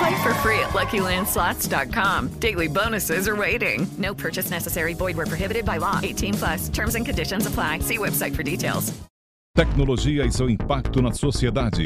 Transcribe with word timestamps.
Play 0.00 0.22
for 0.22 0.32
free 0.40 0.58
at 0.60 0.70
LuckyLandSlots.com. 0.70 2.28
Daily 2.40 2.68
bonuses 2.68 3.28
are 3.28 3.36
waiting. 3.36 3.86
No 3.98 4.14
purchase 4.14 4.50
necessary. 4.50 4.94
Void 4.94 5.16
were 5.16 5.26
prohibited 5.26 5.66
by 5.66 5.76
law. 5.76 6.00
18 6.02 6.34
plus. 6.34 6.68
Terms 6.70 6.94
and 6.94 7.04
conditions 7.04 7.46
apply. 7.46 7.80
See 7.80 7.98
website 7.98 8.34
for 8.34 8.42
details. 8.42 8.94
Tecnologia 9.54 10.24
e 10.24 10.32
seu 10.32 10.48
impacto 10.48 11.02
na 11.02 11.12
sociedade. 11.12 11.84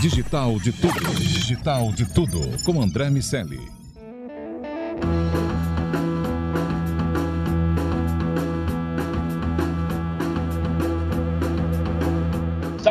Digital 0.00 0.58
de 0.60 0.70
tudo. 0.72 1.14
Digital 1.16 1.90
de 1.90 2.04
tudo. 2.14 2.40
Com 2.64 2.80
André 2.80 3.10
Miceli. 3.10 3.81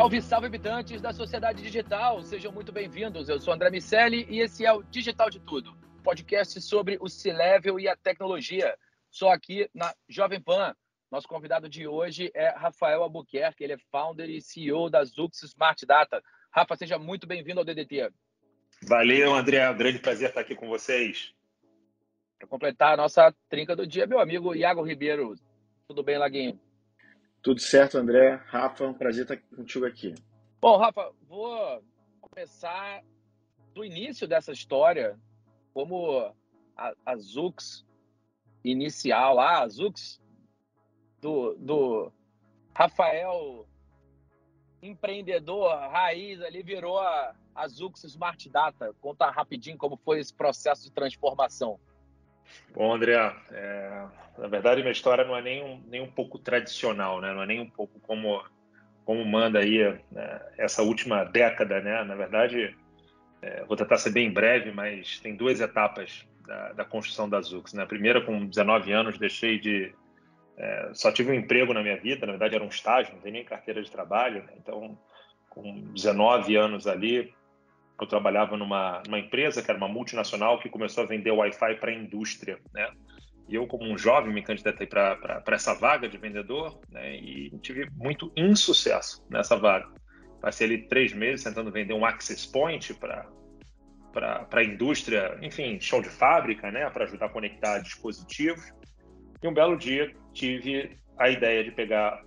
Salve, 0.02 0.20
salve, 0.20 0.46
habitantes 0.48 1.00
da 1.00 1.12
sociedade 1.12 1.62
digital! 1.62 2.20
Sejam 2.24 2.50
muito 2.50 2.72
bem-vindos. 2.72 3.28
Eu 3.28 3.38
sou 3.38 3.54
André 3.54 3.70
Miceli 3.70 4.26
e 4.28 4.40
esse 4.40 4.66
é 4.66 4.72
o 4.72 4.82
Digital 4.82 5.30
de 5.30 5.38
Tudo, 5.38 5.78
podcast 6.02 6.60
sobre 6.60 6.98
o 7.00 7.08
C-Level 7.08 7.78
e 7.78 7.86
a 7.86 7.94
tecnologia. 7.94 8.76
Só 9.08 9.30
aqui 9.30 9.70
na 9.72 9.94
Jovem 10.08 10.40
Pan. 10.40 10.74
Nosso 11.08 11.28
convidado 11.28 11.68
de 11.68 11.86
hoje 11.86 12.32
é 12.34 12.48
Rafael 12.48 13.00
Albuquerque, 13.04 13.62
ele 13.62 13.74
é 13.74 13.78
founder 13.92 14.28
e 14.28 14.42
CEO 14.42 14.90
da 14.90 15.04
Zux 15.04 15.40
Smart 15.44 15.86
Data. 15.86 16.20
Rafa, 16.50 16.74
seja 16.74 16.98
muito 16.98 17.24
bem-vindo 17.24 17.60
ao 17.60 17.64
DDT. 17.64 18.10
Valeu, 18.82 19.32
André. 19.32 19.58
É 19.58 19.70
um 19.70 19.76
grande 19.76 20.00
prazer 20.00 20.30
estar 20.30 20.40
aqui 20.40 20.56
com 20.56 20.66
vocês. 20.66 21.32
Para 22.40 22.48
completar 22.48 22.94
a 22.94 22.96
nossa 22.96 23.32
trinca 23.48 23.76
do 23.76 23.86
dia, 23.86 24.04
meu 24.04 24.18
amigo 24.18 24.52
Iago 24.52 24.82
Ribeiro. 24.82 25.36
Tudo 25.86 26.02
bem, 26.02 26.18
Laguinho? 26.18 26.58
Tudo 27.42 27.60
certo, 27.60 27.98
André. 27.98 28.40
Rafa, 28.46 28.86
um 28.86 28.94
prazer 28.94 29.22
estar 29.22 29.36
contigo 29.56 29.84
aqui. 29.84 30.14
Bom, 30.60 30.76
Rafa, 30.76 31.10
vou 31.28 31.82
começar 32.20 33.02
do 33.74 33.84
início 33.84 34.28
dessa 34.28 34.52
história, 34.52 35.18
como 35.74 36.32
a, 36.76 36.94
a 37.04 37.16
Zux 37.16 37.84
inicial 38.64 39.40
a 39.40 39.66
Zux 39.68 40.20
do, 41.20 41.54
do 41.56 42.12
Rafael 42.74 43.66
empreendedor 44.80 45.68
raiz 45.90 46.40
ali 46.42 46.62
virou 46.62 46.98
a, 46.98 47.34
a 47.54 47.68
Zux 47.68 48.02
Smart 48.04 48.48
Data. 48.48 48.94
Conta 49.00 49.30
rapidinho 49.30 49.78
como 49.78 49.96
foi 49.96 50.18
esse 50.18 50.34
processo 50.34 50.84
de 50.84 50.90
transformação. 50.90 51.78
Bom, 52.74 52.92
André, 52.92 53.14
é, 53.50 54.04
na 54.38 54.48
verdade 54.48 54.80
minha 54.80 54.92
história 54.92 55.24
não 55.24 55.36
é 55.36 55.42
nem 55.42 55.62
um, 55.62 55.82
nem 55.86 56.00
um 56.00 56.10
pouco 56.10 56.38
tradicional, 56.38 57.20
né? 57.20 57.32
não 57.32 57.42
é 57.42 57.46
nem 57.46 57.60
um 57.60 57.68
pouco 57.68 58.00
como, 58.00 58.42
como 59.04 59.24
manda 59.24 59.58
aí 59.58 59.78
né, 60.10 60.40
essa 60.56 60.82
última 60.82 61.24
década. 61.24 61.80
Né? 61.80 62.02
Na 62.04 62.14
verdade, 62.14 62.76
é, 63.42 63.64
vou 63.64 63.76
tentar 63.76 63.98
ser 63.98 64.10
bem 64.10 64.32
breve, 64.32 64.70
mas 64.72 65.18
tem 65.20 65.36
duas 65.36 65.60
etapas 65.60 66.26
da, 66.46 66.72
da 66.72 66.84
construção 66.84 67.28
da 67.28 67.40
Zux. 67.40 67.72
Né? 67.72 67.82
A 67.82 67.86
primeira, 67.86 68.20
com 68.20 68.46
19 68.46 68.92
anos, 68.92 69.18
deixei 69.18 69.58
de. 69.58 69.92
É, 70.56 70.90
só 70.92 71.10
tive 71.10 71.30
um 71.30 71.34
emprego 71.34 71.72
na 71.72 71.82
minha 71.82 71.96
vida, 71.96 72.26
na 72.26 72.32
verdade 72.32 72.54
era 72.54 72.62
um 72.62 72.68
estágio, 72.68 73.14
não 73.14 73.22
tem 73.22 73.32
nem 73.32 73.44
carteira 73.44 73.82
de 73.82 73.90
trabalho. 73.90 74.42
Né? 74.44 74.52
Então, 74.58 74.98
com 75.48 75.92
19 75.92 76.56
anos 76.56 76.86
ali, 76.86 77.34
eu 78.02 78.08
trabalhava 78.08 78.56
numa, 78.56 79.02
numa 79.06 79.18
empresa 79.18 79.62
que 79.62 79.70
era 79.70 79.78
uma 79.78 79.88
multinacional 79.88 80.58
que 80.60 80.68
começou 80.68 81.04
a 81.04 81.06
vender 81.06 81.30
Wi-Fi 81.30 81.76
para 81.76 81.90
a 81.90 81.94
indústria, 81.94 82.58
né? 82.72 82.88
E 83.48 83.54
eu, 83.54 83.66
como 83.66 83.84
um 83.84 83.98
jovem, 83.98 84.32
me 84.32 84.42
candidatei 84.42 84.86
para 84.86 85.42
essa 85.48 85.74
vaga 85.74 86.08
de 86.08 86.16
vendedor 86.16 86.80
né? 86.90 87.16
e 87.16 87.50
tive 87.60 87.88
muito 87.96 88.32
insucesso 88.36 89.24
nessa 89.28 89.56
vaga. 89.56 89.88
Passei 90.40 90.66
ali 90.66 90.88
três 90.88 91.12
meses 91.12 91.44
tentando 91.44 91.70
vender 91.70 91.92
um 91.92 92.04
access 92.04 92.46
point 92.46 92.94
para 92.94 93.28
a 94.50 94.64
indústria, 94.64 95.38
enfim, 95.42 95.78
show 95.80 96.00
de 96.00 96.08
fábrica, 96.08 96.70
né, 96.70 96.88
para 96.90 97.04
ajudar 97.04 97.26
a 97.26 97.28
conectar 97.28 97.78
dispositivos. 97.80 98.72
E 99.42 99.46
um 99.46 99.54
belo 99.54 99.76
dia 99.76 100.12
tive 100.32 100.96
a 101.18 101.28
ideia 101.28 101.62
de 101.62 101.70
pegar 101.72 102.22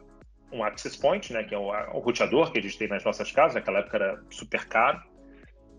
um 0.52 0.64
access 0.64 0.98
point, 0.98 1.34
né, 1.34 1.44
que 1.44 1.56
é 1.56 1.58
o, 1.58 1.70
o 1.70 2.00
roteador 2.00 2.52
que 2.52 2.60
a 2.60 2.62
gente 2.62 2.78
tem 2.78 2.88
nas 2.88 3.04
nossas 3.04 3.32
casas, 3.32 3.56
naquela 3.56 3.80
época 3.80 3.98
era 3.98 4.24
super 4.30 4.66
caro, 4.66 5.02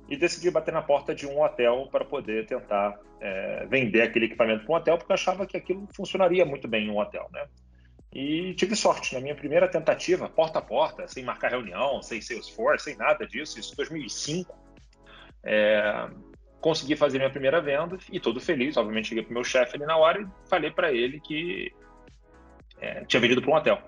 e 0.08 0.16
decidi 0.16 0.50
bater 0.50 0.72
na 0.72 0.82
porta 0.82 1.14
de 1.14 1.26
um 1.26 1.42
hotel 1.42 1.88
para 1.90 2.04
poder 2.04 2.46
tentar 2.46 2.98
é, 3.20 3.66
vender 3.66 4.02
aquele 4.02 4.26
equipamento 4.26 4.64
para 4.64 4.72
um 4.72 4.76
hotel, 4.76 4.98
porque 4.98 5.12
eu 5.12 5.14
achava 5.14 5.46
que 5.46 5.56
aquilo 5.56 5.88
funcionaria 5.94 6.44
muito 6.44 6.68
bem 6.68 6.86
em 6.86 6.90
um 6.90 6.98
hotel, 6.98 7.28
né? 7.32 7.46
E 8.12 8.54
tive 8.54 8.74
sorte, 8.76 9.14
na 9.14 9.20
minha 9.20 9.34
primeira 9.34 9.68
tentativa, 9.68 10.28
porta 10.28 10.58
a 10.58 10.62
porta, 10.62 11.06
sem 11.06 11.24
marcar 11.24 11.50
reunião, 11.50 12.00
sem 12.00 12.20
Salesforce, 12.20 12.84
sem 12.84 12.96
nada 12.96 13.26
disso, 13.26 13.58
isso 13.58 13.72
em 13.72 13.76
2005, 13.76 14.56
é, 15.44 16.08
consegui 16.60 16.96
fazer 16.96 17.18
minha 17.18 17.30
primeira 17.30 17.60
venda 17.60 17.98
e 18.10 18.18
todo 18.18 18.40
feliz, 18.40 18.76
obviamente 18.76 19.08
cheguei 19.08 19.22
para 19.22 19.32
o 19.32 19.34
meu 19.34 19.44
chefe 19.44 19.76
ali 19.76 19.84
na 19.84 19.96
hora 19.96 20.22
e 20.22 20.48
falei 20.48 20.70
para 20.70 20.92
ele 20.92 21.20
que 21.20 21.72
é, 22.80 23.04
tinha 23.04 23.20
vendido 23.20 23.42
para 23.42 23.50
um 23.50 23.54
hotel. 23.54 23.82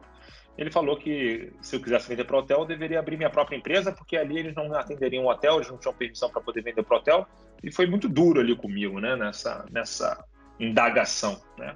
Ele 0.58 0.72
falou 0.72 0.96
que 0.96 1.52
se 1.62 1.76
eu 1.76 1.80
quisesse 1.80 2.08
vender 2.08 2.24
para 2.24 2.34
o 2.34 2.41
hotel, 2.41 2.58
eu 2.58 2.66
deveria 2.66 2.98
abrir 2.98 3.16
minha 3.16 3.30
própria 3.30 3.56
empresa, 3.56 3.92
porque 3.92 4.16
ali 4.16 4.38
eles 4.38 4.54
não 4.56 4.74
atenderiam 4.74 5.24
o 5.24 5.30
hotel, 5.30 5.56
eles 5.56 5.70
não 5.70 5.78
tinham 5.78 5.94
permissão 5.94 6.28
para 6.28 6.42
poder 6.42 6.62
vender 6.62 6.82
para 6.82 6.96
o 6.96 6.98
hotel. 6.98 7.28
E 7.62 7.70
foi 7.70 7.86
muito 7.86 8.08
duro 8.08 8.41
ali 8.41 8.56
comigo, 8.56 8.98
né, 8.98 9.14
nessa, 9.14 9.64
nessa 9.70 10.24
indagação, 10.58 11.41
né. 11.56 11.74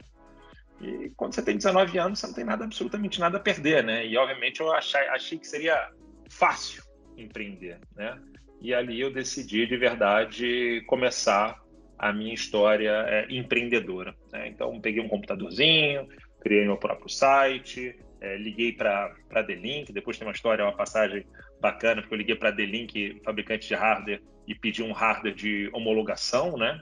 E 0.81 1.13
quando 1.17 1.33
você 1.33 1.43
tem 1.43 1.57
19 1.57 1.97
anos, 1.97 2.19
você 2.19 2.27
não 2.27 2.35
tem 2.35 2.45
nada, 2.45 2.65
absolutamente 2.65 3.21
nada 3.21 3.37
a 3.37 3.41
perder, 3.41 3.85
né? 3.85 4.05
E 4.05 4.17
obviamente 4.17 4.61
eu 4.61 4.73
achei, 4.73 5.39
que 5.39 5.47
seria 5.47 5.91
fácil 6.29 6.83
empreender, 7.17 7.79
né? 7.95 8.21
E 8.61 8.75
ali 8.75 9.01
eu 9.01 9.13
decidi 9.13 9.65
de 9.65 9.77
verdade 9.77 10.83
começar 10.89 11.61
a 11.97 12.13
minha 12.13 12.35
história 12.35 12.91
é, 13.07 13.27
empreendedora. 13.31 14.13
Né? 14.33 14.49
Então 14.49 14.81
peguei 14.81 15.01
um 15.01 15.09
computadorzinho, 15.09 16.09
criei 16.41 16.65
meu 16.65 16.77
próprio 16.77 17.09
site, 17.09 17.97
é, 18.23 18.37
liguei 18.37 18.73
para 18.73 19.13
a 19.35 19.43
D-Link, 19.43 19.93
depois 19.93 20.17
tem 20.17 20.27
uma 20.27 20.33
história, 20.33 20.65
uma 20.65 20.77
passagem 20.77 21.27
bacana, 21.61 22.01
porque 22.01 22.15
eu 22.15 22.19
liguei 22.19 22.37
para 22.37 22.51
a 22.51 22.53
D-Link, 22.53 23.21
fabricante 23.25 23.67
de 23.67 23.75
hardware, 23.75 24.23
e 24.47 24.55
pedi 24.55 24.83
um 24.83 24.93
hardware 24.93 25.35
de 25.35 25.69
homologação, 25.73 26.57
né? 26.57 26.81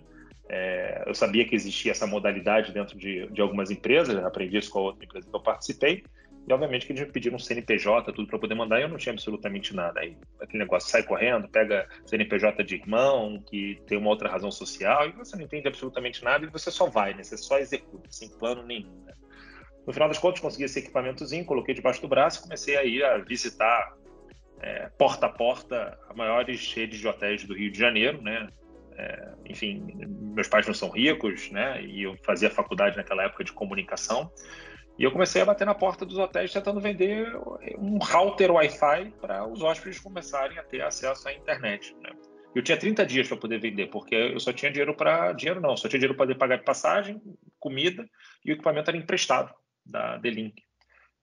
É, 0.50 1.04
eu 1.06 1.14
sabia 1.14 1.46
que 1.46 1.54
existia 1.54 1.92
essa 1.92 2.06
modalidade 2.06 2.72
dentro 2.72 2.98
de, 2.98 3.26
de 3.28 3.40
algumas 3.40 3.70
empresas, 3.70 4.22
aprendi 4.22 4.58
isso 4.58 4.70
com 4.70 4.80
a 4.80 4.82
outra 4.82 5.04
empresa 5.04 5.30
que 5.30 5.34
eu 5.34 5.40
participei, 5.40 6.04
e 6.46 6.52
obviamente 6.52 6.84
que 6.84 6.92
eles 6.92 7.06
me 7.06 7.12
pediram 7.12 7.36
um 7.36 7.38
CNPJ, 7.38 8.12
tudo 8.12 8.28
para 8.28 8.38
poder 8.38 8.54
mandar, 8.54 8.78
e 8.78 8.82
eu 8.82 8.88
não 8.88 8.98
tinha 8.98 9.12
absolutamente 9.12 9.74
nada. 9.74 10.00
Aí 10.00 10.16
aquele 10.42 10.62
negócio 10.64 10.90
sai 10.90 11.02
correndo, 11.02 11.48
pega 11.48 11.88
CNPJ 12.04 12.62
de 12.64 12.74
irmão, 12.74 13.42
que 13.48 13.80
tem 13.86 13.96
uma 13.96 14.10
outra 14.10 14.28
razão 14.28 14.50
social, 14.50 15.08
e 15.08 15.12
você 15.12 15.36
não 15.36 15.44
entende 15.44 15.68
absolutamente 15.68 16.22
nada, 16.22 16.44
e 16.44 16.50
você 16.50 16.70
só 16.70 16.86
vai, 16.86 17.14
né? 17.14 17.22
Você 17.22 17.38
só 17.38 17.58
executa, 17.58 18.10
sem 18.10 18.28
plano 18.28 18.62
nenhum, 18.62 19.04
né? 19.04 19.14
No 19.86 19.92
final 19.92 20.08
das 20.08 20.18
contas, 20.18 20.40
consegui 20.40 20.64
esse 20.64 20.78
equipamentozinho, 20.78 21.44
coloquei 21.44 21.74
debaixo 21.74 22.00
do 22.00 22.08
braço 22.08 22.38
e 22.38 22.42
comecei 22.42 22.76
aí 22.76 23.02
a 23.02 23.18
visitar 23.18 23.94
é, 24.60 24.90
porta 24.98 25.26
a 25.26 25.28
porta 25.28 25.98
a 26.08 26.14
maiores 26.14 26.72
redes 26.74 26.98
de 26.98 27.08
hotéis 27.08 27.44
do 27.44 27.54
Rio 27.54 27.70
de 27.72 27.78
Janeiro, 27.78 28.20
né? 28.22 28.48
É, 28.96 29.32
enfim, 29.48 29.82
meus 30.34 30.48
pais 30.48 30.66
não 30.66 30.74
são 30.74 30.90
ricos, 30.90 31.50
né? 31.50 31.82
E 31.82 32.02
eu 32.02 32.16
fazia 32.22 32.50
faculdade 32.50 32.96
naquela 32.96 33.24
época 33.24 33.42
de 33.42 33.52
comunicação. 33.52 34.30
E 34.98 35.04
eu 35.04 35.10
comecei 35.10 35.40
a 35.40 35.46
bater 35.46 35.64
na 35.64 35.74
porta 35.74 36.04
dos 36.04 36.18
hotéis 36.18 36.52
tentando 36.52 36.78
vender 36.78 37.34
um 37.78 37.96
router 37.98 38.50
Wi-Fi 38.50 39.14
para 39.18 39.46
os 39.46 39.62
hóspedes 39.62 39.98
começarem 39.98 40.58
a 40.58 40.62
ter 40.62 40.82
acesso 40.82 41.26
à 41.26 41.32
internet. 41.32 41.96
Né? 42.02 42.10
Eu 42.54 42.62
tinha 42.62 42.76
30 42.76 43.06
dias 43.06 43.26
para 43.26 43.38
poder 43.38 43.58
vender, 43.58 43.86
porque 43.86 44.14
eu 44.14 44.38
só 44.38 44.52
tinha 44.52 44.70
dinheiro 44.70 44.94
para. 44.94 45.32
Dinheiro 45.32 45.60
não, 45.60 45.74
só 45.74 45.88
tinha 45.88 45.98
dinheiro 45.98 46.14
para 46.14 46.26
poder 46.26 46.38
pagar 46.38 46.62
passagem, 46.62 47.22
comida 47.58 48.06
e 48.44 48.50
o 48.50 48.54
equipamento 48.54 48.90
era 48.90 48.98
emprestado 48.98 49.54
da 49.90 50.16
D-Link. 50.16 50.62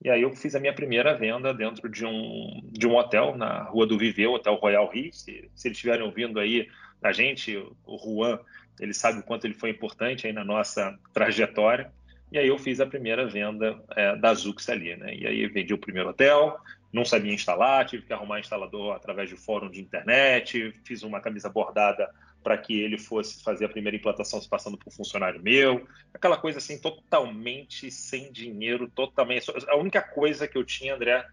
E 0.04 0.10
aí 0.10 0.22
eu 0.22 0.36
fiz 0.36 0.54
a 0.54 0.60
minha 0.60 0.74
primeira 0.74 1.16
venda 1.16 1.54
dentro 1.54 1.90
de 1.90 2.06
um, 2.06 2.62
de 2.72 2.88
um 2.88 2.96
hotel 2.96 3.36
na 3.36 3.64
Rua 3.64 3.88
do 3.88 3.98
Viveu, 3.98 4.34
Hotel 4.34 4.54
Royal 4.56 4.90
Rio. 4.90 5.12
Se, 5.12 5.50
se 5.56 5.68
eles 5.68 5.78
estiverem 5.78 6.06
ouvindo 6.06 6.40
aí 6.40 6.68
a 7.02 7.12
gente, 7.12 7.58
o 7.86 7.98
Juan, 7.98 8.40
ele 8.80 8.94
sabe 8.94 9.19
o 9.19 9.24
quanto 9.24 9.46
ele 9.46 9.56
foi 9.56 9.72
importante 9.72 10.28
aí 10.28 10.34
na 10.34 10.44
nossa 10.44 10.98
trajetória. 11.14 11.92
E 12.31 12.38
aí 12.38 12.48
eu 12.48 12.60
fiz 12.60 12.80
a 12.80 12.86
primeira 12.86 13.25
venda 13.25 13.81
é, 13.96 14.16
da 14.18 14.34
Zux 14.34 14.69
ali, 14.69 14.96
né? 14.96 15.16
E 15.16 15.25
aí 15.25 15.48
vendi 15.48 15.74
o 15.74 15.78
primeiro 15.78 16.10
hotel, 16.10 16.58
não 16.92 17.06
sabia 17.06 17.34
instalar, 17.34 17.86
tive 17.86 18.04
que 18.04 18.14
arrumar 18.14 18.40
instalador 18.40 18.96
através 18.96 19.30
de 19.30 19.36
fórum 19.36 19.69
de 19.69 19.81
internet, 19.81 20.74
fiz 20.84 21.04
uma 21.04 21.22
camisa 21.22 21.50
bordada 21.50 22.10
para 22.48 22.58
que 22.58 22.80
ele 22.80 22.98
fosse 22.98 23.44
fazer 23.44 23.66
a 23.66 23.70
primeira 23.70 23.98
implantação 23.98 24.42
se 24.42 24.48
passando 24.48 24.78
por 24.78 24.90
funcionário 24.90 25.44
meu, 25.44 25.86
aquela 26.14 26.38
coisa 26.38 26.60
assim 26.60 26.80
totalmente 26.80 27.92
sem 27.92 28.32
dinheiro, 28.32 28.90
totalmente. 28.90 29.52
A 29.68 29.76
única 29.76 30.02
coisa 30.02 30.48
que 30.48 30.58
eu 30.58 30.64
tinha, 30.64 30.96
André, 30.96 31.28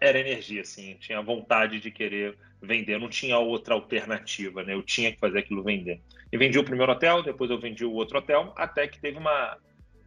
era 0.00 0.18
energia, 0.18 0.62
assim, 0.62 0.96
tinha 0.98 1.22
vontade 1.22 1.78
de 1.78 1.92
querer 1.92 2.36
vender, 2.60 2.98
não 2.98 3.08
tinha 3.08 3.38
outra 3.38 3.74
alternativa, 3.74 4.64
né? 4.64 4.74
Eu 4.74 4.82
tinha 4.82 5.12
que 5.12 5.20
fazer 5.20 5.38
aquilo 5.38 5.62
vender. 5.62 6.00
E 6.32 6.36
vendi 6.36 6.58
o 6.58 6.64
primeiro 6.64 6.90
hotel, 6.90 7.22
depois 7.22 7.52
eu 7.52 7.60
vendi 7.60 7.84
o 7.84 7.92
outro 7.92 8.18
hotel, 8.18 8.52
até 8.56 8.88
que 8.88 8.98
teve 8.98 9.16
uma, 9.16 9.56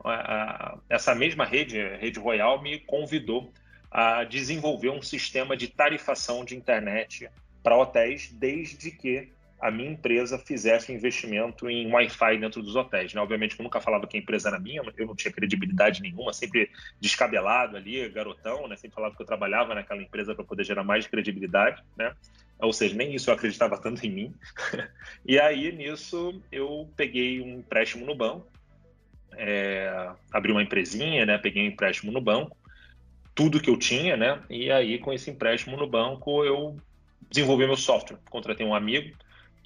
uma 0.04 0.82
essa 0.90 1.16
mesma 1.16 1.46
rede, 1.46 1.80
a 1.80 1.96
rede 1.96 2.20
Royal, 2.20 2.62
me 2.62 2.78
convidou 2.78 3.54
a 3.90 4.26
desenvolver 4.26 4.90
um 4.90 5.02
sistema 5.02 5.56
de 5.56 5.70
tarifação 5.70 6.44
de 6.44 6.58
internet 6.58 7.30
para 7.64 7.78
hotéis, 7.78 8.30
desde 8.34 8.92
que 8.92 9.32
a 9.62 9.70
minha 9.70 9.92
empresa 9.92 10.40
fizesse 10.40 10.92
um 10.92 10.96
investimento 10.96 11.70
em 11.70 11.86
Wi-Fi 11.92 12.40
dentro 12.40 12.64
dos 12.64 12.76
hotéis. 12.76 13.14
Né? 13.14 13.22
Obviamente, 13.22 13.58
eu 13.58 13.64
nunca 13.64 13.80
falava 13.80 14.08
que 14.08 14.18
a 14.18 14.20
empresa 14.20 14.50
era 14.50 14.60
minha, 14.60 14.82
eu 14.98 15.06
não 15.06 15.16
tinha 15.16 15.32
credibilidade 15.32 16.02
nenhuma, 16.02 16.34
sempre 16.34 16.72
descabelado 17.00 17.78
ali, 17.78 18.10
garotão, 18.10 18.68
né? 18.68 18.76
sempre 18.76 18.96
falava 18.96 19.16
que 19.16 19.22
eu 19.22 19.26
trabalhava 19.26 19.76
naquela 19.76 20.02
empresa 20.02 20.34
para 20.34 20.44
poder 20.44 20.64
gerar 20.64 20.84
mais 20.84 21.06
credibilidade, 21.06 21.84
né? 21.96 22.12
ou 22.60 22.74
seja, 22.74 22.96
nem 22.96 23.14
isso 23.14 23.30
eu 23.30 23.36
acreditava 23.36 23.78
tanto 23.78 24.04
em 24.04 24.10
mim. 24.10 24.34
e 25.24 25.40
aí, 25.40 25.72
nisso, 25.72 26.42
eu 26.52 26.90
peguei 26.98 27.40
um 27.40 27.60
empréstimo 27.60 28.04
no 28.04 28.16
banco, 28.16 28.48
é, 29.34 30.12
abri 30.32 30.52
uma 30.52 30.64
empresinha, 30.64 31.24
né? 31.24 31.38
peguei 31.38 31.62
um 31.62 31.68
empréstimo 31.68 32.12
no 32.12 32.20
banco, 32.20 32.58
tudo 33.36 33.62
que 33.62 33.70
eu 33.70 33.78
tinha, 33.78 34.18
né? 34.18 34.42
e 34.50 34.72
aí, 34.72 34.98
com 34.98 35.14
esse 35.14 35.30
empréstimo 35.30 35.78
no 35.78 35.86
banco, 35.86 36.44
eu 36.44 36.76
desenvolvi 37.30 37.68
meu 37.68 37.78
software. 37.78 38.18
Contratei 38.28 38.66
um 38.66 38.74
amigo, 38.74 39.16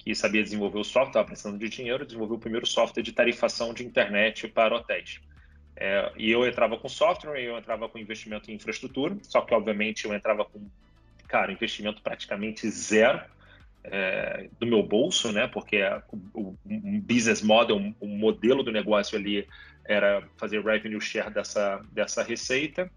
que 0.06 0.14
sabia 0.14 0.40
desenvolver 0.40 0.78
o 0.78 0.84
software, 0.84 1.08
estava 1.08 1.26
precisando 1.26 1.58
de 1.58 1.68
dinheiro, 1.68 2.06
desenvolveu 2.06 2.36
o 2.36 2.38
primeiro 2.38 2.64
software 2.64 3.02
de 3.02 3.10
tarifação 3.10 3.74
de 3.74 3.84
internet 3.84 4.46
para 4.46 4.76
hotéis. 4.76 5.20
É, 5.74 6.12
e 6.16 6.30
eu 6.30 6.46
entrava 6.46 6.78
com 6.78 6.88
software, 6.88 7.40
eu 7.40 7.58
entrava 7.58 7.88
com 7.88 7.98
investimento 7.98 8.48
em 8.48 8.54
infraestrutura, 8.54 9.16
só 9.22 9.40
que 9.40 9.52
obviamente 9.52 10.04
eu 10.04 10.14
entrava 10.14 10.44
com, 10.44 10.64
cara, 11.26 11.50
investimento 11.50 12.00
praticamente 12.02 12.70
zero 12.70 13.20
é, 13.82 14.48
do 14.60 14.64
meu 14.64 14.80
bolso, 14.80 15.32
né? 15.32 15.48
Porque 15.48 15.82
o, 16.32 16.54
o, 16.54 16.56
business 17.02 17.42
model, 17.42 17.92
o 17.98 18.06
modelo 18.06 18.62
do 18.62 18.70
negócio 18.70 19.18
ali 19.18 19.44
era 19.84 20.22
fazer 20.36 20.64
revenue 20.64 21.00
share 21.00 21.34
dessa, 21.34 21.84
dessa 21.90 22.22
receita. 22.22 22.88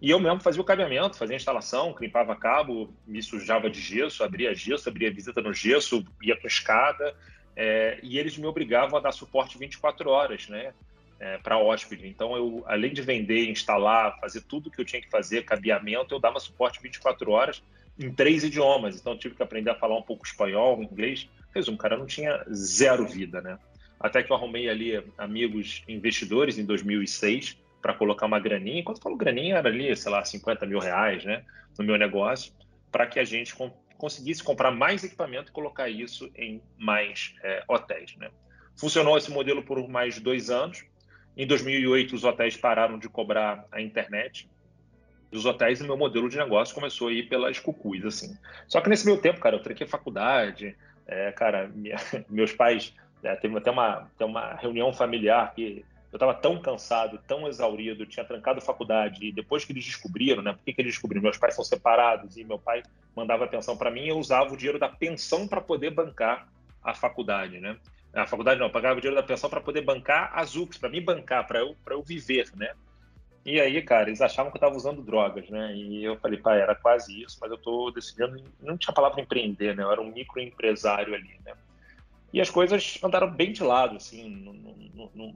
E 0.00 0.10
eu 0.10 0.20
mesmo 0.20 0.40
fazia 0.40 0.60
o 0.62 0.64
cabeamento, 0.64 1.16
fazia 1.16 1.34
a 1.34 1.36
instalação, 1.36 1.92
crimpava 1.92 2.36
cabo, 2.36 2.94
me 3.06 3.20
sujava 3.20 3.68
de 3.68 3.80
gesso, 3.80 4.22
abria 4.22 4.54
gesso, 4.54 4.88
abria 4.88 5.10
visita 5.10 5.40
no 5.40 5.52
gesso, 5.52 6.04
ia 6.22 6.36
com 6.36 6.46
escada. 6.46 7.14
É, 7.56 7.98
e 8.02 8.16
eles 8.18 8.38
me 8.38 8.46
obrigavam 8.46 8.96
a 8.96 9.02
dar 9.02 9.10
suporte 9.10 9.58
24 9.58 10.08
horas, 10.08 10.48
né? 10.48 10.72
É, 11.18 11.36
para 11.38 11.58
hóspede. 11.58 12.06
Então, 12.06 12.36
eu, 12.36 12.62
além 12.68 12.92
de 12.92 13.02
vender, 13.02 13.50
instalar, 13.50 14.16
fazer 14.20 14.42
tudo 14.42 14.70
que 14.70 14.80
eu 14.80 14.84
tinha 14.84 15.02
que 15.02 15.10
fazer, 15.10 15.44
cabeamento, 15.44 16.14
eu 16.14 16.20
dava 16.20 16.38
suporte 16.38 16.80
24 16.80 17.32
horas 17.32 17.60
em 17.98 18.12
três 18.12 18.44
idiomas. 18.44 18.94
Então, 18.94 19.18
tive 19.18 19.34
que 19.34 19.42
aprender 19.42 19.70
a 19.70 19.74
falar 19.74 19.98
um 19.98 20.02
pouco 20.02 20.24
espanhol, 20.24 20.80
inglês. 20.80 21.28
Resumo, 21.52 21.76
cara, 21.76 21.96
não 21.96 22.06
tinha 22.06 22.44
zero 22.52 23.04
vida, 23.04 23.40
né? 23.40 23.58
Até 23.98 24.22
que 24.22 24.30
eu 24.30 24.36
arrumei 24.36 24.68
ali 24.68 25.02
amigos 25.18 25.82
investidores 25.88 26.56
em 26.56 26.64
2006 26.64 27.58
para 27.80 27.94
colocar 27.94 28.26
uma 28.26 28.40
graninha. 28.40 28.80
Enquanto 28.80 28.98
eu 28.98 29.02
falo 29.02 29.16
graninha, 29.16 29.56
era 29.56 29.68
ali, 29.68 29.94
sei 29.96 30.10
lá, 30.10 30.24
50 30.24 30.66
mil 30.66 30.78
reais, 30.78 31.24
né, 31.24 31.44
no 31.78 31.84
meu 31.84 31.96
negócio, 31.96 32.52
para 32.90 33.06
que 33.06 33.18
a 33.18 33.24
gente 33.24 33.54
conseguisse 33.96 34.42
comprar 34.42 34.70
mais 34.70 35.04
equipamento 35.04 35.50
e 35.50 35.52
colocar 35.52 35.88
isso 35.88 36.30
em 36.36 36.62
mais 36.76 37.34
é, 37.42 37.62
hotéis, 37.68 38.16
né. 38.16 38.30
Funcionou 38.76 39.18
esse 39.18 39.30
modelo 39.30 39.62
por 39.62 39.88
mais 39.88 40.20
dois 40.20 40.50
anos. 40.50 40.84
Em 41.36 41.46
2008, 41.46 42.14
os 42.14 42.24
hotéis 42.24 42.56
pararam 42.56 42.98
de 42.98 43.08
cobrar 43.08 43.66
a 43.72 43.80
internet 43.80 44.48
dos 45.30 45.44
hotéis 45.44 45.80
e 45.80 45.84
meu 45.84 45.96
modelo 45.96 46.28
de 46.28 46.36
negócio 46.36 46.74
começou 46.74 47.08
a 47.08 47.12
ir 47.12 47.28
pelas 47.28 47.58
cucuis, 47.58 48.04
assim. 48.04 48.36
Só 48.66 48.80
que 48.80 48.88
nesse 48.88 49.04
meio 49.04 49.20
tempo, 49.20 49.40
cara, 49.40 49.56
eu 49.56 49.62
tranquei 49.62 49.86
faculdade, 49.86 50.76
é, 51.06 51.32
cara, 51.32 51.68
minha, 51.68 51.96
meus 52.28 52.52
pais, 52.52 52.94
é, 53.22 53.34
teve 53.36 53.56
até 53.56 53.70
uma, 53.70 53.98
até 53.98 54.24
uma 54.24 54.54
reunião 54.54 54.92
familiar 54.92 55.52
que 55.54 55.84
eu 56.10 56.16
estava 56.16 56.34
tão 56.34 56.60
cansado, 56.60 57.18
tão 57.26 57.46
exaurido, 57.46 58.06
tinha 58.06 58.24
trancado 58.24 58.58
a 58.58 58.62
faculdade 58.62 59.26
e 59.26 59.32
depois 59.32 59.64
que 59.64 59.72
eles 59.72 59.84
descobriram, 59.84 60.42
né? 60.42 60.52
Por 60.52 60.64
que, 60.64 60.72
que 60.72 60.80
eles 60.80 60.94
descobriram? 60.94 61.22
Meus 61.22 61.36
pais 61.36 61.54
são 61.54 61.64
separados 61.64 62.36
e 62.36 62.44
meu 62.44 62.58
pai 62.58 62.82
mandava 63.14 63.44
a 63.44 63.48
pensão 63.48 63.76
para 63.76 63.90
mim, 63.90 64.06
eu 64.06 64.18
usava 64.18 64.52
o 64.52 64.56
dinheiro 64.56 64.78
da 64.78 64.88
pensão 64.88 65.46
para 65.46 65.60
poder 65.60 65.90
bancar 65.90 66.48
a 66.82 66.94
faculdade, 66.94 67.60
né? 67.60 67.76
A 68.14 68.26
faculdade 68.26 68.58
não, 68.58 68.66
eu 68.66 68.72
pagava 68.72 68.98
o 68.98 69.00
dinheiro 69.00 69.20
da 69.20 69.26
pensão 69.26 69.50
para 69.50 69.60
poder 69.60 69.82
bancar 69.82 70.30
a 70.32 70.42
Zux, 70.44 70.78
para 70.78 70.88
me 70.88 71.00
bancar, 71.00 71.46
para 71.46 71.60
eu, 71.60 71.76
eu 71.90 72.02
viver, 72.02 72.48
né? 72.56 72.72
E 73.44 73.60
aí, 73.60 73.80
cara, 73.82 74.08
eles 74.08 74.20
achavam 74.20 74.50
que 74.50 74.56
eu 74.56 74.60
estava 74.60 74.76
usando 74.76 75.02
drogas, 75.02 75.48
né? 75.48 75.74
E 75.74 76.04
eu 76.04 76.18
falei, 76.18 76.38
pai, 76.38 76.60
era 76.60 76.74
quase 76.74 77.22
isso, 77.22 77.38
mas 77.40 77.50
eu 77.50 77.56
estou 77.56 77.92
decidindo, 77.92 78.42
não 78.60 78.76
tinha 78.76 78.94
palavra 78.94 79.20
empreender, 79.20 79.76
né? 79.76 79.82
Eu 79.82 79.92
era 79.92 80.00
um 80.00 80.10
microempresário 80.10 81.14
ali, 81.14 81.38
né? 81.44 81.52
E 82.32 82.40
as 82.40 82.50
coisas 82.50 82.98
andaram 83.02 83.30
bem 83.30 83.52
de 83.52 83.62
lado, 83.62 83.96
assim. 83.96 84.28
No, 84.28 84.52
no, 84.52 85.10
no, 85.14 85.34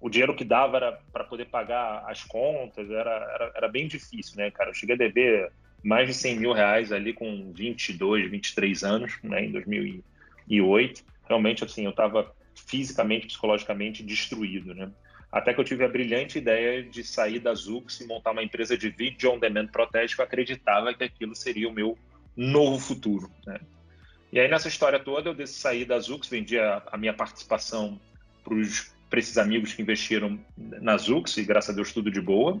o 0.00 0.08
dinheiro 0.08 0.34
que 0.34 0.44
dava 0.44 0.76
era 0.78 1.00
para 1.12 1.24
poder 1.24 1.46
pagar 1.46 2.04
as 2.06 2.24
contas, 2.24 2.90
era, 2.90 3.10
era, 3.10 3.52
era, 3.54 3.68
bem 3.68 3.86
difícil, 3.86 4.36
né, 4.36 4.50
cara? 4.50 4.70
Eu 4.70 4.74
cheguei 4.74 4.94
a 4.94 4.98
dever 4.98 5.52
mais 5.82 6.08
de 6.08 6.14
100 6.14 6.38
mil 6.38 6.52
reais 6.52 6.92
ali 6.92 7.12
com 7.12 7.52
22, 7.52 8.30
23 8.30 8.82
anos, 8.84 9.18
né, 9.22 9.44
em 9.44 9.52
2008. 9.52 11.04
Realmente, 11.28 11.64
assim, 11.64 11.84
eu 11.84 11.90
estava 11.90 12.32
fisicamente, 12.54 13.26
psicologicamente 13.26 14.02
destruído, 14.02 14.74
né? 14.74 14.90
Até 15.30 15.52
que 15.52 15.60
eu 15.60 15.64
tive 15.64 15.84
a 15.84 15.88
brilhante 15.88 16.38
ideia 16.38 16.82
de 16.82 17.04
sair 17.04 17.38
da 17.38 17.52
Zux 17.54 18.00
e 18.00 18.06
montar 18.06 18.30
uma 18.30 18.42
empresa 18.42 18.78
de 18.78 18.88
vídeo 18.88 19.30
on 19.30 19.38
demand 19.38 19.66
protético. 19.66 20.22
Eu 20.22 20.26
acreditava 20.26 20.94
que 20.94 21.04
aquilo 21.04 21.34
seria 21.34 21.68
o 21.68 21.72
meu 21.72 21.98
novo 22.34 22.78
futuro, 22.78 23.30
né? 23.46 23.60
E 24.32 24.38
aí, 24.38 24.48
nessa 24.48 24.68
história 24.68 24.98
toda, 24.98 25.30
eu 25.30 25.34
decidi 25.34 25.58
sair 25.58 25.84
da 25.84 25.98
Zux, 25.98 26.28
vendi 26.28 26.58
a, 26.58 26.82
a 26.92 26.96
minha 26.98 27.14
participação 27.14 27.98
para 29.08 29.18
esses 29.18 29.38
amigos 29.38 29.72
que 29.72 29.82
investiram 29.82 30.38
na 30.56 30.96
Zux, 30.96 31.36
e 31.38 31.44
graças 31.44 31.70
a 31.70 31.72
Deus 31.72 31.92
tudo 31.92 32.10
de 32.10 32.20
boa. 32.20 32.60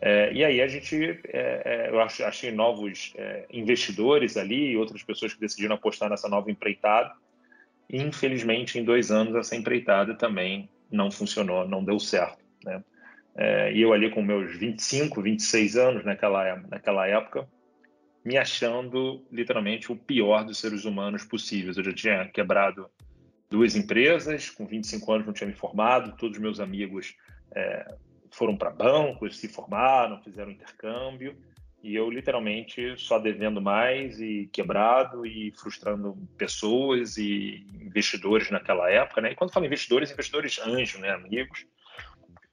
É, 0.00 0.30
e 0.32 0.44
aí 0.44 0.60
a 0.60 0.68
gente, 0.68 0.94
é, 1.28 1.62
é 1.64 1.90
eu 1.90 2.00
achei 2.00 2.52
novos 2.52 3.14
é, 3.16 3.46
investidores 3.50 4.36
ali 4.36 4.72
e 4.72 4.76
outras 4.76 5.02
pessoas 5.02 5.32
que 5.32 5.40
decidiram 5.40 5.74
apostar 5.74 6.10
nessa 6.10 6.28
nova 6.28 6.50
empreitada. 6.50 7.14
E, 7.88 8.02
infelizmente, 8.02 8.78
em 8.78 8.84
dois 8.84 9.10
anos, 9.10 9.34
essa 9.34 9.56
empreitada 9.56 10.14
também 10.14 10.68
não 10.90 11.10
funcionou, 11.10 11.66
não 11.66 11.82
deu 11.82 11.98
certo. 11.98 12.38
Né? 12.64 12.82
É, 13.36 13.72
e 13.72 13.80
eu 13.80 13.92
ali 13.92 14.10
com 14.10 14.22
meus 14.22 14.56
25, 14.56 15.22
26 15.22 15.76
anos 15.76 16.04
naquela, 16.04 16.56
naquela 16.68 17.06
época, 17.06 17.48
me 18.26 18.36
achando 18.36 19.24
literalmente 19.30 19.92
o 19.92 19.96
pior 19.96 20.44
dos 20.44 20.58
seres 20.58 20.84
humanos 20.84 21.24
possíveis. 21.24 21.76
Eu 21.76 21.84
já 21.84 21.94
tinha 21.94 22.26
quebrado 22.26 22.90
duas 23.48 23.76
empresas, 23.76 24.50
com 24.50 24.66
25 24.66 25.12
anos 25.12 25.26
não 25.26 25.32
tinha 25.32 25.46
me 25.46 25.54
formado, 25.54 26.16
todos 26.16 26.36
os 26.36 26.42
meus 26.42 26.58
amigos 26.58 27.14
é, 27.54 27.94
foram 28.32 28.56
para 28.56 28.70
bancos, 28.70 29.38
se 29.38 29.46
formaram, 29.46 30.20
fizeram 30.24 30.50
intercâmbio, 30.50 31.36
e 31.80 31.94
eu 31.94 32.10
literalmente 32.10 32.98
só 32.98 33.16
devendo 33.16 33.62
mais 33.62 34.20
e 34.20 34.50
quebrado 34.52 35.24
e 35.24 35.52
frustrando 35.52 36.18
pessoas 36.36 37.16
e 37.16 37.64
investidores 37.80 38.50
naquela 38.50 38.90
época, 38.90 39.20
né? 39.20 39.30
E 39.30 39.36
quando 39.36 39.52
falo 39.52 39.66
investidores, 39.66 40.10
investidores 40.10 40.58
anjos, 40.58 41.00
né, 41.00 41.10
amigos, 41.10 41.64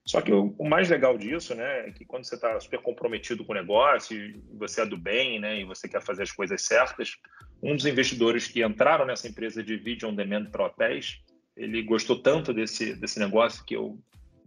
só 0.06 0.22
que 0.22 0.32
o, 0.32 0.54
o, 0.58 0.68
mais 0.68 0.90
legal 0.90 1.18
disso, 1.18 1.56
né, 1.56 1.88
é 1.88 1.92
que 1.92 2.04
quando 2.04 2.26
você 2.26 2.36
está 2.36 2.60
super 2.60 2.82
comprometido 2.82 3.46
com 3.46 3.54
o 3.54 3.56
negócio, 3.56 4.18
você 4.54 4.82
é 4.82 4.86
do 4.86 4.98
bem, 4.98 5.40
né, 5.40 5.62
e 5.62 5.64
você 5.64 5.88
quer 5.88 6.02
fazer 6.02 6.24
as 6.24 6.32
coisas 6.32 6.62
certas, 6.64 7.18
um 7.62 7.76
dos 7.76 7.86
investidores 7.86 8.48
que 8.48 8.64
entraram 8.64 9.06
nessa 9.06 9.28
empresa 9.28 9.64
de 9.64 9.78
vídeo 9.78 10.10
on 10.10 10.16
demand 10.16 10.46
para 10.46 10.66
hotéis, 10.66 11.22
ele 11.56 11.82
gostou 11.84 12.22
tanto 12.22 12.54
desse, 12.54 12.96
desse 12.96 13.18
negócio 13.20 13.64
que 13.64 13.76
eu, 13.76 13.98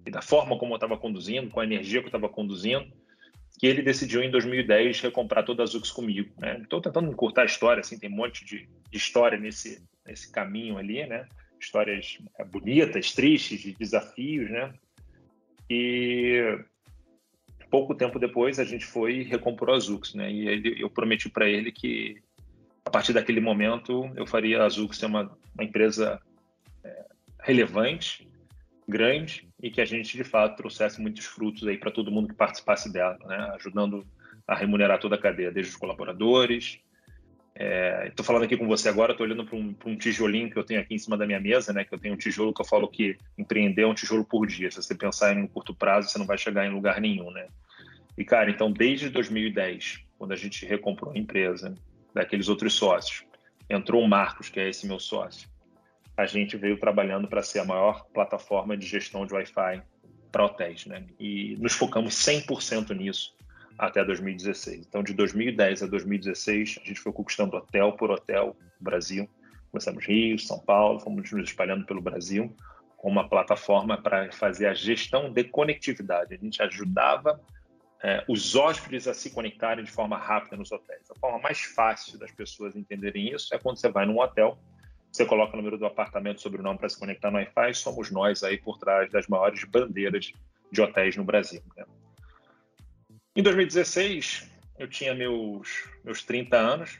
e 0.05 0.11
da 0.11 0.21
forma 0.21 0.59
como 0.59 0.73
eu 0.73 0.77
estava 0.77 0.99
conduzindo, 0.99 1.49
com 1.49 1.61
a 1.61 1.65
energia 1.65 2.01
que 2.01 2.07
eu 2.07 2.09
estava 2.09 2.29
conduzindo, 2.29 2.87
que 3.59 3.67
ele 3.67 3.81
decidiu 3.81 4.23
em 4.23 4.31
2010 4.31 5.01
recomprar 5.01 5.45
toda 5.45 5.63
a 5.63 5.67
Zux 5.67 5.91
comigo. 5.91 6.29
Estou 6.63 6.79
né? 6.79 6.85
tentando 6.85 7.11
encurtar 7.11 7.43
a 7.43 7.47
história, 7.47 7.81
assim, 7.81 7.99
tem 7.99 8.11
um 8.11 8.15
monte 8.15 8.45
de, 8.45 8.69
de 8.91 8.97
história 8.99 9.39
nesse, 9.39 9.83
nesse 10.07 10.31
caminho 10.31 10.77
ali, 10.77 11.07
né? 11.07 11.27
Histórias 11.59 12.19
é, 12.39 12.45
bonitas, 12.45 13.13
tristes, 13.13 13.61
de 13.61 13.73
desafios, 13.73 14.51
né? 14.51 14.75
E 15.69 16.59
pouco 17.71 17.95
tempo 17.95 18.19
depois 18.19 18.59
a 18.59 18.65
gente 18.65 18.87
foi 18.87 19.19
e 19.19 19.23
recomprou 19.23 19.75
a 19.75 19.79
Zux, 19.79 20.15
né? 20.15 20.31
E 20.31 20.49
ele, 20.49 20.83
eu 20.83 20.89
prometi 20.89 21.29
para 21.29 21.49
ele 21.49 21.73
que 21.73 22.17
a 22.85 22.91
partir 22.91 23.13
daquele 23.13 23.41
momento 23.41 24.11
eu 24.15 24.27
faria 24.27 24.63
a 24.63 24.69
Zux 24.69 24.97
ser 24.97 25.07
uma, 25.07 25.37
uma 25.55 25.65
empresa 25.65 26.21
é, 26.85 27.05
relevante, 27.43 28.29
grande 28.87 29.49
e 29.61 29.71
que 29.71 29.81
a 29.81 29.85
gente 29.85 30.17
de 30.17 30.25
fato 30.25 30.57
trouxesse 30.57 31.01
muitos 31.01 31.27
frutos 31.27 31.67
aí 31.67 31.77
para 31.77 31.91
todo 31.91 32.11
mundo 32.11 32.29
que 32.29 32.35
participasse 32.35 32.93
dela, 32.93 33.19
né? 33.27 33.53
Ajudando 33.57 34.07
a 34.47 34.55
remunerar 34.55 35.01
toda 35.01 35.17
a 35.17 35.21
cadeia, 35.21 35.51
desde 35.51 35.73
os 35.73 35.77
colaboradores, 35.77 36.81
Estou 37.59 38.23
é, 38.23 38.27
falando 38.27 38.43
aqui 38.43 38.55
com 38.55 38.67
você 38.67 38.87
agora, 38.87 39.13
estou 39.13 39.27
olhando 39.27 39.45
para 39.47 39.57
um, 39.57 39.75
um, 39.87 39.97
tijolinho 39.97 40.51
que 40.51 40.59
eu 40.59 40.65
tenho 40.65 40.79
aqui 40.79 40.95
em 40.95 40.99
cima 40.99 41.17
da 41.17 41.25
minha 41.25 41.41
mesa, 41.41 41.73
né? 41.73 41.85
Que 41.87 41.95
eu 41.95 41.99
tenho 41.99 42.13
um 42.13 42.19
tijolo 42.19 42.53
que 42.53 42.61
eu 42.61 42.67
falo 42.67 42.87
que 42.87 43.17
empreender 43.39 43.83
é 43.83 43.87
um 43.87 43.95
tijolo 43.95 44.25
por 44.25 44.47
dia. 44.47 44.71
Se 44.71 44.77
você 44.77 44.95
pensar 44.95 45.35
em 45.35 45.43
um 45.43 45.47
curto 45.47 45.75
prazo, 45.75 46.11
você 46.11 46.19
não 46.19 46.27
vai 46.27 46.37
chegar 46.37 46.67
em 46.67 46.71
lugar 46.71 47.01
nenhum, 47.01 47.31
né? 47.31 47.49
E, 48.19 48.25
cara, 48.27 48.51
então 48.51 48.71
desde 48.71 49.09
2010, 49.09 50.01
quando 50.19 50.33
a 50.33 50.37
gente 50.37 50.67
recomprou 50.67 51.13
a 51.13 51.19
empresa, 51.19 51.75
daqueles 52.13 52.49
outros 52.49 52.75
sócios, 52.75 53.25
entrou 53.71 54.03
o 54.03 54.09
Marcos, 54.09 54.51
que 54.51 54.61
é 54.61 54.69
esse 54.69 54.87
meu 54.87 54.99
sócio, 54.99 55.49
a 56.15 56.27
gente 56.27 56.59
veio 56.59 56.79
trabalhando 56.79 57.27
para 57.27 57.43
ser 57.43 57.61
a 57.61 57.65
maior 57.65 58.05
plataforma 58.13 58.77
de 58.77 58.87
gestão 58.87 59.25
de 59.25 59.33
Wi-Fi 59.33 59.83
para 60.31 60.45
hotéis, 60.45 60.85
né? 60.85 61.07
E 61.19 61.57
nos 61.59 61.73
focamos 61.73 62.15
100% 62.17 62.95
nisso 62.95 63.35
até 63.79 64.05
2016. 64.05 64.87
Então, 64.87 65.03
de 65.03 65.15
2010 65.15 65.83
a 65.83 65.87
2016, 65.87 66.81
a 66.83 66.87
gente 66.87 67.01
foi 67.01 67.13
conquistando 67.13 67.57
hotel 67.57 67.93
por 67.93 68.11
hotel 68.11 68.57
Brasil. 68.81 69.29
Começamos 69.71 70.05
Rio, 70.05 70.39
São 70.39 70.59
Paulo, 70.59 71.01
fomos 71.01 71.31
nos 71.31 71.49
espalhando 71.49 71.85
pelo 71.85 72.01
Brasil 72.01 72.55
com 72.97 73.11
uma 73.11 73.29
plataforma 73.29 74.01
para 74.01 74.33
fazer 74.33 74.67
a 74.67 74.75
gestão 74.75 75.33
de 75.33 75.45
conectividade. 75.45 76.35
A 76.35 76.39
gente 76.39 76.63
ajudava 76.63 77.41
é, 78.03 78.25
os 78.29 78.55
hóspedes 78.55 79.07
a 79.07 79.15
se 79.15 79.31
conectarem 79.31 79.85
de 79.85 79.91
forma 79.91 80.17
rápida 80.17 80.57
nos 80.57 80.73
hotéis. 80.73 81.11
A 81.11 81.15
forma 81.19 81.39
mais 81.39 81.61
fácil 81.61 82.19
das 82.19 82.33
pessoas 82.33 82.75
entenderem 82.75 83.33
isso 83.33 83.55
é 83.55 83.59
quando 83.59 83.79
você 83.79 83.89
vai 83.89 84.07
num 84.07 84.19
hotel, 84.19 84.59
você 85.13 85.25
coloca 85.25 85.55
o 85.55 85.57
número 85.57 85.79
do 85.79 85.87
apartamento 85.87 86.41
sobre 86.41 86.61
o 86.61 86.63
nome 86.63 86.79
para 86.79 86.89
se 86.89 86.99
conectar 86.99 87.31
no 87.31 87.39
Wi-Fi, 87.39 87.75
somos 87.75 88.11
nós 88.11 88.43
aí 88.43 88.59
por 88.59 88.79
trás 88.79 89.11
das 89.11 89.27
maiores 89.29 89.63
bandeiras 89.65 90.33
de 90.71 90.83
hotéis 90.83 91.17
no 91.17 91.25
Brasil. 91.25 91.63
Né? 91.77 91.85
Em 93.37 93.43
2016, 93.43 94.51
eu 94.79 94.89
tinha 94.89 95.15
meus, 95.15 95.87
meus 96.03 96.23
30 96.23 96.57
anos. 96.57 96.99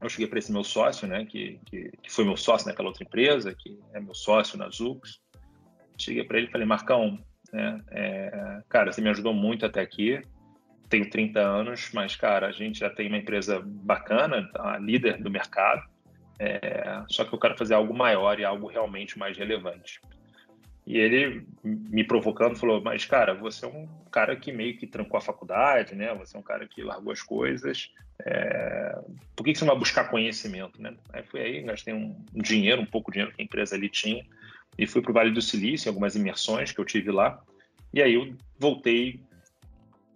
Eu 0.00 0.08
cheguei 0.08 0.28
para 0.28 0.38
esse 0.38 0.52
meu 0.52 0.62
sócio, 0.62 1.08
né, 1.08 1.26
que, 1.26 1.58
que, 1.66 1.90
que, 2.00 2.10
foi 2.10 2.24
meu 2.24 2.36
sócio 2.36 2.68
naquela 2.68 2.88
outra 2.88 3.02
empresa, 3.02 3.52
que 3.52 3.76
é 3.92 4.00
meu 4.00 4.14
sócio 4.14 4.56
na 4.56 4.70
Zux. 4.70 5.20
Cheguei 5.98 6.22
para 6.22 6.38
ele 6.38 6.46
e 6.46 6.50
falei, 6.50 6.66
Marcão, 6.66 7.18
né, 7.52 7.82
é, 7.90 8.62
cara, 8.68 8.92
você 8.92 9.00
me 9.00 9.10
ajudou 9.10 9.34
muito 9.34 9.66
até 9.66 9.80
aqui. 9.80 10.22
Tenho 10.88 11.10
30 11.10 11.40
anos, 11.40 11.90
mas, 11.92 12.14
cara, 12.14 12.46
a 12.46 12.52
gente 12.52 12.78
já 12.78 12.88
tem 12.88 13.08
uma 13.08 13.18
empresa 13.18 13.60
bacana, 13.60 14.48
a 14.54 14.78
líder 14.78 15.20
do 15.20 15.30
mercado. 15.30 15.82
É, 16.38 17.02
só 17.08 17.24
que 17.24 17.34
eu 17.34 17.38
quero 17.40 17.58
fazer 17.58 17.74
algo 17.74 17.92
maior 17.92 18.38
e 18.38 18.44
algo 18.44 18.68
realmente 18.68 19.18
mais 19.18 19.36
relevante. 19.36 20.00
E 20.90 20.98
ele 20.98 21.46
me 21.62 22.02
provocando 22.02 22.56
falou: 22.56 22.82
Mas, 22.82 23.04
cara, 23.04 23.32
você 23.32 23.64
é 23.64 23.68
um 23.68 23.86
cara 24.10 24.34
que 24.34 24.50
meio 24.50 24.76
que 24.76 24.88
trancou 24.88 25.18
a 25.18 25.20
faculdade, 25.20 25.94
né? 25.94 26.12
Você 26.14 26.36
é 26.36 26.40
um 26.40 26.42
cara 26.42 26.66
que 26.66 26.82
largou 26.82 27.12
as 27.12 27.22
coisas. 27.22 27.92
É... 28.26 28.98
Por 29.36 29.44
que 29.44 29.54
você 29.54 29.64
não 29.64 29.70
vai 29.72 29.78
buscar 29.78 30.10
conhecimento, 30.10 30.82
né? 30.82 30.92
Aí 31.12 31.22
fui 31.22 31.40
aí, 31.40 31.62
gastei 31.62 31.94
um 31.94 32.16
dinheiro, 32.34 32.82
um 32.82 32.86
pouco 32.86 33.12
de 33.12 33.18
dinheiro 33.18 33.32
que 33.32 33.40
a 33.40 33.44
empresa 33.44 33.76
ali 33.76 33.88
tinha, 33.88 34.26
e 34.76 34.84
fui 34.84 35.00
para 35.00 35.12
o 35.12 35.14
Vale 35.14 35.30
do 35.30 35.40
Silício, 35.40 35.88
algumas 35.88 36.16
imersões 36.16 36.72
que 36.72 36.80
eu 36.80 36.84
tive 36.84 37.12
lá. 37.12 37.40
E 37.94 38.02
aí 38.02 38.14
eu 38.14 38.34
voltei 38.58 39.20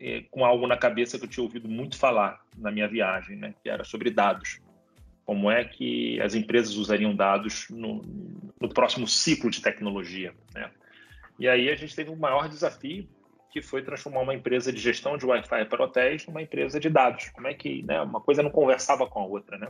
é, 0.01 0.25
com 0.29 0.45
algo 0.45 0.67
na 0.67 0.77
cabeça 0.77 1.21
que 1.21 1.25
eu 1.25 1.31
tinha 1.31 1.45
ouvido 1.45 1.69
muito 1.69 1.97
falar 1.97 2.45
na 2.59 2.73
minha 2.73 2.89
viagem, 2.89 3.37
né? 3.37 3.55
Que 3.63 3.71
era 3.71 3.85
sobre 3.85 4.11
dados 4.11 4.61
como 5.25 5.51
é 5.51 5.65
que 5.65 6.21
as 6.21 6.35
empresas 6.35 6.77
usariam 6.77 7.15
dados 7.15 7.67
no, 7.71 8.03
no 8.61 8.69
próximo 8.69 9.07
ciclo 9.09 9.51
de 9.51 9.63
tecnologia. 9.63 10.35
Né? 10.55 10.71
E 11.39 11.49
aí 11.49 11.71
a 11.71 11.75
gente 11.75 11.97
teve 11.97 12.11
um 12.11 12.17
maior 12.17 12.49
desafio, 12.49 13.09
que 13.51 13.63
foi 13.63 13.83
transformar 13.83 14.23
uma 14.23 14.35
empresa 14.35 14.73
de 14.73 14.81
gestão 14.81 15.17
de 15.17 15.25
Wi-Fi 15.25 15.65
para 15.67 15.85
hotéis 15.85 16.27
numa 16.27 16.43
empresa 16.43 16.81
de 16.81 16.91
dados. 16.91 17.29
Como 17.31 17.47
é 17.47 17.55
que 17.55 17.83
né, 17.85 18.01
uma 18.01 18.21
coisa 18.21 18.43
não 18.43 18.51
conversava 18.51 19.07
com 19.07 19.21
a 19.21 19.27
outra, 19.27 19.57
né? 19.57 19.69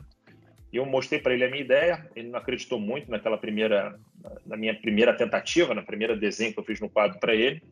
E 0.73 0.77
eu 0.79 0.87
mostrei 0.87 1.21
para 1.21 1.35
ele 1.35 1.45
a 1.45 1.51
minha 1.51 1.63
ideia, 1.63 2.11
ele 2.17 2.31
não 2.31 2.39
acreditou 2.39 2.81
muito 2.81 3.11
naquela 3.11 3.37
primeira, 3.37 3.97
na 4.45 4.57
minha 4.57 4.75
primeira 4.75 5.15
tentativa, 5.15 5.75
na 5.75 5.83
primeira 5.83 6.17
desenho 6.17 6.53
que 6.53 6.59
eu 6.59 6.65
fiz 6.65 6.81
no 6.81 6.89
quadro 6.89 7.21
para 7.21 7.35
ele. 7.35 7.63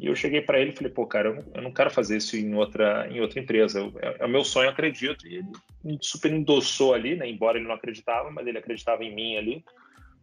E 0.00 0.06
eu 0.06 0.14
cheguei 0.14 0.40
para 0.40 0.60
ele 0.60 0.70
e 0.70 0.76
falei, 0.76 0.92
pô, 0.92 1.06
cara, 1.06 1.44
eu 1.54 1.62
não, 1.62 1.72
quero 1.72 1.90
fazer 1.90 2.18
isso 2.18 2.36
em 2.36 2.54
outra, 2.54 3.08
em 3.10 3.20
outra 3.20 3.40
empresa. 3.40 3.80
é, 4.00 4.16
é, 4.20 4.26
o 4.26 4.28
meu 4.28 4.44
sonho, 4.44 4.66
eu 4.66 4.70
acredito. 4.70 5.26
E 5.26 5.36
ele 5.36 5.98
super 6.00 6.32
endossou 6.32 6.94
ali, 6.94 7.16
né? 7.16 7.28
Embora 7.28 7.58
ele 7.58 7.66
não 7.66 7.74
acreditava, 7.74 8.30
mas 8.30 8.46
ele 8.46 8.58
acreditava 8.58 9.02
em 9.02 9.12
mim 9.12 9.36
ali, 9.36 9.64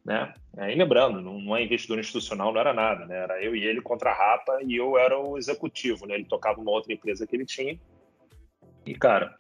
né? 0.06 0.34
E 0.58 0.76
lembrando, 0.76 1.20
não, 1.20 1.42
não 1.42 1.58
é 1.58 1.64
investidor 1.64 2.00
institucional, 2.00 2.54
não 2.54 2.62
era 2.62 2.74
nada, 2.74 3.06
né? 3.06 3.18
Era 3.18 3.44
eu 3.44 3.54
e 3.54 3.66
ele 3.66 3.82
contra 3.82 4.12
a 4.12 4.14
Rapa 4.14 4.60
e 4.64 4.78
eu 4.78 4.98
era 4.98 5.20
o 5.20 5.38
executivo, 5.38 6.06
né? 6.06 6.16
Ele 6.16 6.26
tocava 6.26 6.62
uma 6.62 6.72
outra 6.72 6.94
empresa 6.94 7.28
que 7.28 7.36
ele 7.36 7.46
tinha. 7.46 7.78
E, 8.86 8.96
cara, 8.96 9.36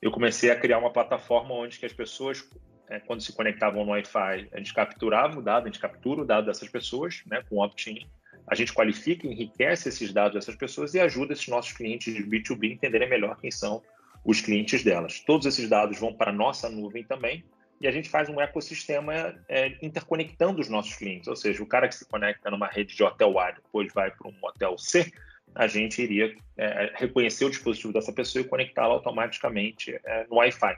eu 0.00 0.12
comecei 0.12 0.48
a 0.50 0.56
criar 0.56 0.78
uma 0.78 0.92
plataforma 0.92 1.52
onde 1.54 1.80
que 1.80 1.86
as 1.86 1.92
pessoas, 1.92 2.48
é, 2.88 3.00
quando 3.00 3.20
se 3.20 3.34
conectavam 3.34 3.84
no 3.84 3.90
Wi-Fi, 3.90 4.48
a 4.52 4.58
gente 4.58 4.72
capturava 4.72 5.40
o 5.40 5.42
dado, 5.42 5.64
a 5.64 5.66
gente 5.66 5.80
captura 5.80 6.20
o 6.20 6.24
dado 6.24 6.46
dessas 6.46 6.68
pessoas, 6.68 7.24
né? 7.26 7.42
Com 7.48 7.58
opt-in 7.58 8.06
a 8.46 8.54
gente 8.54 8.72
qualifica, 8.72 9.26
enriquece 9.26 9.88
esses 9.88 10.12
dados 10.12 10.34
dessas 10.34 10.54
pessoas 10.54 10.94
e 10.94 11.00
ajuda 11.00 11.32
esses 11.32 11.48
nossos 11.48 11.72
clientes 11.72 12.14
de 12.14 12.22
B2B 12.22 12.70
a 12.70 12.74
entenderem 12.74 13.08
melhor 13.08 13.36
quem 13.40 13.50
são 13.50 13.82
os 14.24 14.40
clientes 14.40 14.82
delas. 14.82 15.20
Todos 15.20 15.46
esses 15.46 15.68
dados 15.68 15.98
vão 15.98 16.12
para 16.12 16.30
a 16.30 16.34
nossa 16.34 16.68
nuvem 16.68 17.04
também 17.04 17.44
e 17.80 17.86
a 17.86 17.90
gente 17.90 18.08
faz 18.08 18.28
um 18.28 18.40
ecossistema 18.40 19.34
é, 19.48 19.76
interconectando 19.82 20.60
os 20.60 20.68
nossos 20.68 20.94
clientes. 20.94 21.28
Ou 21.28 21.36
seja, 21.36 21.62
o 21.62 21.66
cara 21.66 21.88
que 21.88 21.94
se 21.94 22.06
conecta 22.06 22.50
numa 22.50 22.66
rede 22.66 22.96
de 22.96 23.02
hotel 23.02 23.38
A 23.38 23.50
depois 23.50 23.92
vai 23.92 24.10
para 24.10 24.28
um 24.28 24.34
hotel 24.42 24.78
C, 24.78 25.12
a 25.54 25.66
gente 25.66 26.02
iria 26.02 26.34
é, 26.56 26.92
reconhecer 26.94 27.44
o 27.44 27.50
dispositivo 27.50 27.92
dessa 27.92 28.12
pessoa 28.12 28.42
e 28.42 28.48
conectá-la 28.48 28.94
automaticamente 28.94 29.98
é, 30.04 30.26
no 30.28 30.36
Wi-Fi. 30.36 30.76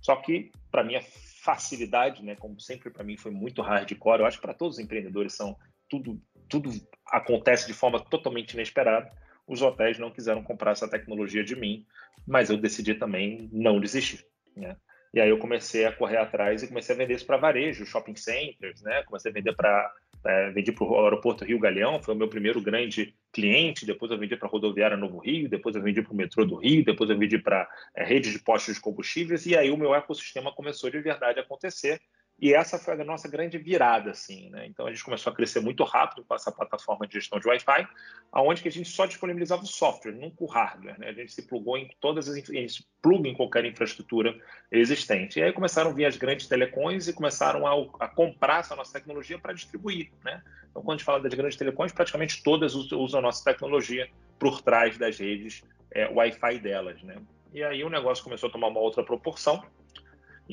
Só 0.00 0.16
que, 0.16 0.50
para 0.70 0.84
minha 0.84 1.02
facilidade, 1.42 2.22
né, 2.22 2.36
como 2.36 2.60
sempre 2.60 2.90
para 2.90 3.04
mim 3.04 3.16
foi 3.16 3.30
muito 3.30 3.62
hardcore, 3.62 4.20
eu 4.20 4.26
acho 4.26 4.38
que 4.38 4.42
para 4.42 4.54
todos 4.54 4.76
os 4.76 4.82
empreendedores 4.82 5.34
são 5.34 5.56
tudo 5.90 6.18
tudo 6.48 6.70
acontece 7.06 7.66
de 7.66 7.72
forma 7.72 8.00
totalmente 8.00 8.52
inesperada. 8.54 9.10
Os 9.46 9.62
hotéis 9.62 9.98
não 9.98 10.10
quiseram 10.10 10.42
comprar 10.42 10.72
essa 10.72 10.88
tecnologia 10.88 11.44
de 11.44 11.56
mim, 11.56 11.86
mas 12.26 12.50
eu 12.50 12.56
decidi 12.56 12.94
também 12.94 13.48
não 13.52 13.80
desistir. 13.80 14.24
Né? 14.56 14.76
E 15.14 15.20
aí 15.20 15.28
eu 15.28 15.38
comecei 15.38 15.86
a 15.86 15.92
correr 15.92 16.18
atrás 16.18 16.62
e 16.62 16.68
comecei 16.68 16.94
a 16.94 16.98
vender 16.98 17.14
isso 17.14 17.26
para 17.26 17.36
varejo, 17.36 17.86
shopping 17.86 18.14
centers, 18.14 18.80
né? 18.82 19.02
Comecei 19.04 19.30
a 19.30 19.34
vender 19.34 19.54
para 19.54 19.92
é, 20.24 20.50
vendi 20.50 20.70
para 20.70 20.84
o 20.84 21.04
aeroporto 21.04 21.44
Rio 21.44 21.58
Galeão, 21.58 22.00
foi 22.00 22.14
o 22.14 22.16
meu 22.16 22.28
primeiro 22.28 22.60
grande 22.60 23.14
cliente. 23.32 23.86
Depois 23.86 24.12
eu 24.12 24.18
vendi 24.18 24.36
para 24.36 24.46
a 24.46 24.50
rodoviária 24.50 24.96
Novo 24.96 25.18
Rio, 25.18 25.48
depois 25.48 25.74
eu 25.74 25.82
vendi 25.82 26.02
para 26.02 26.12
o 26.12 26.16
metrô 26.16 26.44
do 26.44 26.56
Rio, 26.56 26.84
depois 26.84 27.10
eu 27.10 27.18
vendi 27.18 27.38
para 27.38 27.68
é, 27.96 28.04
rede 28.04 28.30
de 28.30 28.38
postos 28.38 28.74
de 28.74 28.80
combustíveis 28.80 29.46
e 29.46 29.56
aí 29.56 29.70
o 29.70 29.76
meu 29.76 29.94
ecossistema 29.94 30.52
começou 30.52 30.90
de 30.90 31.00
verdade 31.00 31.40
a 31.40 31.42
acontecer 31.42 32.00
e 32.40 32.54
essa 32.54 32.78
foi 32.78 32.94
a 32.94 33.04
nossa 33.04 33.28
grande 33.28 33.58
virada, 33.58 34.12
assim, 34.12 34.48
né? 34.48 34.66
Então 34.66 34.86
a 34.86 34.90
gente 34.90 35.04
começou 35.04 35.30
a 35.30 35.36
crescer 35.36 35.60
muito 35.60 35.84
rápido 35.84 36.24
com 36.24 36.34
essa 36.34 36.50
plataforma 36.50 37.06
de 37.06 37.12
gestão 37.14 37.38
de 37.38 37.46
Wi-Fi, 37.46 37.86
aonde 38.32 38.62
que 38.62 38.68
a 38.68 38.72
gente 38.72 38.88
só 38.88 39.04
disponibilizava 39.04 39.62
o 39.62 39.66
software, 39.66 40.12
nunca 40.12 40.42
o 40.42 40.46
hardware, 40.46 40.98
né? 40.98 41.08
A 41.08 41.12
gente 41.12 41.32
se 41.32 41.42
plugou 41.42 41.76
em 41.76 41.90
todas 42.00 42.28
as, 42.28 42.34
a 42.34 42.52
gente 42.54 42.86
pluga 43.02 43.28
em 43.28 43.34
qualquer 43.34 43.66
infraestrutura 43.66 44.34
existente. 44.72 45.38
E 45.38 45.42
aí 45.42 45.52
começaram 45.52 45.90
a 45.90 45.92
vir 45.92 46.06
as 46.06 46.16
grandes 46.16 46.46
telecoms 46.46 47.08
e 47.08 47.12
começaram 47.12 47.66
a, 47.66 48.04
a 48.04 48.08
comprar 48.08 48.60
essa 48.60 48.74
nossa 48.74 48.94
tecnologia 48.94 49.38
para 49.38 49.52
distribuir, 49.52 50.10
né? 50.24 50.42
Então 50.70 50.82
quando 50.82 50.94
a 50.94 50.96
gente 50.96 51.04
fala 51.04 51.20
das 51.20 51.34
grandes 51.34 51.58
telecoms, 51.58 51.92
praticamente 51.92 52.42
todas 52.42 52.74
usam 52.74 53.18
a 53.18 53.22
nossa 53.22 53.44
tecnologia 53.44 54.08
por 54.38 54.62
trás 54.62 54.96
das 54.96 55.18
redes 55.18 55.62
é, 55.90 56.08
Wi-Fi 56.08 56.58
delas, 56.58 57.02
né? 57.02 57.16
E 57.52 57.62
aí 57.62 57.84
o 57.84 57.90
negócio 57.90 58.24
começou 58.24 58.48
a 58.48 58.52
tomar 58.52 58.68
uma 58.68 58.80
outra 58.80 59.04
proporção 59.04 59.62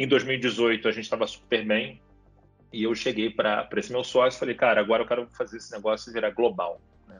em 0.03 0.07
2018 0.07 0.87
a 0.87 0.91
gente 0.91 1.05
estava 1.05 1.25
super 1.25 1.65
bem 1.65 1.99
e 2.71 2.83
eu 2.83 2.93
cheguei 2.93 3.29
para 3.29 3.67
esse 3.77 3.91
meu 3.91 4.03
sócio 4.03 4.37
e 4.37 4.39
falei, 4.39 4.55
cara, 4.55 4.79
agora 4.79 5.03
eu 5.03 5.07
quero 5.07 5.27
fazer 5.29 5.57
esse 5.57 5.71
negócio 5.71 6.13
virar 6.13 6.29
global. 6.29 6.79
Né? 7.07 7.19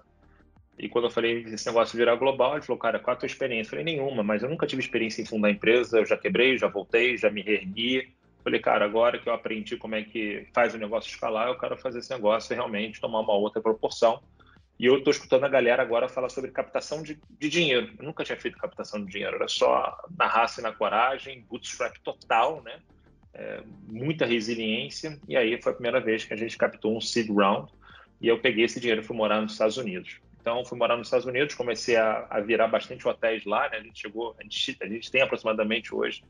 E 0.78 0.88
quando 0.88 1.06
eu 1.06 1.12
falei 1.12 1.42
esse 1.44 1.66
negócio 1.66 1.98
virar 1.98 2.16
global, 2.16 2.54
ele 2.54 2.62
falou, 2.62 2.80
cara, 2.80 3.00
qual 3.00 3.16
a 3.16 3.20
tua 3.20 3.26
experiência? 3.26 3.70
Eu 3.70 3.80
falei, 3.80 3.86
nenhuma, 3.86 4.22
mas 4.22 4.44
eu 4.44 4.50
nunca 4.50 4.68
tive 4.68 4.82
experiência 4.82 5.22
em 5.22 5.26
fundar 5.26 5.50
empresa, 5.50 5.98
eu 5.98 6.06
já 6.06 6.18
quebrei, 6.18 6.58
já 6.58 6.68
voltei, 6.68 7.18
já 7.18 7.30
me 7.32 7.42
reergui. 7.42 8.14
Falei, 8.44 8.60
cara, 8.60 8.86
agora 8.86 9.18
que 9.18 9.28
eu 9.28 9.34
aprendi 9.34 9.76
como 9.76 9.96
é 9.96 10.04
que 10.04 10.48
faz 10.54 10.74
o 10.74 10.78
negócio 10.78 11.10
escalar, 11.10 11.48
eu 11.48 11.58
quero 11.58 11.78
fazer 11.78 12.00
esse 12.00 12.12
negócio 12.12 12.56
realmente 12.56 13.02
tomar 13.02 13.22
uma 13.22 13.34
outra 13.34 13.62
proporção. 13.62 14.22
E 14.80 14.86
eu 14.86 14.98
estou 14.98 15.12
escutando 15.12 15.44
a 15.44 15.50
galera 15.50 15.82
agora 15.82 16.08
falar 16.08 16.30
sobre 16.30 16.52
captação 16.52 17.02
de, 17.02 17.20
de, 17.40 17.50
dinheiro. 17.50 17.92
Eu 17.98 18.06
nunca 18.06 18.24
tinha 18.24 18.38
feito 18.38 18.58
captação 18.58 19.04
de 19.04 19.12
dinheiro, 19.12 19.36
era 19.36 19.48
só 19.48 19.98
na 20.16 20.28
raça 20.28 20.60
e 20.60 20.64
na 20.64 20.72
coragem, 20.72 21.42
bootstrap 21.50 21.98
total, 22.04 22.62
né? 22.62 22.80
É, 23.34 23.62
muita 23.88 24.26
resiliência. 24.26 25.20
E 25.28 25.36
aí 25.36 25.60
foi 25.62 25.72
a 25.72 25.76
primeira 25.76 26.00
vez 26.00 26.26
que 26.26 26.34
a 26.34 26.38
gente 26.38 26.58
captou 26.58 26.96
um 26.96 27.02
seed 27.02 27.30
round. 27.30 27.72
E 28.22 28.28
eu 28.28 28.40
peguei 28.40 28.66
esse 28.66 28.80
dinheiro 28.80 29.02
e 29.02 29.04
fui 29.04 29.16
morar 29.16 29.42
nos 29.42 29.54
Estados 29.54 29.78
Unidos. 29.78 30.20
Então, 30.40 30.64
fui 30.64 30.78
morar 30.78 30.96
nos 30.96 31.08
Estados 31.08 31.26
Unidos, 31.26 31.56
comecei 31.56 31.96
a, 31.96 32.26
a 32.30 32.40
virar 32.40 32.68
bastante 32.68 33.08
hotéis 33.08 33.46
lá, 33.46 33.70
né? 33.70 33.78
A 33.78 33.84
gente 33.84 34.00
chegou, 34.00 34.36
a 34.40 34.44
gente, 34.44 34.78
a 34.82 34.88
gente 34.88 35.12
tem 35.12 35.22
aproximadamente 35.22 35.94
hoje 35.94 36.24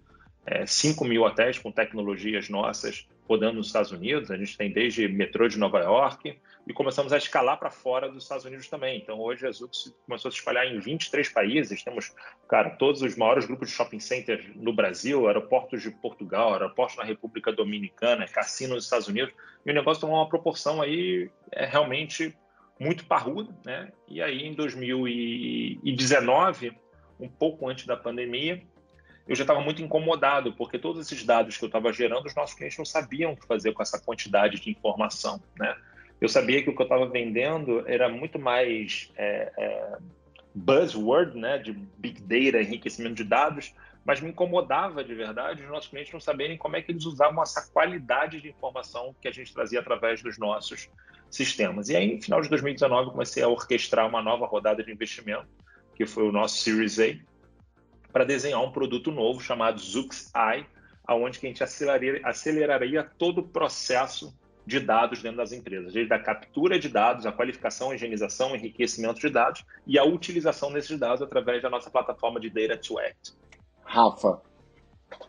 é, 0.48 0.66
5 0.66 1.04
mil 1.04 1.24
hotéis 1.24 1.60
com 1.60 1.72
tecnologias 1.72 2.48
nossas 2.48 3.06
rodando 3.28 3.58
nos 3.58 3.68
Estados 3.68 3.92
Unidos. 3.92 4.32
A 4.32 4.38
gente 4.38 4.58
tem 4.58 4.72
desde 4.72 5.08
metrô 5.08 5.48
de 5.48 5.60
Nova 5.60 5.80
York 5.80 6.40
e 6.66 6.74
começamos 6.74 7.14
a 7.14 7.18
escalar 7.18 7.60
para 7.60 7.70
fora 7.70 8.10
dos 8.10 8.24
Estados 8.24 8.46
Unidos 8.46 8.68
também. 8.68 8.98
Então, 8.98 9.20
hoje 9.20 9.46
a 9.46 9.52
Zux 9.52 9.94
começou 10.06 10.30
a 10.30 10.32
se 10.32 10.38
espalhar 10.38 10.66
em 10.66 10.80
23 10.80 11.28
países. 11.30 11.84
Temos, 11.84 12.16
cara, 12.48 12.70
todos 12.72 13.02
os 13.02 13.16
maiores 13.16 13.46
grupos 13.46 13.70
de 13.70 13.76
shopping 13.76 14.00
centers 14.00 14.46
no 14.56 14.74
Brasil, 14.74 15.28
aeroportos 15.28 15.82
de 15.82 15.92
Portugal, 15.92 16.54
aeroportos 16.54 16.98
na 16.98 17.04
República 17.04 17.52
Dominicana, 17.52 18.28
cassino 18.28 18.76
nos 18.76 18.86
Estados 18.86 19.08
Unidos. 19.08 19.34
E 19.66 19.72
o 19.72 19.74
negócio 19.74 20.02
tomou 20.02 20.18
uma 20.18 20.30
proporção 20.30 20.82
aí 20.82 21.30
é 21.52 21.66
realmente 21.66 22.36
muito 22.80 23.06
parruda, 23.06 23.56
né? 23.66 23.92
E 24.08 24.22
aí, 24.22 24.46
em 24.46 24.54
2019, 24.54 26.78
um 27.20 27.28
pouco 27.28 27.68
antes 27.68 27.86
da 27.86 27.98
pandemia, 27.98 28.62
eu 29.28 29.36
já 29.36 29.44
estava 29.44 29.60
muito 29.60 29.82
incomodado, 29.82 30.54
porque 30.54 30.80
todos 30.80 31.06
esses 31.06 31.24
dados 31.26 31.58
que 31.58 31.64
eu 31.64 31.68
estava 31.68 31.92
gerando, 31.92 32.26
os 32.26 32.36
nossos 32.36 32.56
clientes 32.56 32.78
não 32.78 32.86
sabiam 32.86 33.34
o 33.34 33.38
que 33.38 33.46
fazer 33.46 33.74
com 33.74 33.82
essa 33.82 34.00
quantidade 34.00 34.60
de 34.60 34.70
informação, 34.70 35.42
né? 35.60 35.76
Eu 36.20 36.28
sabia 36.28 36.64
que 36.64 36.70
o 36.70 36.76
que 36.76 36.82
eu 36.82 36.86
estava 36.86 37.06
vendendo 37.06 37.88
era 37.88 38.10
muito 38.10 38.40
mais 38.40 39.12
é, 39.16 39.52
é, 39.56 39.98
buzzword, 40.56 41.38
né, 41.38 41.60
de 41.60 41.74
big 41.74 42.22
data, 42.22 42.62
enriquecimento 42.62 43.16
de 43.16 43.24
dados, 43.24 43.76
mas 44.04 44.20
me 44.20 44.30
incomodava 44.30 45.04
de 45.04 45.14
verdade 45.14 45.64
os 45.64 45.70
nossos 45.70 45.90
clientes 45.90 46.12
não 46.12 46.20
saberem 46.20 46.58
como 46.58 46.76
é 46.76 46.82
que 46.82 46.92
eles 46.92 47.06
usavam 47.06 47.44
essa 47.44 47.70
qualidade 47.72 48.42
de 48.42 48.50
informação 48.50 49.14
que 49.22 49.28
a 49.28 49.32
gente 49.32 49.54
trazia 49.54 49.80
através 49.80 50.24
dos 50.24 50.40
nossos 50.40 50.90
sistemas. 51.30 51.90
E 51.90 51.96
aí, 51.96 52.16
no 52.16 52.22
final 52.22 52.42
de 52.42 52.50
2019, 52.50 53.12
comecei 53.12 53.44
a 53.44 53.48
orquestrar 53.48 54.08
uma 54.08 54.22
nova 54.22 54.48
rodada 54.48 54.84
de 54.84 54.92
investimento, 54.92 55.48
que 55.94 56.06
foi 56.06 56.24
o 56.24 56.32
nosso 56.32 56.58
Series 56.58 56.98
A, 57.00 57.16
para 58.18 58.26
desenhar 58.26 58.64
um 58.64 58.72
produto 58.72 59.12
novo 59.12 59.40
chamado 59.40 59.80
Zux 59.80 60.32
AI, 60.34 60.66
aonde 61.06 61.38
que 61.38 61.46
a 61.46 61.50
gente 61.50 61.64
aceleraria, 61.64 62.20
aceleraria 62.24 63.04
todo 63.04 63.42
o 63.42 63.48
processo 63.48 64.36
de 64.66 64.80
dados 64.80 65.22
dentro 65.22 65.38
das 65.38 65.52
empresas, 65.52 65.94
desde 65.94 66.12
a 66.12 66.18
captura 66.18 66.80
de 66.80 66.90
dados, 66.90 67.28
a 67.28 67.32
qualificação, 67.32 67.92
a 67.92 67.96
higienização, 67.96 68.56
enriquecimento 68.56 69.20
de 69.20 69.30
dados 69.30 69.64
e 69.86 70.00
a 70.00 70.04
utilização 70.04 70.74
desses 70.74 70.98
dados 70.98 71.22
através 71.22 71.62
da 71.62 71.70
nossa 71.70 71.92
plataforma 71.92 72.40
de 72.40 72.50
Data 72.50 72.76
to 72.76 72.98
Act. 72.98 73.36
Rafa, 73.84 74.42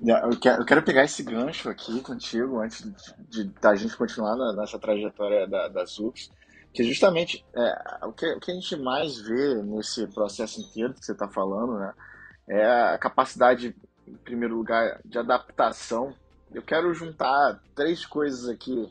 eu 0.00 0.64
quero, 0.64 0.82
pegar 0.82 1.04
esse 1.04 1.22
gancho 1.22 1.68
aqui 1.68 2.00
contigo 2.00 2.58
antes 2.58 2.90
de, 3.28 3.44
da 3.60 3.76
gente 3.76 3.94
continuar 3.98 4.34
nessa 4.56 4.78
trajetória 4.78 5.46
da, 5.46 5.68
da 5.68 5.84
Zux, 5.84 6.30
que 6.72 6.82
justamente 6.84 7.44
é, 7.54 8.06
o, 8.06 8.14
que, 8.14 8.26
o 8.32 8.40
que 8.40 8.50
a 8.50 8.54
gente 8.54 8.76
mais 8.76 9.20
vê 9.20 9.56
nesse 9.62 10.06
processo 10.06 10.58
inteiro 10.62 10.94
que 10.94 11.04
você 11.04 11.12
está 11.12 11.28
falando, 11.28 11.78
né, 11.78 11.92
é 12.48 12.64
a 12.64 12.98
capacidade, 12.98 13.74
em 14.06 14.14
primeiro 14.16 14.56
lugar, 14.56 15.00
de 15.04 15.18
adaptação. 15.18 16.14
Eu 16.52 16.62
quero 16.62 16.92
juntar 16.94 17.62
três 17.74 18.06
coisas 18.06 18.48
aqui 18.48 18.88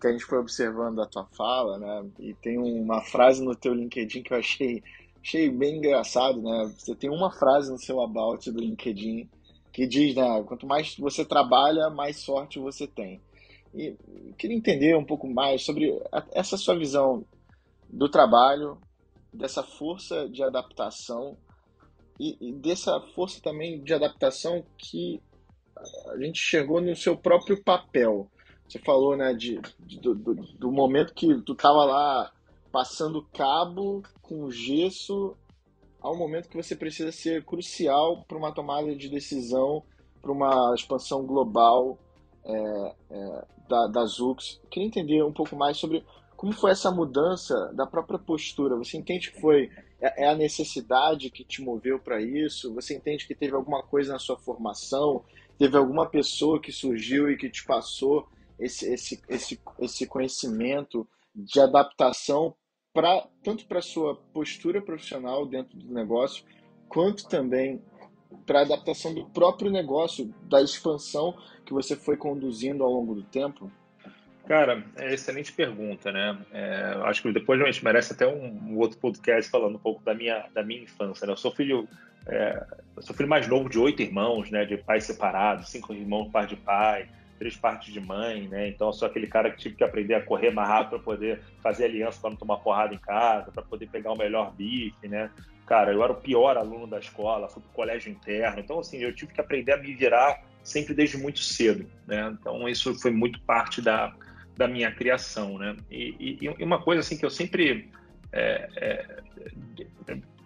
que 0.00 0.06
a 0.06 0.12
gente 0.12 0.24
foi 0.24 0.38
observando 0.38 0.96
da 0.96 1.06
tua 1.06 1.26
fala, 1.26 1.78
né? 1.78 2.10
E 2.18 2.34
tem 2.34 2.58
uma 2.58 3.02
frase 3.02 3.42
no 3.42 3.54
teu 3.54 3.74
LinkedIn 3.74 4.22
que 4.22 4.32
eu 4.32 4.38
achei, 4.38 4.82
achei 5.22 5.50
bem 5.50 5.76
engraçado, 5.76 6.40
né? 6.40 6.72
Você 6.78 6.94
tem 6.94 7.10
uma 7.10 7.30
frase 7.30 7.70
no 7.70 7.78
seu 7.78 8.00
about 8.00 8.50
do 8.50 8.60
LinkedIn 8.60 9.28
que 9.72 9.86
diz, 9.86 10.14
né? 10.14 10.42
Quanto 10.46 10.66
mais 10.66 10.96
você 10.96 11.24
trabalha, 11.24 11.90
mais 11.90 12.16
sorte 12.16 12.58
você 12.58 12.86
tem. 12.86 13.20
E 13.74 13.94
queria 14.36 14.56
entender 14.56 14.96
um 14.96 15.04
pouco 15.04 15.28
mais 15.28 15.64
sobre 15.64 16.02
essa 16.32 16.56
sua 16.56 16.76
visão 16.76 17.24
do 17.88 18.08
trabalho, 18.08 18.78
dessa 19.32 19.62
força 19.62 20.28
de 20.28 20.42
adaptação 20.42 21.36
e, 22.20 22.36
e 22.38 22.52
dessa 22.52 23.00
força 23.14 23.40
também 23.40 23.82
de 23.82 23.94
adaptação 23.94 24.62
que 24.76 25.22
a 26.10 26.18
gente 26.18 26.38
chegou 26.38 26.78
no 26.78 26.94
seu 26.94 27.16
próprio 27.16 27.64
papel. 27.64 28.30
Você 28.68 28.78
falou, 28.78 29.16
né, 29.16 29.32
de, 29.32 29.58
de 29.80 29.98
do, 29.98 30.14
do, 30.14 30.70
momento 30.70 31.14
que 31.14 31.40
tu 31.40 31.54
tava 31.54 31.82
lá 31.86 32.30
passando 32.70 33.26
cabo 33.32 34.02
com 34.20 34.50
gesso 34.50 35.34
ao 35.98 36.14
momento 36.14 36.50
que 36.50 36.56
você 36.56 36.76
precisa 36.76 37.10
ser 37.10 37.42
crucial 37.44 38.22
para 38.28 38.36
uma 38.36 38.52
tomada 38.52 38.94
de 38.94 39.08
decisão, 39.08 39.82
para 40.20 40.30
uma 40.30 40.74
expansão 40.74 41.24
global 41.24 41.98
é, 42.44 42.94
é, 43.10 43.44
da, 43.66 43.86
da 43.86 44.04
Zux. 44.04 44.60
queria 44.70 44.86
entender 44.86 45.24
um 45.24 45.32
pouco 45.32 45.56
mais 45.56 45.78
sobre 45.78 46.04
como 46.40 46.54
foi 46.54 46.70
essa 46.70 46.90
mudança 46.90 47.70
da 47.74 47.86
própria 47.86 48.18
postura. 48.18 48.74
Você 48.74 48.96
entende 48.96 49.30
que 49.30 49.38
foi 49.42 49.70
é, 50.00 50.24
é 50.24 50.28
a 50.30 50.34
necessidade 50.34 51.28
que 51.28 51.44
te 51.44 51.60
moveu 51.60 51.98
para 51.98 52.18
isso? 52.18 52.72
Você 52.72 52.96
entende 52.96 53.26
que 53.26 53.34
teve 53.34 53.54
alguma 53.54 53.82
coisa 53.82 54.14
na 54.14 54.18
sua 54.18 54.38
formação? 54.38 55.22
Teve 55.58 55.76
alguma 55.76 56.08
pessoa 56.08 56.58
que 56.58 56.72
surgiu 56.72 57.30
e 57.30 57.36
que 57.36 57.50
te 57.50 57.62
passou 57.66 58.26
esse, 58.58 58.90
esse, 58.90 59.20
esse, 59.28 59.60
esse 59.78 60.06
conhecimento 60.06 61.06
de 61.34 61.60
adaptação 61.60 62.54
para 62.90 63.28
tanto 63.44 63.66
para 63.66 63.82
sua 63.82 64.16
postura 64.32 64.80
profissional 64.80 65.44
dentro 65.44 65.76
do 65.76 65.92
negócio, 65.92 66.42
quanto 66.88 67.28
também 67.28 67.82
para 68.46 68.60
a 68.60 68.62
adaptação 68.62 69.12
do 69.12 69.26
próprio 69.26 69.70
negócio, 69.70 70.34
da 70.48 70.62
expansão 70.62 71.36
que 71.66 71.74
você 71.74 71.94
foi 71.94 72.16
conduzindo 72.16 72.82
ao 72.82 72.90
longo 72.90 73.14
do 73.14 73.24
tempo? 73.24 73.70
Cara, 74.50 74.82
é 74.96 75.14
excelente 75.14 75.52
pergunta, 75.52 76.10
né? 76.10 76.36
É, 76.52 76.96
acho 77.04 77.22
que 77.22 77.30
depois 77.30 77.60
a 77.60 77.66
gente 77.66 77.84
merece 77.84 78.12
até 78.12 78.26
um, 78.26 78.46
um, 78.46 78.78
outro 78.78 78.98
podcast 78.98 79.48
falando 79.48 79.76
um 79.76 79.78
pouco 79.78 80.04
da 80.04 80.12
minha, 80.12 80.44
da 80.52 80.60
minha 80.60 80.82
infância. 80.82 81.24
Né? 81.24 81.32
Eu 81.32 81.36
sou 81.36 81.52
filho, 81.52 81.88
é, 82.26 82.60
eu 82.96 83.00
sou 83.00 83.14
filho 83.14 83.28
mais 83.28 83.46
novo 83.46 83.68
de 83.68 83.78
oito 83.78 84.02
irmãos, 84.02 84.50
né? 84.50 84.64
De 84.64 84.76
pais 84.76 85.04
separados, 85.04 85.68
cinco 85.68 85.94
irmãos 85.94 86.32
par 86.32 86.48
de 86.48 86.56
pai 86.56 87.08
três 87.38 87.56
partes 87.56 87.94
de 87.94 88.00
mãe, 88.00 88.48
né? 88.48 88.68
Então 88.68 88.88
eu 88.88 88.92
sou 88.92 89.06
aquele 89.06 89.28
cara 89.28 89.52
que 89.52 89.56
tive 89.56 89.76
que 89.76 89.84
aprender 89.84 90.14
a 90.14 90.20
correr 90.20 90.50
mais 90.50 90.68
rápido 90.68 90.90
para 90.90 90.98
poder 90.98 91.40
fazer 91.62 91.84
aliança 91.84 92.20
para 92.20 92.30
não 92.30 92.36
tomar 92.36 92.56
porrada 92.58 92.92
em 92.92 92.98
casa, 92.98 93.52
para 93.52 93.62
poder 93.62 93.88
pegar 93.88 94.12
o 94.12 94.18
melhor 94.18 94.52
bife, 94.52 95.06
né? 95.08 95.30
Cara, 95.64 95.92
eu 95.92 96.02
era 96.02 96.12
o 96.12 96.16
pior 96.16 96.58
aluno 96.58 96.88
da 96.88 96.98
escola, 96.98 97.48
fui 97.48 97.62
pro 97.62 97.70
colégio 97.70 98.10
interno, 98.10 98.58
então 98.60 98.80
assim 98.80 98.98
eu 98.98 99.14
tive 99.14 99.32
que 99.32 99.40
aprender 99.40 99.72
a 99.72 99.76
me 99.76 99.94
virar 99.94 100.42
sempre 100.62 100.92
desde 100.92 101.16
muito 101.16 101.38
cedo, 101.38 101.88
né? 102.04 102.36
Então 102.38 102.68
isso 102.68 102.92
foi 103.00 103.10
muito 103.10 103.40
parte 103.42 103.80
da, 103.80 104.12
da 104.60 104.68
minha 104.68 104.92
criação, 104.92 105.56
né? 105.56 105.74
E, 105.90 106.14
e, 106.20 106.54
e 106.58 106.62
uma 106.62 106.82
coisa 106.82 107.00
assim 107.00 107.16
que 107.16 107.24
eu 107.24 107.30
sempre 107.30 107.88
é, 108.30 108.68
é, 108.76 109.06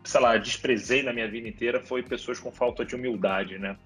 sei 0.05 0.21
lá, 0.21 0.37
desprezei 0.37 1.03
na 1.03 1.13
minha 1.13 1.29
vida 1.29 1.49
inteira 1.49 1.81
foi 1.81 2.01
pessoas 2.01 2.39
com 2.39 2.53
falta 2.53 2.85
de 2.85 2.95
humildade, 2.95 3.59
né? 3.59 3.77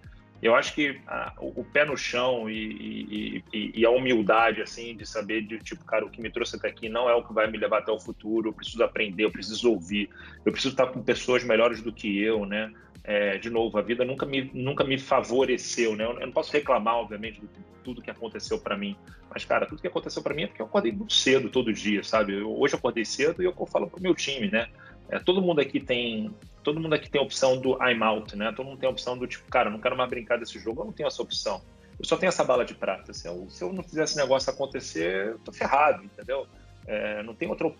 Eu 0.43 0.55
acho 0.55 0.75
que 0.75 1.01
a, 1.07 1.33
o, 1.39 1.65
pé 1.65 1.87
no 1.87 1.97
chão 1.97 2.49
e, 2.49 3.43
e, 3.53 3.85
a 3.87 3.91
humildade, 3.91 4.61
assim, 4.61 4.95
de 4.95 5.05
saber, 5.05 5.43
de 5.43 5.59
tipo, 5.59 5.85
cara, 5.85 6.05
o 6.05 6.11
que 6.11 6.21
me 6.21 6.31
trouxe 6.31 6.57
até 6.57 6.69
aqui 6.69 6.91
não 6.91 7.09
é 7.09 7.15
o 7.15 7.25
que 7.25 7.33
vai 7.33 7.51
me 7.51 7.59
levar 7.59 7.79
até 7.79 7.91
o 7.91 7.99
futuro, 7.99 8.51
eu 8.51 8.53
preciso 8.53 8.85
aprender, 8.85 9.25
eu 9.25 9.33
preciso 9.33 9.71
ouvir, 9.71 10.11
eu 10.45 10.53
preciso 10.53 10.75
estar 10.75 10.89
com 10.89 11.03
pessoas 11.03 11.43
melhores 11.43 11.83
do 11.83 11.93
que 11.93 12.23
eu, 12.23 12.45
né? 12.45 12.71
É, 13.11 13.39
de 13.39 13.49
novo, 13.49 13.79
a 13.79 13.81
vida 13.81 14.05
nunca 14.05 14.27
me, 14.27 14.51
nunca 14.53 14.85
me 14.85 14.99
favoreceu, 14.99 15.97
né? 15.97 16.05
Eu, 16.05 16.21
eu 16.21 16.27
não 16.27 16.33
posso 16.33 16.53
reclamar, 16.53 16.97
obviamente, 16.97 17.41
de 17.41 17.49
tudo 17.83 18.03
que 18.03 18.11
aconteceu 18.11 18.61
para 18.61 18.77
mim, 18.77 18.95
mas, 19.33 19.47
cara, 19.47 19.65
tudo 19.65 19.81
que 19.81 19.89
aconteceu 19.89 20.23
para 20.23 20.35
mim 20.35 20.43
é 20.43 20.47
porque 20.47 20.61
eu 20.61 20.67
acordei 20.67 20.93
muito 20.93 21.15
cedo 21.15 21.49
todo 21.49 21.73
dia, 21.73 22.05
sabe? 22.05 22.35
Eu, 22.35 22.55
hoje 22.61 22.75
eu 22.75 22.79
acordei 22.79 23.07
cedo 23.07 23.43
e 23.43 23.47
eu 23.47 23.67
falo 23.67 23.89
pro 23.89 24.03
meu 24.03 24.15
time, 24.15 24.51
né? 24.51 24.69
É, 25.09 25.19
todo 25.19 25.41
mundo 25.41 25.59
aqui 25.59 25.81
tem 25.81 26.31
todo 26.63 26.79
mundo 26.79 26.95
aqui 26.95 27.09
tem 27.09 27.19
a 27.19 27.25
opção 27.25 27.59
do 27.59 27.83
I'm 27.83 28.03
out, 28.03 28.37
né? 28.37 28.53
Todo 28.55 28.67
mundo 28.67 28.79
tem 28.79 28.87
a 28.87 28.93
opção 28.93 29.17
do 29.17 29.27
tipo, 29.27 29.49
cara, 29.49 29.71
não 29.71 29.81
quero 29.81 29.97
mais 29.97 30.11
brincar 30.11 30.39
desse 30.39 30.59
jogo, 30.59 30.83
eu 30.83 30.85
não 30.85 30.93
tenho 30.93 31.07
essa 31.07 31.23
opção. 31.23 31.63
Eu 31.99 32.05
só 32.05 32.15
tenho 32.15 32.29
essa 32.29 32.45
bala 32.45 32.63
de 32.63 32.75
prata. 32.75 33.15
Se 33.15 33.27
eu, 33.27 33.49
se 33.49 33.65
eu 33.65 33.73
não 33.73 33.83
fizer 33.83 34.05
esse 34.05 34.19
negócio 34.19 34.53
acontecer, 34.53 35.29
eu 35.29 35.39
tô 35.39 35.51
ferrado, 35.51 36.05
entendeu? 36.05 36.47
É, 36.87 37.23
não 37.23 37.35
tem 37.35 37.49
outro, 37.49 37.75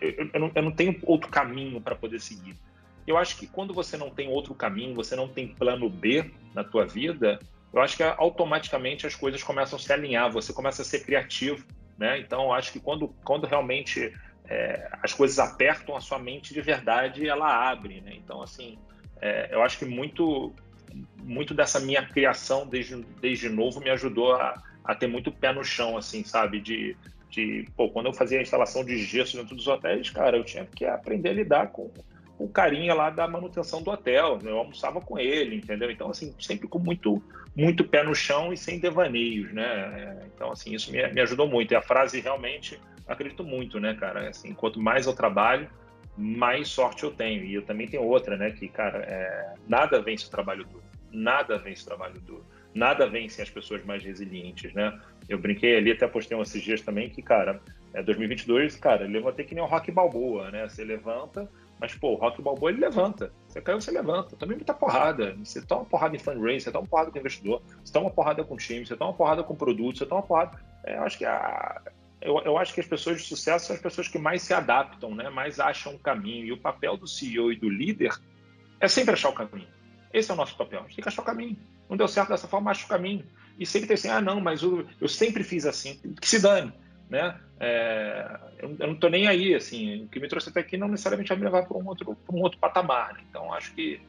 eu, 0.00 0.30
eu, 0.32 0.40
não, 0.40 0.52
eu 0.54 0.62
não 0.62 0.70
tenho 0.70 0.96
outro 1.02 1.28
caminho 1.28 1.80
para 1.80 1.96
poder 1.96 2.20
seguir. 2.20 2.56
Eu 3.08 3.16
acho 3.16 3.38
que 3.38 3.46
quando 3.46 3.72
você 3.72 3.96
não 3.96 4.10
tem 4.10 4.28
outro 4.28 4.54
caminho, 4.54 4.94
você 4.94 5.16
não 5.16 5.26
tem 5.26 5.48
plano 5.48 5.88
B 5.88 6.30
na 6.54 6.62
tua 6.62 6.86
vida, 6.86 7.38
eu 7.72 7.80
acho 7.80 7.96
que 7.96 8.02
automaticamente 8.02 9.06
as 9.06 9.14
coisas 9.14 9.42
começam 9.42 9.78
a 9.78 9.80
se 9.80 9.90
alinhar, 9.90 10.30
você 10.30 10.52
começa 10.52 10.82
a 10.82 10.84
ser 10.84 11.00
criativo, 11.00 11.64
né? 11.96 12.18
Então, 12.20 12.44
eu 12.44 12.52
acho 12.52 12.70
que 12.70 12.78
quando, 12.78 13.08
quando 13.24 13.46
realmente 13.46 14.12
é, 14.46 14.90
as 15.02 15.14
coisas 15.14 15.38
apertam 15.38 15.96
a 15.96 16.02
sua 16.02 16.18
mente 16.18 16.52
de 16.52 16.60
verdade 16.60 17.26
ela 17.26 17.70
abre, 17.70 18.02
né? 18.02 18.12
Então, 18.14 18.42
assim, 18.42 18.78
é, 19.22 19.48
eu 19.52 19.62
acho 19.62 19.78
que 19.78 19.86
muito, 19.86 20.52
muito 21.22 21.54
dessa 21.54 21.80
minha 21.80 22.06
criação 22.06 22.66
desde, 22.66 22.96
desde 23.22 23.48
novo 23.48 23.80
me 23.80 23.88
ajudou 23.88 24.34
a, 24.34 24.62
a 24.84 24.94
ter 24.94 25.06
muito 25.06 25.32
pé 25.32 25.50
no 25.50 25.64
chão, 25.64 25.96
assim, 25.96 26.22
sabe? 26.24 26.60
De, 26.60 26.94
de, 27.30 27.66
pô, 27.74 27.88
quando 27.88 28.06
eu 28.06 28.12
fazia 28.12 28.38
a 28.38 28.42
instalação 28.42 28.84
de 28.84 28.98
gesso 28.98 29.38
dentro 29.38 29.56
dos 29.56 29.66
hotéis, 29.66 30.10
cara, 30.10 30.36
eu 30.36 30.44
tinha 30.44 30.66
que 30.66 30.84
aprender 30.84 31.30
a 31.30 31.32
lidar 31.32 31.68
com 31.68 31.90
o 32.38 32.48
carinha 32.48 32.94
lá 32.94 33.10
da 33.10 33.26
manutenção 33.26 33.82
do 33.82 33.90
hotel, 33.90 34.38
eu 34.44 34.58
almoçava 34.58 35.00
com 35.00 35.18
ele, 35.18 35.56
entendeu? 35.56 35.90
Então, 35.90 36.08
assim, 36.08 36.32
sempre 36.38 36.68
com 36.68 36.78
muito, 36.78 37.20
muito 37.54 37.84
pé 37.84 38.04
no 38.04 38.14
chão 38.14 38.52
e 38.52 38.56
sem 38.56 38.78
devaneios, 38.78 39.52
né? 39.52 40.30
Então, 40.34 40.52
assim, 40.52 40.72
isso 40.72 40.92
me, 40.92 41.06
me 41.08 41.20
ajudou 41.20 41.48
muito. 41.48 41.72
E 41.72 41.76
a 41.76 41.82
frase 41.82 42.20
realmente 42.20 42.78
acredito 43.08 43.42
muito, 43.42 43.80
né, 43.80 43.94
cara? 43.94 44.28
Assim, 44.28 44.54
quanto 44.54 44.80
mais 44.80 45.06
eu 45.06 45.14
trabalho, 45.14 45.68
mais 46.16 46.68
sorte 46.68 47.02
eu 47.02 47.10
tenho. 47.10 47.44
E 47.44 47.54
eu 47.54 47.62
também 47.62 47.88
tenho 47.88 48.04
outra, 48.04 48.36
né? 48.36 48.52
Que, 48.52 48.68
cara, 48.68 48.98
é, 48.98 49.54
nada 49.66 50.00
vence 50.00 50.26
o 50.26 50.30
trabalho 50.30 50.64
duro. 50.64 50.84
Nada 51.10 51.58
vence 51.58 51.82
o 51.82 51.86
trabalho 51.86 52.20
duro. 52.20 52.44
Nada 52.74 53.08
vence 53.08 53.40
as 53.42 53.50
pessoas 53.50 53.84
mais 53.84 54.04
resilientes, 54.04 54.72
né? 54.74 54.98
Eu 55.28 55.38
brinquei 55.38 55.76
ali, 55.76 55.92
até 55.92 56.06
postei 56.06 56.40
esses 56.40 56.62
dias 56.62 56.80
também, 56.80 57.10
que, 57.10 57.22
cara, 57.22 57.60
é 57.92 58.02
2022, 58.02 58.76
cara, 58.76 59.06
levantei 59.06 59.44
que 59.44 59.54
nem 59.54 59.64
o 59.64 59.66
Rock 59.66 59.90
Balboa, 59.90 60.50
né? 60.50 60.68
Você 60.68 60.84
levanta, 60.84 61.50
mas, 61.80 61.94
pô, 61.94 62.12
o 62.12 62.14
Rock 62.16 62.42
Balboa, 62.42 62.70
ele 62.70 62.80
levanta. 62.80 63.32
Você 63.46 63.60
caiu, 63.60 63.80
você 63.80 63.90
levanta. 63.90 64.36
Também 64.36 64.56
muita 64.56 64.74
porrada. 64.74 65.36
Você 65.36 65.62
toma 65.62 65.84
porrada 65.84 66.16
em 66.16 66.18
fundraising, 66.18 66.64
você 66.64 66.72
toma 66.72 66.86
porrada 66.86 67.10
com 67.10 67.18
investidor, 67.18 67.62
você 67.84 67.92
toma 67.92 68.10
porrada 68.10 68.44
com 68.44 68.56
time, 68.56 68.84
você 68.84 68.96
toma 68.96 69.12
porrada 69.12 69.42
com 69.44 69.54
produto, 69.54 69.98
você 69.98 70.06
toma 70.06 70.22
porrada... 70.22 70.58
É, 70.84 70.96
eu 70.96 71.02
acho 71.02 71.18
que 71.18 71.24
a, 71.24 71.80
eu, 72.20 72.38
eu, 72.44 72.58
acho 72.58 72.74
que 72.74 72.80
as 72.80 72.86
pessoas 72.86 73.18
de 73.18 73.28
sucesso 73.28 73.66
são 73.66 73.76
as 73.76 73.82
pessoas 73.82 74.08
que 74.08 74.18
mais 74.18 74.42
se 74.42 74.52
adaptam, 74.52 75.14
né? 75.14 75.30
mais 75.30 75.60
acham 75.60 75.94
o 75.94 75.98
caminho. 75.98 76.44
E 76.46 76.52
o 76.52 76.58
papel 76.58 76.96
do 76.96 77.06
CEO 77.06 77.52
e 77.52 77.56
do 77.56 77.68
líder 77.68 78.12
é 78.80 78.88
sempre 78.88 79.14
achar 79.14 79.28
o 79.28 79.34
caminho. 79.34 79.68
Esse 80.12 80.30
é 80.30 80.34
o 80.34 80.36
nosso 80.36 80.56
papel. 80.56 80.80
A 80.80 80.82
gente 80.82 80.96
tem 80.96 81.02
que 81.02 81.08
achar 81.08 81.22
o 81.22 81.24
caminho. 81.24 81.56
Não 81.88 81.96
deu 81.96 82.08
certo 82.08 82.28
dessa 82.28 82.48
forma, 82.48 82.70
acha 82.70 82.84
o 82.84 82.88
caminho. 82.88 83.24
E 83.58 83.66
sempre 83.66 83.88
tem 83.88 83.94
assim, 83.94 84.08
ah, 84.08 84.20
não, 84.20 84.40
mas 84.40 84.62
eu, 84.62 84.86
eu 85.00 85.08
sempre 85.08 85.42
fiz 85.42 85.66
assim. 85.66 86.00
Que 86.20 86.28
se 86.28 86.40
dane. 86.40 86.72
Né? 87.08 87.34
É, 87.58 88.38
eu, 88.58 88.76
eu, 88.78 88.86
não 88.86 88.94
estou 88.94 89.10
nem 89.10 89.26
aí. 89.26 89.54
Assim, 89.54 90.04
o 90.04 90.08
que 90.08 90.20
me 90.20 90.28
trouxe 90.28 90.50
até 90.50 90.60
aqui 90.60 90.76
não 90.76 90.88
necessariamente 90.88 91.28
vai 91.28 91.38
me 91.38 91.44
levar 91.44 91.64
para 91.64 91.76
um 91.76 91.86
outro, 91.86 92.16
um 92.30 92.40
outro 92.40 92.58
patamar. 92.58 93.14
Né? 93.14 93.20
Então, 93.28 93.52
acho 93.52 93.74
que 93.74 94.00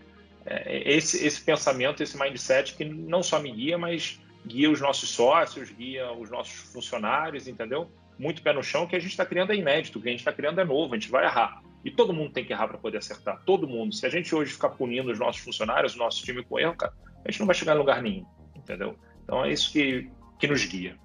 é, 0.46 0.94
esse, 0.94 1.26
esse 1.26 1.42
pensamento, 1.42 2.04
esse 2.04 2.18
mindset 2.18 2.76
que 2.76 2.86
não 2.86 3.24
só 3.24 3.39
me 3.39 3.52
guia, 3.52 3.78
mas 3.78 4.20
guia 4.46 4.70
os 4.70 4.80
nossos 4.80 5.10
sócios, 5.10 5.70
guia 5.72 6.12
os 6.12 6.30
nossos 6.30 6.72
funcionários, 6.72 7.48
entendeu? 7.48 7.89
Muito 8.18 8.42
pé 8.42 8.54
no 8.54 8.63
chão, 8.63 8.88
que 8.88 8.96
a 8.96 9.00
gente 9.00 9.12
está 9.12 9.26
criando 9.26 9.54
é 9.54 9.56
inédito, 9.56 10.00
o 10.00 10.02
que 10.02 10.10
a 10.10 10.12
gente 10.12 10.22
está 10.22 10.34
criando 10.34 10.60
é 10.60 10.65
novo, 10.65 10.94
a 10.94 10.98
gente 10.98 11.10
vai 11.10 11.26
errar. 11.26 11.62
E 11.84 11.89
todo 11.89 12.13
mundo 12.13 12.34
tem 12.34 12.44
que 12.44 12.52
errar 12.52 12.68
para 12.68 12.78
poder 12.78 12.98
acertar, 12.98 13.42
todo 13.46 13.68
mundo. 13.68 13.94
Se 13.96 14.06
a 14.06 14.10
gente 14.10 14.34
hoje 14.36 14.52
ficar 14.52 14.70
punindo 14.70 15.12
os 15.12 15.20
nossos 15.20 15.42
funcionários, 15.42 15.96
o 15.96 15.98
nosso 15.98 16.24
time 16.24 16.44
com 16.44 16.60
erro, 16.60 16.76
cara, 16.76 16.94
a 17.25 17.32
gente 17.32 17.39
não 17.39 17.47
vai 17.47 17.55
chegar 17.55 17.75
em 17.75 17.79
lugar 17.79 18.01
nenhum, 18.01 18.25
entendeu? 18.55 18.95
Então 19.23 19.43
é 19.45 19.51
isso 19.51 19.71
que, 19.71 20.10
que 20.38 20.47
nos 20.47 20.65
guia. 20.65 20.97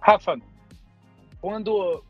Rafa, 0.00 0.36
quando 1.40 2.04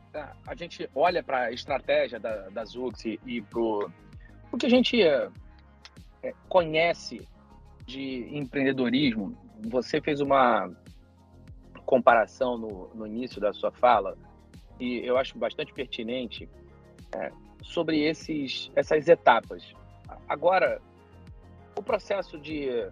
a 0.47 0.55
gente 0.55 0.89
olha 0.95 1.23
para 1.23 1.45
a 1.45 1.51
estratégia 1.51 2.19
da, 2.19 2.49
da 2.49 2.65
Zux 2.65 3.05
e, 3.05 3.19
e 3.25 3.41
para 3.41 3.59
o 3.59 4.57
que 4.57 4.65
a 4.65 4.69
gente 4.69 5.01
é, 5.01 5.29
conhece 6.47 7.27
de 7.85 8.27
empreendedorismo, 8.35 9.37
você 9.61 10.01
fez 10.01 10.21
uma 10.21 10.71
comparação 11.85 12.57
no, 12.57 12.89
no 12.95 13.05
início 13.05 13.41
da 13.41 13.53
sua 13.53 13.71
fala 13.71 14.17
e 14.79 14.99
eu 15.05 15.17
acho 15.17 15.37
bastante 15.37 15.73
pertinente 15.73 16.49
é, 17.15 17.31
sobre 17.61 18.01
esses, 18.01 18.71
essas 18.75 19.07
etapas. 19.07 19.73
Agora, 20.27 20.81
o 21.75 21.83
processo 21.83 22.39
de 22.39 22.87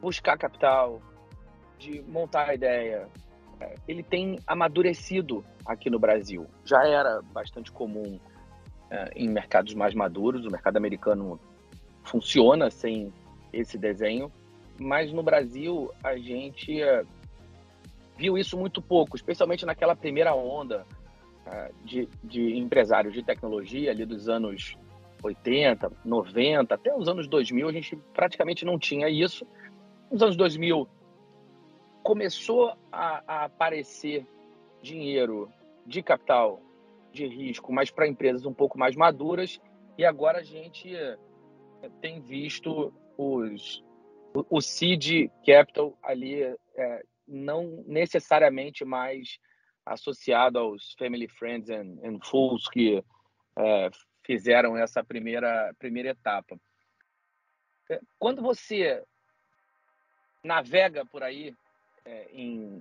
buscar 0.00 0.36
capital, 0.36 1.00
de 1.78 2.02
montar 2.02 2.48
a 2.48 2.54
ideia, 2.54 3.08
é, 3.60 3.74
ele 3.86 4.02
tem 4.02 4.38
amadurecido 4.46 5.44
aqui 5.64 5.90
no 5.90 5.98
Brasil. 5.98 6.46
Já 6.64 6.86
era 6.86 7.20
bastante 7.22 7.70
comum 7.70 8.18
é, 8.90 9.10
em 9.14 9.28
mercados 9.28 9.74
mais 9.74 9.94
maduros, 9.94 10.44
o 10.44 10.50
mercado 10.50 10.76
americano 10.76 11.38
funciona 12.02 12.70
sem 12.70 13.12
esse 13.52 13.78
desenho, 13.78 14.32
mas 14.78 15.12
no 15.12 15.22
Brasil 15.22 15.92
a 16.02 16.16
gente 16.16 16.82
uh, 16.82 17.06
viu 18.16 18.38
isso 18.38 18.56
muito 18.56 18.80
pouco, 18.80 19.16
especialmente 19.16 19.66
naquela 19.66 19.94
primeira 19.94 20.34
onda 20.34 20.86
uh, 21.46 21.74
de, 21.84 22.08
de 22.24 22.56
empresários 22.56 23.12
de 23.12 23.22
tecnologia 23.22 23.90
ali 23.90 24.06
dos 24.06 24.28
anos 24.28 24.76
80, 25.22 25.90
90, 26.04 26.74
até 26.74 26.94
os 26.96 27.08
anos 27.08 27.28
2000 27.28 27.68
a 27.68 27.72
gente 27.72 27.96
praticamente 28.14 28.64
não 28.64 28.78
tinha 28.78 29.08
isso. 29.08 29.46
Nos 30.10 30.22
anos 30.22 30.36
2000 30.36 30.88
começou 32.02 32.72
a, 32.90 33.22
a 33.26 33.44
aparecer 33.44 34.26
dinheiro 34.82 35.50
de 35.86 36.02
capital 36.02 36.60
de 37.12 37.26
risco, 37.26 37.72
mas 37.72 37.90
para 37.90 38.08
empresas 38.08 38.46
um 38.46 38.54
pouco 38.54 38.78
mais 38.78 38.96
maduras, 38.96 39.60
e 39.98 40.04
agora 40.04 40.38
a 40.38 40.42
gente 40.42 40.94
eh, 40.94 41.18
tem 42.00 42.20
visto 42.20 42.92
os, 43.18 43.84
o 44.48 44.60
seed 44.60 45.28
capital 45.44 45.98
ali 46.02 46.42
é, 46.42 47.02
não 47.26 47.84
necessariamente 47.86 48.84
mais 48.84 49.38
associado 49.84 50.58
aos 50.58 50.94
family 50.98 51.28
friends 51.28 51.68
and, 51.68 51.98
and 52.04 52.18
fools 52.22 52.68
que 52.68 53.02
é, 53.58 53.90
fizeram 54.30 54.76
essa 54.76 55.02
primeira 55.02 55.74
primeira 55.76 56.10
etapa. 56.10 56.56
É, 57.90 58.00
quando 58.16 58.40
você 58.40 59.02
navega 60.44 61.04
por 61.04 61.24
aí 61.24 61.52
é, 62.04 62.28
em 62.32 62.80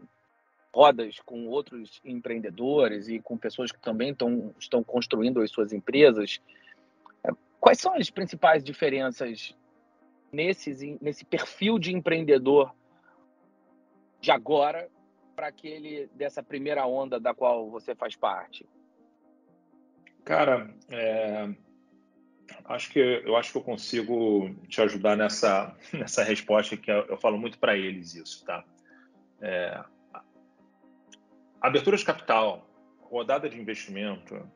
rodas 0.72 1.20
com 1.22 1.48
outros 1.48 2.00
empreendedores 2.06 3.08
e 3.08 3.20
com 3.20 3.36
pessoas 3.36 3.72
que 3.72 3.80
também 3.80 4.14
tão, 4.14 4.54
estão 4.60 4.84
construindo 4.84 5.42
as 5.42 5.50
suas 5.50 5.74
empresas, 5.74 6.40
é, 7.24 7.32
quais 7.60 7.80
são 7.80 7.96
as 7.96 8.12
principais 8.12 8.64
diferenças 8.64 9.58
nesse, 10.32 11.00
nesse 11.02 11.26
perfil 11.26 11.80
de 11.80 11.96
empreendedor 11.96 12.72
de 14.22 14.30
agora 14.30 14.88
para 15.36 15.48
aquele 15.48 16.06
dessa 16.14 16.44
primeira 16.44 16.86
onda 16.86 17.20
da 17.20 17.34
qual 17.34 17.72
você 17.72 17.96
faz 17.96 18.16
parte? 18.16 18.68
Cara, 20.30 20.70
é, 20.92 21.50
acho 22.66 22.92
que 22.92 23.00
eu 23.00 23.36
acho 23.36 23.52
que 23.52 23.58
eu 23.58 23.64
consigo 23.64 24.56
te 24.68 24.80
ajudar 24.80 25.18
nessa 25.18 25.76
nessa 25.92 26.24
resposta 26.24 26.78
que 26.78 26.92
eu, 26.92 27.04
eu 27.08 27.18
falo 27.18 27.36
muito 27.36 27.58
para 27.58 27.76
eles 27.76 28.14
isso, 28.14 28.46
tá? 28.46 28.64
É, 29.42 29.84
abertura 31.60 31.98
de 31.98 32.06
capital, 32.06 32.70
rodada 33.02 33.50
de 33.50 33.60
investimento, 33.60 34.48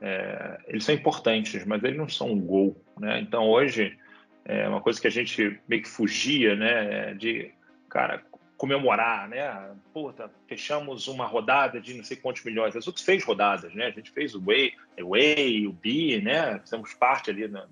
é, 0.00 0.60
eles 0.68 0.84
são 0.84 0.94
importantes, 0.94 1.64
mas 1.64 1.82
eles 1.82 1.98
não 1.98 2.08
são 2.08 2.30
um 2.30 2.40
gol, 2.40 2.80
né? 2.96 3.20
Então 3.20 3.48
hoje 3.48 3.98
é 4.44 4.68
uma 4.68 4.80
coisa 4.80 5.00
que 5.00 5.08
a 5.08 5.10
gente 5.10 5.60
meio 5.66 5.82
que 5.82 5.88
fugia, 5.88 6.54
né? 6.54 7.14
De, 7.14 7.52
cara, 7.88 8.22
comemorar, 8.60 9.26
né? 9.26 9.74
Puta, 9.90 10.30
fechamos 10.46 11.08
uma 11.08 11.24
rodada 11.24 11.80
de 11.80 11.94
não 11.94 12.04
sei 12.04 12.18
quantos 12.18 12.44
milhões. 12.44 12.76
A 12.76 12.80
Zux 12.80 13.00
fez 13.00 13.24
rodadas, 13.24 13.74
né? 13.74 13.86
A 13.86 13.90
gente 13.90 14.10
fez 14.10 14.34
o 14.34 14.40
Way, 14.42 14.74
o 15.00 15.08
Way, 15.12 15.66
o 15.66 15.72
B, 15.72 16.20
né? 16.22 16.58
Fizemos 16.58 16.92
parte 16.92 17.30
ali 17.30 17.48
do, 17.48 17.62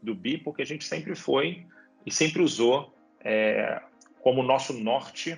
do 0.00 0.14
B, 0.14 0.38
porque 0.38 0.62
a 0.62 0.64
gente 0.64 0.84
sempre 0.84 1.16
foi 1.16 1.66
e 2.06 2.12
sempre 2.12 2.42
usou 2.42 2.96
é, 3.24 3.82
como 4.20 4.40
nosso 4.44 4.72
norte 4.72 5.36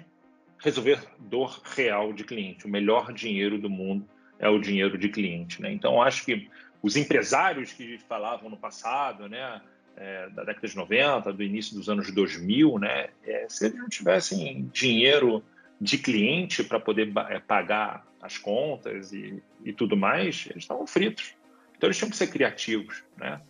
resolver 0.58 1.02
dor 1.20 1.58
real 1.74 2.12
de 2.12 2.24
cliente. 2.24 2.66
O 2.66 2.68
melhor 2.68 3.14
dinheiro 3.14 3.58
do 3.58 3.70
mundo 3.70 4.06
é 4.38 4.46
o 4.46 4.58
dinheiro 4.58 4.98
de 4.98 5.08
cliente, 5.08 5.62
né? 5.62 5.72
Então, 5.72 6.02
acho 6.02 6.22
que 6.22 6.50
os 6.82 6.96
empresários 6.96 7.72
que 7.72 7.96
falavam 8.00 8.50
no 8.50 8.58
passado, 8.58 9.26
né? 9.26 9.58
É, 9.96 10.28
da 10.30 10.44
década 10.44 10.68
de 10.68 10.76
90, 10.76 11.32
do 11.32 11.42
início 11.42 11.74
dos 11.74 11.88
anos 11.88 12.10
2000, 12.10 12.78
né, 12.78 13.08
é, 13.24 13.46
se 13.48 13.66
eles 13.66 13.78
não 13.78 13.88
tivessem 13.88 14.68
dinheiro 14.72 15.42
de 15.80 15.98
cliente 15.98 16.62
para 16.62 16.80
poder 16.80 17.12
é, 17.28 17.38
pagar 17.38 18.06
as 18.20 18.38
contas 18.38 19.12
e, 19.12 19.42
e 19.64 19.72
tudo 19.72 19.96
mais, 19.96 20.46
eles 20.50 20.64
estavam 20.64 20.86
fritos. 20.86 21.34
Então 21.76 21.86
eles 21.86 21.96
tinham 21.96 22.10
que 22.10 22.16
ser 22.16 22.28
criativos, 22.28 23.04
né? 23.16 23.40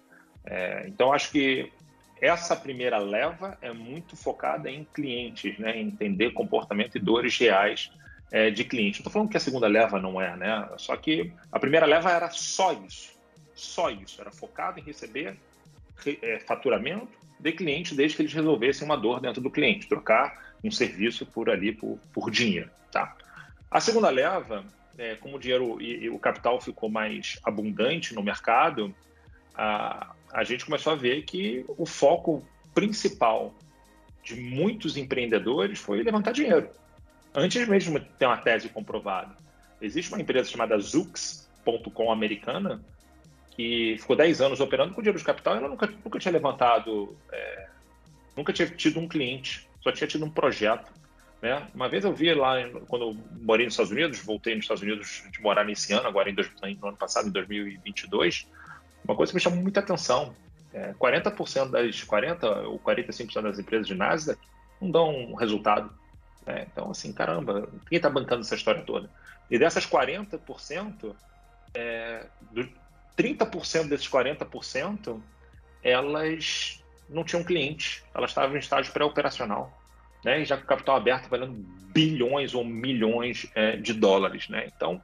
É, 0.45 0.85
então 0.89 1.13
acho 1.13 1.31
que 1.31 1.73
essa 2.21 2.57
primeira 2.57 2.99
leva 2.99 3.57
é 3.61 3.73
muito 3.73 4.17
focada 4.17 4.71
em 4.71 4.85
clientes, 4.85 5.59
né? 5.59 5.79
Em 5.79 5.87
entender 5.87 6.33
comportamento 6.33 6.97
e 6.97 7.01
dores 7.01 7.39
reais 7.39 7.91
é, 8.33 8.51
de 8.51 8.65
cliente. 8.65 8.99
Estou 8.99 9.13
falando 9.13 9.31
que 9.31 9.37
a 9.37 9.41
segunda 9.41 9.69
leva 9.69 10.01
não 10.01 10.21
é, 10.21 10.37
né? 10.37 10.69
Só 10.77 10.97
que 10.97 11.33
a 11.51 11.59
primeira 11.59 11.87
leva 11.87 12.11
era 12.11 12.29
só 12.31 12.73
isso, 12.73 13.17
só 13.55 13.91
isso, 13.91 14.21
era 14.21 14.33
focado 14.33 14.81
em 14.81 14.83
receber 14.83 15.39
faturamento 16.47 17.09
de 17.39 17.53
cliente 17.53 17.95
desde 17.95 18.17
que 18.17 18.23
eles 18.23 18.33
resolvessem 18.33 18.85
uma 18.85 18.97
dor 18.97 19.21
dentro 19.21 19.41
do 19.41 19.51
cliente, 19.51 19.89
trocar 19.89 20.55
um 20.63 20.71
serviço 20.71 21.27
por 21.27 21.51
ali 21.51 21.73
por, 21.73 21.99
por 22.13 22.31
dinheiro. 22.31 22.71
Tá? 22.91 23.15
A 23.71 23.81
segunda 23.81 24.09
leva, 24.11 24.65
é, 24.97 25.17
como 25.17 25.37
o 25.37 25.39
dinheiro 25.39 25.81
e, 25.81 26.05
e, 26.05 26.11
o 26.11 26.19
capital 26.19 26.61
ficou 26.61 26.89
mais 26.89 27.39
abundante 27.45 28.15
no 28.15 28.23
mercado, 28.23 28.95
a, 29.55 30.15
a 30.33 30.45
gente 30.45 30.65
começou 30.65 30.93
a 30.93 30.97
ver 30.97 31.23
que 31.23 31.65
o 31.77 31.85
foco 31.85 32.47
principal 32.75 33.55
de 34.23 34.35
muitos 34.37 34.97
empreendedores 34.97 35.79
foi 35.79 36.03
levantar 36.03 36.33
dinheiro. 36.33 36.69
Antes 37.35 37.69
mesmo 37.69 38.01
de 38.01 38.07
ter 38.19 38.27
uma 38.27 38.39
tese 38.39 38.69
comprovada. 38.69 39.37
Existe 39.81 40.13
uma 40.13 40.21
empresa 40.21 40.51
chamada 40.51 40.79
Zux.com 40.79 42.11
americana 42.11 42.83
que 43.57 43.97
ficou 43.99 44.15
10 44.15 44.43
anos 44.43 44.61
operando 44.61 44.93
com 44.93 45.01
dinheiro 45.01 45.19
de 45.19 45.25
capital 45.25 45.57
ela 45.57 45.69
nunca, 45.69 45.87
nunca 46.05 46.19
tinha 46.19 46.33
levantado, 46.33 47.17
é, 47.33 47.69
nunca 48.37 48.53
tinha 48.53 48.69
tido 48.69 49.01
um 49.01 49.09
cliente, 49.09 49.67
só 49.83 49.91
tinha 49.91 50.07
tido 50.07 50.25
um 50.27 50.31
projeto. 50.31 50.93
Né? 51.41 51.67
Uma 51.75 51.89
vez 51.89 52.05
eu 52.05 52.13
vi 52.13 52.33
lá, 52.35 52.57
quando 52.87 53.07
eu 53.07 53.17
morei 53.41 53.65
nos 53.65 53.73
Estados 53.73 53.93
Unidos, 53.93 54.21
voltei 54.21 54.55
nos 54.55 54.65
Estados 54.65 54.83
Unidos 54.83 55.25
de 55.33 55.41
morar 55.41 55.65
nesse 55.65 55.93
ano, 55.95 56.07
agora 56.07 56.29
em 56.29 56.35
no 56.35 56.89
ano 56.89 56.97
passado, 56.97 57.29
em 57.29 57.33
2022, 57.33 58.47
uma 59.05 59.17
coisa 59.17 59.33
que 59.33 59.37
me 59.37 59.41
chamou 59.41 59.61
muita 59.61 59.81
atenção. 59.81 60.35
É, 60.75 60.93
40% 60.93 61.71
das 61.71 62.03
40 62.03 62.47
ou 62.69 62.79
45% 62.79 63.41
das 63.41 63.59
empresas 63.59 63.87
de 63.87 63.95
Nasdaq 63.95 64.39
não 64.81 64.91
dão 64.91 65.35
resultado. 65.35 65.91
Né? 66.45 66.67
Então, 66.71 66.91
assim, 66.91 67.13
caramba, 67.13 67.69
quem 67.89 67.97
está 67.97 68.11
bancando 68.11 68.43
essa 68.43 68.55
história 68.55 68.83
toda? 68.83 69.09
E 69.51 69.59
dessas 69.59 69.87
40%, 69.87 71.15
é, 71.75 72.27
do, 72.51 72.69
30% 73.17 73.89
desses 73.89 74.09
40%, 74.09 75.21
elas 75.83 76.83
não 77.09 77.25
tinham 77.25 77.45
cliente, 77.45 78.03
elas 78.15 78.31
estavam 78.31 78.57
em 78.57 78.59
estágio 78.59 78.93
pré-operacional 78.93 79.77
né, 80.27 80.45
já 80.45 80.57
com 80.57 80.67
capital 80.67 80.97
aberto 80.97 81.29
valendo 81.29 81.55
bilhões 81.95 82.53
ou 82.53 82.65
milhões 82.65 83.47
é, 83.55 83.77
de 83.77 83.95
dólares. 83.95 84.49
Né? 84.49 84.69
Então, 84.75 85.01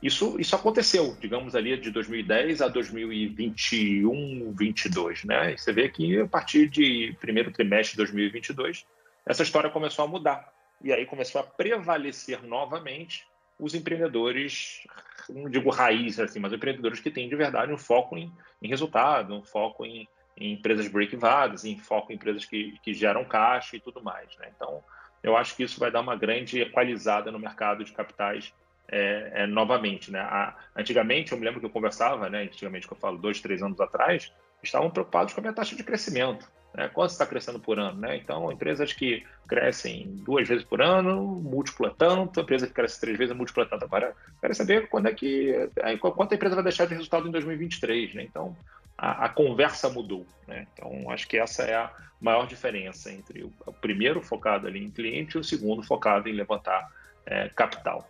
isso, 0.00 0.36
isso 0.38 0.54
aconteceu, 0.54 1.16
digamos 1.20 1.56
ali, 1.56 1.76
de 1.76 1.90
2010 1.90 2.62
a 2.62 2.68
2021, 2.68 4.54
22. 4.56 5.24
Né? 5.24 5.54
E 5.54 5.58
você 5.58 5.72
vê 5.72 5.88
que 5.88 6.20
a 6.20 6.28
partir 6.28 6.68
de 6.68 7.16
primeiro 7.20 7.50
trimestre 7.50 7.92
de 7.92 7.96
2022, 7.98 8.86
essa 9.26 9.42
história 9.42 9.68
começou 9.68 10.04
a 10.04 10.08
mudar. 10.08 10.52
E 10.80 10.92
aí 10.92 11.04
começou 11.04 11.40
a 11.40 11.44
prevalecer 11.44 12.40
novamente 12.44 13.26
os 13.58 13.74
empreendedores, 13.74 14.86
não 15.28 15.48
digo 15.48 15.70
raiz, 15.70 16.18
assim, 16.18 16.38
mas 16.38 16.52
empreendedores 16.52 17.00
que 17.00 17.10
têm 17.10 17.28
de 17.28 17.36
verdade 17.36 17.72
um 17.72 17.78
foco 17.78 18.16
em, 18.16 18.32
em 18.60 18.68
resultado, 18.68 19.34
um 19.34 19.42
foco 19.42 19.86
em, 19.86 20.08
em 20.36 20.52
empresas 20.52 20.88
break-vadas, 20.88 21.64
em 21.64 21.78
foco 21.78 22.12
em 22.12 22.16
empresas 22.16 22.44
que, 22.44 22.78
que 22.82 22.92
geram 22.92 23.24
caixa 23.24 23.76
e 23.76 23.80
tudo 23.80 24.02
mais. 24.02 24.36
Né? 24.38 24.50
Então, 24.54 24.82
eu 25.22 25.36
acho 25.36 25.56
que 25.56 25.62
isso 25.62 25.78
vai 25.78 25.90
dar 25.90 26.00
uma 26.00 26.16
grande 26.16 26.60
equalizada 26.60 27.30
no 27.30 27.38
mercado 27.38 27.84
de 27.84 27.92
capitais 27.92 28.52
é, 28.88 29.30
é, 29.34 29.46
novamente. 29.46 30.10
Né? 30.10 30.20
A, 30.20 30.56
antigamente, 30.76 31.32
eu 31.32 31.38
me 31.38 31.44
lembro 31.44 31.60
que 31.60 31.66
eu 31.66 31.70
conversava, 31.70 32.28
né, 32.28 32.42
antigamente 32.42 32.86
que 32.86 32.92
eu 32.92 32.98
falo 32.98 33.18
dois, 33.18 33.40
três 33.40 33.62
anos 33.62 33.80
atrás, 33.80 34.32
estavam 34.68 34.90
preocupados 34.90 35.32
com 35.32 35.40
a 35.40 35.42
minha 35.42 35.52
taxa 35.52 35.76
de 35.76 35.84
crescimento. 35.84 36.50
Né? 36.74 36.88
Quanto 36.88 37.10
está 37.10 37.24
crescendo 37.24 37.60
por 37.60 37.78
ano? 37.78 38.00
Né? 38.00 38.16
Então, 38.16 38.50
empresas 38.50 38.92
que 38.92 39.24
crescem 39.46 40.08
duas 40.24 40.48
vezes 40.48 40.64
por 40.64 40.82
ano, 40.82 41.22
múltiplo 41.22 41.86
é 41.86 41.92
tanto, 41.96 42.40
empresa 42.40 42.66
que 42.66 42.72
cresce 42.72 43.00
três 43.00 43.16
vezes, 43.16 43.34
múltiplo 43.36 43.62
é 43.62 43.66
tanto. 43.66 43.84
Agora, 43.84 44.14
quero 44.40 44.54
saber 44.54 44.88
quando 44.88 45.06
é 45.06 45.14
que, 45.14 45.70
quanto 46.00 46.32
a 46.32 46.34
empresa 46.34 46.54
vai 46.56 46.64
deixar 46.64 46.86
de 46.86 46.94
resultado 46.94 47.28
em 47.28 47.30
2023. 47.30 48.14
Né? 48.14 48.24
Então, 48.24 48.56
a, 48.98 49.26
a 49.26 49.28
conversa 49.28 49.88
mudou. 49.88 50.26
Né? 50.48 50.66
Então, 50.72 51.10
acho 51.10 51.28
que 51.28 51.38
essa 51.38 51.62
é 51.62 51.74
a 51.74 51.92
maior 52.20 52.46
diferença 52.46 53.12
entre 53.12 53.44
o, 53.44 53.52
o 53.66 53.72
primeiro 53.72 54.20
focado 54.20 54.66
ali 54.66 54.82
em 54.82 54.90
cliente 54.90 55.36
e 55.36 55.40
o 55.40 55.44
segundo 55.44 55.82
focado 55.82 56.28
em 56.28 56.32
levantar 56.32 56.90
é, 57.26 57.48
capital. 57.50 58.08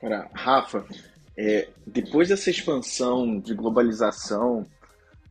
Cara, 0.00 0.30
Rafa, 0.32 0.86
é, 1.40 1.68
depois 1.86 2.30
dessa 2.30 2.50
expansão 2.50 3.38
de 3.38 3.54
globalização, 3.54 4.66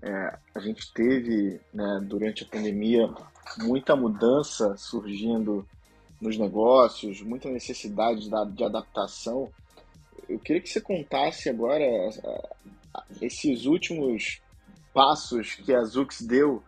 é, 0.01 0.37
a 0.55 0.59
gente 0.61 0.93
teve 0.93 1.59
né, 1.73 1.99
durante 2.01 2.45
a 2.45 2.47
pandemia 2.47 3.13
muita 3.57 3.93
mudança 3.93 4.77
surgindo 4.77 5.67
nos 6.21 6.37
negócios, 6.37 7.21
muita 7.21 7.49
necessidade 7.49 8.29
de 8.55 8.63
adaptação. 8.63 9.49
Eu 10.29 10.39
queria 10.39 10.61
que 10.61 10.69
você 10.69 10.79
contasse 10.79 11.49
agora 11.49 11.83
esses 13.21 13.65
últimos 13.65 14.41
passos 14.93 15.55
que 15.55 15.73
a 15.73 15.83
Zux 15.83 16.21
deu 16.21 16.63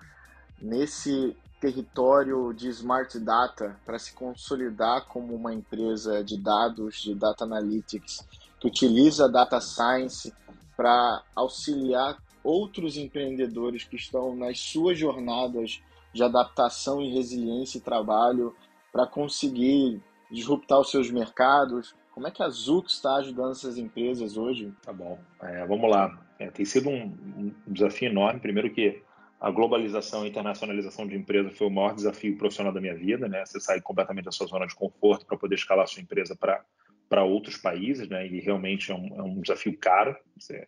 nesse 0.62 1.34
território 1.62 2.52
de 2.54 2.68
smart 2.68 3.18
data 3.20 3.80
para 3.86 3.98
se 3.98 4.12
consolidar 4.12 5.06
como 5.08 5.34
uma 5.34 5.54
empresa 5.54 6.22
de 6.26 6.38
dados, 6.38 7.02
de 7.02 7.16
data 7.16 7.46
analytics, 7.46 8.20
que 8.60 8.68
utiliza 8.68 9.30
data 9.30 9.60
science 9.62 10.34
para 10.76 11.24
auxiliar 11.36 12.18
outros 12.44 12.98
empreendedores 12.98 13.84
que 13.84 13.96
estão 13.96 14.36
nas 14.36 14.60
suas 14.60 14.98
jornadas 14.98 15.82
de 16.14 16.24
adaptação 16.24 17.02
e 17.02 17.14
resiliência 17.14 17.78
e 17.78 17.82
trabalho 17.82 18.56
para 18.92 19.06
conseguir 19.06 20.02
disruptar 20.32 20.80
os 20.80 20.90
seus 20.90 21.12
mercados, 21.12 21.96
como 22.12 22.28
é 22.28 22.32
que 22.32 22.44
a 22.44 22.50
Zux 22.50 22.94
está 22.94 23.16
ajudando 23.16 23.52
essas 23.52 23.78
empresas 23.78 24.38
hoje? 24.38 24.74
Tá 24.84 24.92
bom. 24.92 25.20
É, 25.42 25.66
vamos 25.66 25.90
lá. 25.90 26.20
É, 26.38 26.50
tem 26.50 26.66
sido 26.66 26.90
um, 26.90 27.04
um, 27.06 27.54
desafio 27.68 28.10
enorme. 28.10 28.40
Primeiro 28.40 28.70
que 28.72 29.02
a 29.40 29.50
globalização 29.50 30.26
e 30.26 30.30
internacionalização 30.30 31.08
de 31.08 31.16
empresas 31.16 31.58
foi 31.58 31.68
o 31.68 31.72
maior 31.72 31.94
desafio 31.94 32.38
profissional 32.38 32.74
da 32.74 32.82
minha 32.82 32.96
vida, 32.96 33.28
né? 33.28 33.46
Você 33.46 33.60
sai 33.60 33.80
completamente 33.80 34.26
da 34.26 34.32
sua 34.32 34.48
zona 34.48 34.68
de 34.68 34.76
conforto 34.76 35.26
para 35.26 35.38
poder 35.38 35.56
escalar 35.56 35.86
a 35.86 35.88
sua 35.88 36.02
empresa 36.02 36.36
para 36.36 36.64
para 37.10 37.24
outros 37.24 37.58
países, 37.58 38.08
né? 38.08 38.28
E 38.28 38.40
realmente 38.40 38.92
é 38.92 38.96
um, 38.96 39.20
é 39.20 39.24
um 39.24 39.42
desafio 39.42 39.76
caro, 39.78 40.16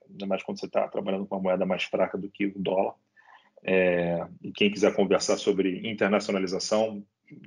ainda 0.10 0.25
mais 0.25 0.41
quando 0.41 0.60
você 0.60 0.65
está 0.65 0.88
trabalhando 0.88 1.25
com 1.27 1.36
uma 1.36 1.41
moeda 1.43 1.65
mais 1.65 1.84
fraca 1.84 2.17
do 2.17 2.30
que 2.30 2.47
o 2.47 2.54
dólar. 2.58 2.95
É, 3.63 4.25
e 4.41 4.51
quem 4.51 4.71
quiser 4.71 4.93
conversar 4.95 5.38
sobre 5.38 5.88
internacionalização, 5.88 7.06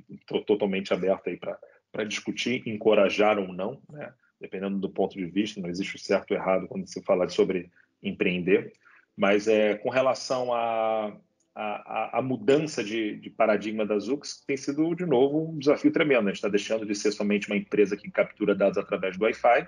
estou 0.09 0.41
totalmente 0.43 0.93
aberto 0.93 1.29
aí 1.29 1.37
para 1.37 2.05
discutir, 2.05 2.63
encorajar 2.65 3.37
ou 3.37 3.51
não, 3.51 3.81
né? 3.89 4.13
dependendo 4.39 4.77
do 4.79 4.89
ponto 4.89 5.17
de 5.17 5.25
vista, 5.25 5.59
não 5.59 5.69
existe 5.69 5.95
o 5.95 5.99
certo 5.99 6.31
ou 6.31 6.37
errado 6.37 6.67
quando 6.67 6.87
se 6.87 7.01
fala 7.01 7.27
sobre 7.27 7.69
empreender, 8.01 8.73
mas 9.15 9.47
é, 9.47 9.75
com 9.75 9.89
relação 9.89 10.53
à 10.53 11.15
a, 11.55 12.19
a, 12.19 12.21
mudança 12.21 12.83
de, 12.83 13.15
de, 13.15 13.29
paradigma 13.29 13.85
da 13.85 13.97
Zux, 13.97 14.43
tem 14.45 14.57
sido, 14.57 14.93
de 14.93 15.05
novo, 15.05 15.51
um 15.51 15.57
desafio 15.57 15.89
tremendo. 15.89 16.27
A 16.27 16.31
gente 16.31 16.35
está 16.35 16.49
deixando 16.49 16.85
de 16.85 16.93
ser 16.93 17.13
somente 17.13 17.47
uma 17.47 17.55
empresa 17.55 17.95
que 17.95 18.11
captura 18.11 18.53
dados 18.53 18.77
através 18.77 19.17
do 19.17 19.23
Wi-Fi 19.23 19.65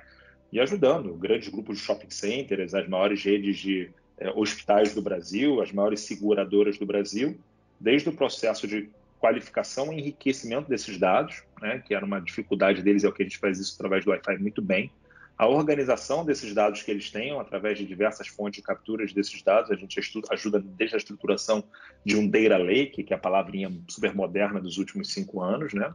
e 0.52 0.60
ajudando 0.60 1.14
grandes 1.14 1.48
grupos 1.48 1.78
de 1.78 1.84
shopping 1.84 2.10
centers, 2.10 2.74
as 2.74 2.88
maiores 2.90 3.24
redes 3.24 3.58
de 3.58 3.90
é, 4.18 4.30
hospitais 4.32 4.94
do 4.94 5.02
Brasil, 5.02 5.62
as 5.62 5.72
maiores 5.72 6.02
seguradoras 6.02 6.78
do 6.78 6.86
Brasil, 6.86 7.40
desde 7.80 8.10
o 8.10 8.14
processo 8.14 8.68
de 8.68 8.90
qualificação 9.18 9.92
e 9.94 10.00
enriquecimento 10.00 10.70
desses 10.70 10.98
dados, 10.98 11.42
né, 11.62 11.82
que 11.86 11.96
era 11.96 12.06
uma 12.06 12.20
dificuldade 12.20 12.82
deles, 12.82 13.04
é 13.04 13.08
o 13.08 13.14
que 13.14 13.24
a 13.24 13.26
gente 13.26 13.38
faz 13.38 13.60
isso 13.60 13.76
através 13.76 14.04
do 14.04 14.12
Wi-Fi 14.12 14.38
muito 14.40 14.62
bem. 14.62 14.92
A 15.38 15.48
organização 15.48 16.26
desses 16.26 16.52
dados 16.54 16.82
que 16.82 16.90
eles 16.90 17.12
tenham, 17.12 17.40
através 17.40 17.78
de 17.78 17.86
diversas 17.86 18.28
fontes 18.28 18.60
de 18.60 18.66
capturas 18.66 19.14
desses 19.14 19.42
dados, 19.44 19.70
a 19.70 19.76
gente 19.76 20.00
ajuda 20.32 20.60
desde 20.60 20.96
a 20.96 20.98
estruturação 20.98 21.64
de 22.04 22.18
um 22.18 22.28
data 22.28 22.58
lake, 22.58 23.04
que 23.04 23.14
é 23.14 23.16
a 23.16 23.20
palavrinha 23.20 23.72
super 23.88 24.16
moderna 24.16 24.60
dos 24.60 24.78
últimos 24.78 25.14
cinco 25.14 25.42
anos, 25.42 25.74
né? 25.74 25.94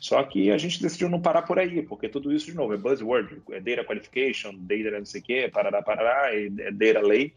Só 0.00 0.22
que 0.22 0.50
a 0.50 0.56
gente 0.56 0.80
decidiu 0.80 1.10
não 1.10 1.20
parar 1.20 1.42
por 1.42 1.58
aí, 1.58 1.82
porque 1.82 2.08
tudo 2.08 2.32
isso, 2.32 2.46
de 2.46 2.54
novo, 2.54 2.72
é 2.72 2.76
buzzword, 2.78 3.42
é 3.50 3.60
data 3.60 3.84
qualification, 3.84 4.54
data 4.54 4.98
não 4.98 5.04
sei 5.04 5.20
o 5.20 5.24
quê, 5.24 5.50
parará, 5.52 5.82
parará, 5.82 6.34
é 6.34 6.48
data 6.70 7.00
lake. 7.00 7.34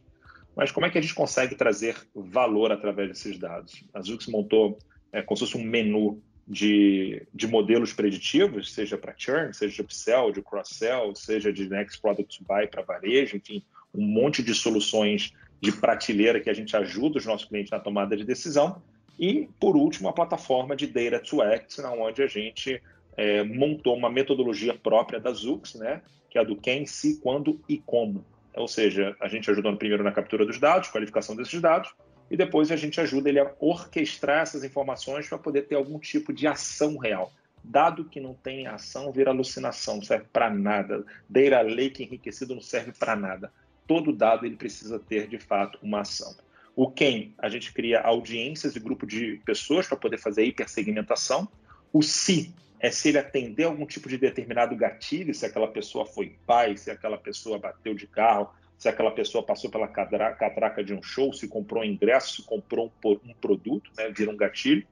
Mas 0.55 0.71
como 0.71 0.85
é 0.85 0.89
que 0.89 0.97
a 0.97 1.01
gente 1.01 1.15
consegue 1.15 1.55
trazer 1.55 1.97
valor 2.13 2.71
através 2.71 3.09
desses 3.09 3.37
dados? 3.37 3.83
A 3.93 4.01
Zux 4.01 4.27
montou 4.27 4.77
é, 5.11 5.21
como 5.21 5.37
se 5.37 5.45
fosse 5.45 5.57
um 5.57 5.63
menu 5.63 6.21
de, 6.47 7.25
de 7.33 7.47
modelos 7.47 7.93
preditivos, 7.93 8.73
seja 8.73 8.97
para 8.97 9.13
churn, 9.15 9.53
seja 9.53 9.75
de 9.75 9.81
upsell, 9.81 10.31
de 10.31 10.41
cross-sell, 10.41 11.15
seja 11.15 11.51
de 11.51 11.69
next 11.69 12.01
product 12.01 12.37
to 12.37 12.45
buy 12.47 12.67
para 12.67 12.81
varejo, 12.81 13.37
enfim, 13.37 13.63
um 13.93 14.05
monte 14.05 14.41
de 14.43 14.53
soluções 14.53 15.33
de 15.61 15.71
prateleira 15.71 16.39
que 16.39 16.49
a 16.49 16.53
gente 16.53 16.75
ajuda 16.75 17.19
os 17.19 17.25
nossos 17.25 17.47
clientes 17.47 17.71
na 17.71 17.79
tomada 17.79 18.17
de 18.17 18.23
decisão. 18.23 18.81
E, 19.19 19.47
por 19.59 19.75
último, 19.75 20.09
a 20.09 20.13
plataforma 20.13 20.75
de 20.75 20.87
Data 20.87 21.19
to 21.19 21.41
Act, 21.41 21.79
onde 21.81 22.23
a 22.23 22.27
gente 22.27 22.81
é, 23.15 23.43
montou 23.43 23.95
uma 23.95 24.09
metodologia 24.09 24.73
própria 24.73 25.19
da 25.19 25.31
Zux, 25.31 25.75
né, 25.75 26.01
que 26.29 26.37
é 26.37 26.41
a 26.41 26.43
do 26.43 26.55
quem, 26.55 26.85
se, 26.85 27.19
quando 27.21 27.59
e 27.69 27.77
como. 27.77 28.25
Ou 28.55 28.67
seja, 28.67 29.15
a 29.19 29.27
gente 29.27 29.49
ajudando 29.49 29.77
primeiro 29.77 30.03
na 30.03 30.11
captura 30.11 30.45
dos 30.45 30.59
dados, 30.59 30.89
qualificação 30.89 31.35
desses 31.35 31.61
dados, 31.61 31.93
e 32.31 32.37
depois 32.37 32.71
a 32.71 32.77
gente 32.77 33.01
ajuda 33.01 33.27
ele 33.27 33.41
a 33.41 33.51
orquestrar 33.59 34.43
essas 34.43 34.63
informações 34.63 35.27
para 35.27 35.37
poder 35.37 35.63
ter 35.63 35.75
algum 35.75 35.99
tipo 35.99 36.31
de 36.31 36.47
ação 36.47 36.97
real. 36.97 37.29
Dado 37.61 38.05
que 38.05 38.21
não 38.21 38.33
tem 38.33 38.67
ação, 38.67 39.11
vira 39.11 39.31
alucinação, 39.31 39.95
não 39.97 40.01
serve 40.01 40.27
para 40.31 40.49
nada. 40.49 41.05
Data 41.29 41.61
lake 41.61 42.01
enriquecido 42.01 42.55
não 42.55 42.61
serve 42.61 42.93
para 42.93 43.17
nada. 43.17 43.51
Todo 43.85 44.13
dado 44.13 44.45
ele 44.45 44.55
precisa 44.55 44.97
ter, 44.97 45.27
de 45.27 45.37
fato, 45.37 45.77
uma 45.83 45.99
ação. 45.99 46.33
O 46.73 46.89
quem, 46.89 47.35
a 47.37 47.49
gente 47.49 47.73
cria 47.73 47.99
audiências 47.99 48.77
e 48.77 48.79
grupo 48.79 49.05
de 49.05 49.41
pessoas 49.43 49.85
para 49.85 49.97
poder 49.97 50.17
fazer 50.17 50.43
a 50.43 50.45
hipersegmentação. 50.45 51.49
O 51.91 52.01
se 52.01 52.55
é 52.79 52.89
se 52.89 53.09
ele 53.09 53.17
atender 53.17 53.65
algum 53.65 53.85
tipo 53.85 54.07
de 54.07 54.17
determinado 54.17 54.73
gatilho, 54.77 55.35
se 55.35 55.45
aquela 55.45 55.67
pessoa 55.67 56.05
foi 56.05 56.37
pai, 56.47 56.77
se 56.77 56.89
aquela 56.89 57.17
pessoa 57.17 57.59
bateu 57.59 57.93
de 57.93 58.07
carro, 58.07 58.49
se 58.81 58.89
aquela 58.89 59.11
pessoa 59.11 59.43
passou 59.43 59.69
pela 59.69 59.87
catraca 59.87 60.83
de 60.83 60.91
um 60.91 61.03
show, 61.03 61.31
se 61.31 61.47
comprou 61.47 61.83
um 61.83 61.85
ingresso, 61.85 62.37
se 62.37 62.43
comprou 62.43 62.91
um, 63.05 63.11
um 63.29 63.33
produto, 63.35 63.91
né, 63.95 64.09
vira 64.09 64.31
um 64.31 64.35
gatilho. 64.35 64.87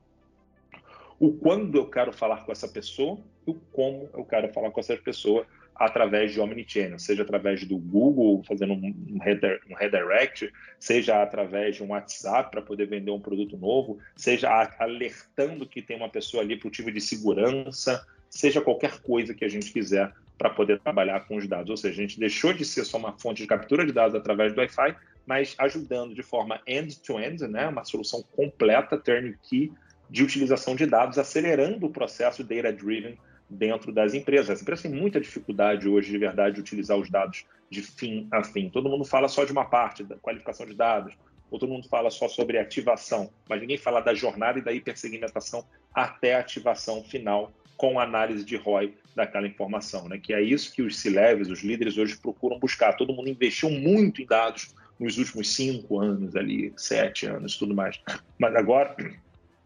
O 1.19 1.33
quando 1.33 1.75
eu 1.75 1.89
quero 1.89 2.13
falar 2.13 2.45
com 2.45 2.51
essa 2.51 2.67
pessoa 2.67 3.17
e 3.47 3.49
o 3.49 3.55
como 3.71 4.07
eu 4.13 4.23
quero 4.23 4.53
falar 4.53 4.69
com 4.69 4.79
essa 4.79 4.95
pessoa 4.95 5.43
através 5.73 6.31
de 6.31 6.39
Omnichannel, 6.39 6.99
seja 6.99 7.23
através 7.23 7.65
do 7.65 7.79
Google, 7.79 8.43
fazendo 8.43 8.73
um, 8.73 8.93
um 9.09 9.73
redirect, 9.73 10.53
seja 10.79 11.23
através 11.23 11.77
de 11.77 11.83
um 11.83 11.87
WhatsApp 11.87 12.51
para 12.51 12.61
poder 12.61 12.85
vender 12.85 13.09
um 13.09 13.19
produto 13.19 13.57
novo, 13.57 13.97
seja 14.15 14.51
alertando 14.77 15.65
que 15.65 15.81
tem 15.81 15.97
uma 15.97 16.09
pessoa 16.09 16.43
ali 16.43 16.55
por 16.57 16.65
motivo 16.65 16.91
de 16.91 17.01
segurança, 17.01 18.05
seja 18.29 18.61
qualquer 18.61 19.01
coisa 19.01 19.33
que 19.33 19.43
a 19.43 19.49
gente 19.49 19.73
quiser 19.73 20.13
para 20.39 20.49
poder 20.49 20.79
trabalhar 20.79 21.19
com 21.27 21.35
os 21.35 21.45
dados. 21.45 21.69
Ou 21.69 21.75
seja, 21.77 22.01
a 22.01 22.07
gente 22.07 22.17
deixou 22.17 22.53
de 22.53 22.63
ser 22.63 22.85
só 22.85 22.97
uma 22.97 23.11
fonte 23.11 23.41
de 23.41 23.47
captura 23.47 23.85
de 23.85 23.91
dados 23.91 24.15
através 24.15 24.53
do 24.53 24.59
Wi-Fi, 24.59 24.95
mas 25.27 25.53
ajudando 25.59 26.15
de 26.15 26.23
forma 26.23 26.61
end-to-end, 26.65 27.43
-end, 27.43 27.47
né, 27.51 27.67
uma 27.67 27.83
solução 27.83 28.23
completa, 28.35 28.97
turnkey, 28.97 29.71
de 30.09 30.23
utilização 30.23 30.75
de 30.75 30.85
dados, 30.85 31.19
acelerando 31.19 31.85
o 31.85 31.89
processo 31.91 32.41
data-driven 32.41 33.17
dentro 33.49 33.91
das 33.91 34.13
empresas. 34.13 34.49
As 34.49 34.61
empresas 34.61 34.81
têm 34.81 34.91
muita 34.91 35.19
dificuldade 35.19 35.87
hoje, 35.89 36.09
de 36.09 36.17
verdade, 36.17 36.55
de 36.55 36.61
utilizar 36.61 36.97
os 36.97 37.09
dados 37.09 37.45
de 37.69 37.81
fim 37.81 38.27
a 38.31 38.41
fim. 38.41 38.69
Todo 38.69 38.89
mundo 38.89 39.03
fala 39.03 39.27
só 39.27 39.43
de 39.43 39.51
uma 39.51 39.65
parte, 39.65 40.03
da 40.03 40.15
qualificação 40.15 40.65
de 40.65 40.73
dados, 40.73 41.13
ou 41.51 41.59
todo 41.59 41.69
mundo 41.69 41.87
fala 41.89 42.09
só 42.09 42.27
sobre 42.27 42.57
ativação, 42.57 43.29
mas 43.47 43.59
ninguém 43.59 43.77
fala 43.77 43.99
da 43.99 44.13
jornada 44.13 44.57
e 44.57 44.61
da 44.61 44.71
hipersegmentação 44.71 45.65
até 45.93 46.35
a 46.35 46.39
ativação 46.39 47.03
final 47.03 47.51
com 47.79 47.97
análise 47.97 48.43
de 48.43 48.57
ROI 48.57 48.93
daquela 49.15 49.47
informação, 49.47 50.09
né? 50.09 50.19
Que 50.19 50.33
é 50.33 50.41
isso 50.41 50.73
que 50.73 50.81
os 50.81 50.97
C-levels, 50.99 51.47
os 51.47 51.63
líderes 51.63 51.97
hoje 51.97 52.17
procuram 52.17 52.59
buscar. 52.59 52.91
Todo 52.97 53.13
mundo 53.13 53.29
investiu 53.29 53.69
muito 53.69 54.21
em 54.21 54.25
dados 54.25 54.75
nos 54.99 55.17
últimos 55.17 55.55
cinco 55.55 55.97
anos 55.97 56.35
ali, 56.35 56.73
sete 56.75 57.25
anos, 57.25 57.55
tudo 57.55 57.73
mais. 57.73 57.97
Mas 58.37 58.53
agora, 58.53 58.93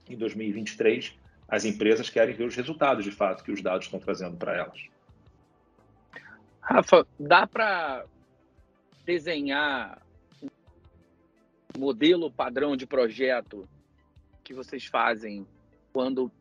em 0.08 0.16
2023, 0.16 1.12
as 1.48 1.66
empresas 1.66 2.08
querem 2.08 2.36
ver 2.36 2.44
os 2.44 2.56
resultados 2.56 3.04
de 3.04 3.10
fato 3.10 3.44
que 3.44 3.52
os 3.52 3.64
dados 3.64 3.88
estão 3.88 4.00
trazendo 4.00 4.38
para 4.38 4.58
elas. 4.58 4.80
Rafa, 6.62 7.08
dá 7.20 7.48
para 7.48 8.06
desenhar 9.04 10.00
modelo 11.76 12.32
padrão 12.32 12.78
de 12.78 12.86
projeto 12.86 13.68
que 14.44 14.54
vocês 14.54 14.86
fazem 14.86 15.48
quando 15.92 16.32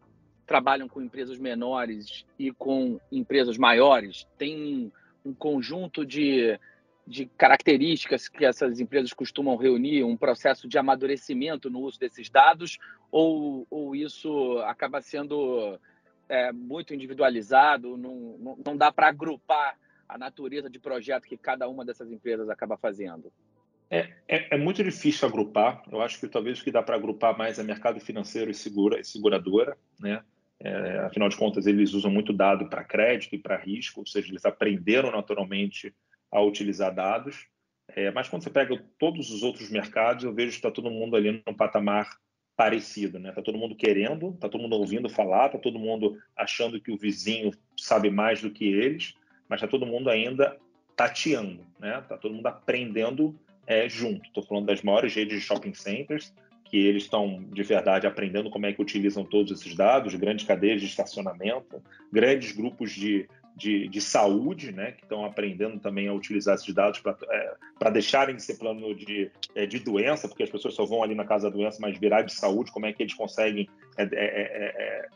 trabalham 0.53 0.87
com 0.87 1.01
empresas 1.01 1.39
menores 1.39 2.27
e 2.39 2.53
com 2.53 3.01
empresas 3.11 3.57
maiores? 3.57 4.27
Tem 4.37 4.93
um 5.25 5.33
conjunto 5.33 6.05
de 6.05 6.61
de 7.05 7.27
características 7.27 8.29
que 8.29 8.45
essas 8.45 8.79
empresas 8.79 9.13
costumam 9.13 9.57
reunir, 9.57 10.05
um 10.05 10.17
processo 10.17 10.69
de 10.69 10.79
amadurecimento 10.79 11.69
no 11.69 11.81
uso 11.81 11.99
desses 11.99 12.31
dados, 12.31 12.79
ou, 13.11 13.67
ou 13.69 13.97
isso 13.97 14.59
acaba 14.59 15.01
sendo 15.01 15.81
é, 16.29 16.53
muito 16.53 16.95
individualizado, 16.95 17.97
não, 17.97 18.39
não, 18.39 18.59
não 18.65 18.77
dá 18.77 18.93
para 18.93 19.09
agrupar 19.09 19.77
a 20.09 20.17
natureza 20.17 20.71
de 20.71 20.79
projeto 20.79 21.25
que 21.25 21.37
cada 21.37 21.69
uma 21.69 21.85
dessas 21.85 22.09
empresas 22.09 22.49
acaba 22.49 22.77
fazendo? 22.77 23.33
É, 23.91 24.11
é, 24.27 24.55
é, 24.55 24.57
muito 24.59 24.83
difícil 24.83 25.29
agrupar. 25.29 25.83
Eu 25.93 26.01
acho 26.01 26.19
que 26.19 26.27
talvez 26.27 26.59
o 26.59 26.65
que 26.65 26.73
dá 26.73 26.83
para 26.83 26.97
agrupar 26.97 27.37
mais 27.37 27.59
é 27.59 27.63
mercado 27.63 28.01
financeiro 28.01 28.51
e, 28.51 28.55
segura, 28.55 28.99
e 28.99 29.05
seguradora. 29.05 29.77
Né? 30.01 30.23
É, 30.65 31.01
afinal 31.01 31.29
de 31.29 31.37
contas, 31.37 31.67
eles 31.67 31.93
usam 31.93 32.11
muito 32.11 32.33
dado 32.33 32.69
para 32.69 32.85
crédito 32.85 33.35
e 33.35 33.39
para 33.39 33.57
risco, 33.57 34.01
ou 34.01 34.07
seja, 34.07 34.29
eles 34.29 34.45
aprenderam 34.45 35.11
naturalmente 35.11 35.93
a 36.31 36.41
utilizar 36.41 36.95
dados. 36.95 37.47
É, 37.89 38.11
mas 38.13 38.29
quando 38.29 38.45
você 38.45 38.51
pega 38.51 38.83
todos 38.97 39.31
os 39.31 39.43
outros 39.43 39.69
mercados, 39.71 40.25
eu 40.25 40.33
vejo 40.33 40.51
que 40.51 40.57
está 40.57 40.71
todo 40.71 40.91
mundo 40.91 41.17
ali 41.17 41.43
num 41.45 41.55
patamar 41.55 42.09
parecido, 42.57 43.19
né? 43.19 43.31
Está 43.31 43.43
todo 43.43 43.59
mundo 43.59 43.75
querendo, 43.75 44.31
está 44.31 44.49
todo 44.49 44.61
mundo 44.61 44.77
ouvindo 44.77 45.09
falar, 45.09 45.47
está 45.47 45.59
todo 45.59 45.79
mundo 45.79 46.17
achando 46.37 46.81
que 46.81 46.93
o 46.93 46.97
vizinho 46.97 47.51
sabe 47.77 48.09
mais 48.09 48.41
do 48.41 48.51
que 48.51 48.65
eles, 48.67 49.15
mas 49.49 49.59
está 49.59 49.67
todo 49.67 49.85
mundo 49.85 50.09
ainda 50.09 50.57
tateando, 50.97 51.67
né? 51.81 51.99
Está 51.99 52.17
todo 52.17 52.35
mundo 52.35 52.47
aprendendo 52.47 53.37
é, 53.67 53.89
junto. 53.89 54.27
Estou 54.27 54.45
falando 54.45 54.67
das 54.67 54.83
maiores 54.83 55.15
redes 55.15 55.41
de 55.41 55.45
shopping 55.45 55.75
centers, 55.75 56.33
que 56.73 56.79
eles 56.79 57.03
estão 57.03 57.45
de 57.53 57.63
verdade 57.63 58.07
aprendendo 58.07 58.49
como 58.49 58.65
é 58.65 58.73
que 58.73 58.81
utilizam 58.81 59.25
todos 59.27 59.53
esses 59.53 59.77
dados, 59.77 60.15
grandes 60.15 60.47
cadeias 60.47 60.81
de 60.81 60.87
estacionamento, 60.87 61.83
grandes 62.11 62.53
grupos 62.53 62.91
de 62.93 63.29
de, 63.55 63.87
de 63.87 64.01
saúde, 64.01 64.73
né, 64.73 64.93
que 64.93 65.03
estão 65.03 65.27
aprendendo 65.27 65.79
também 65.79 66.09
a 66.09 66.13
utilizar 66.15 66.55
esses 66.55 66.75
dados 66.75 67.01
para 67.01 67.17
é, 67.31 67.91
deixarem 67.91 68.35
de 68.35 68.43
ser 68.43 68.55
plano 68.55 68.95
de, 68.95 69.31
é, 69.55 69.67
de 69.67 69.79
doença, 69.79 70.27
porque 70.27 70.43
as 70.43 70.49
pessoas 70.49 70.73
só 70.73 70.87
vão 70.87 71.03
ali 71.03 71.15
na 71.15 71.27
casa 71.27 71.51
da 71.51 71.57
doença, 71.57 71.77
mas 71.79 71.99
virar 71.99 72.23
de 72.23 72.33
saúde, 72.33 72.73
como 72.73 72.87
é 72.87 72.93
que 72.95 73.03
eles 73.03 73.13
conseguem 73.13 73.69
é, 73.99 74.05
é, 74.05 74.09
é, 74.15 74.75
é 74.75 75.09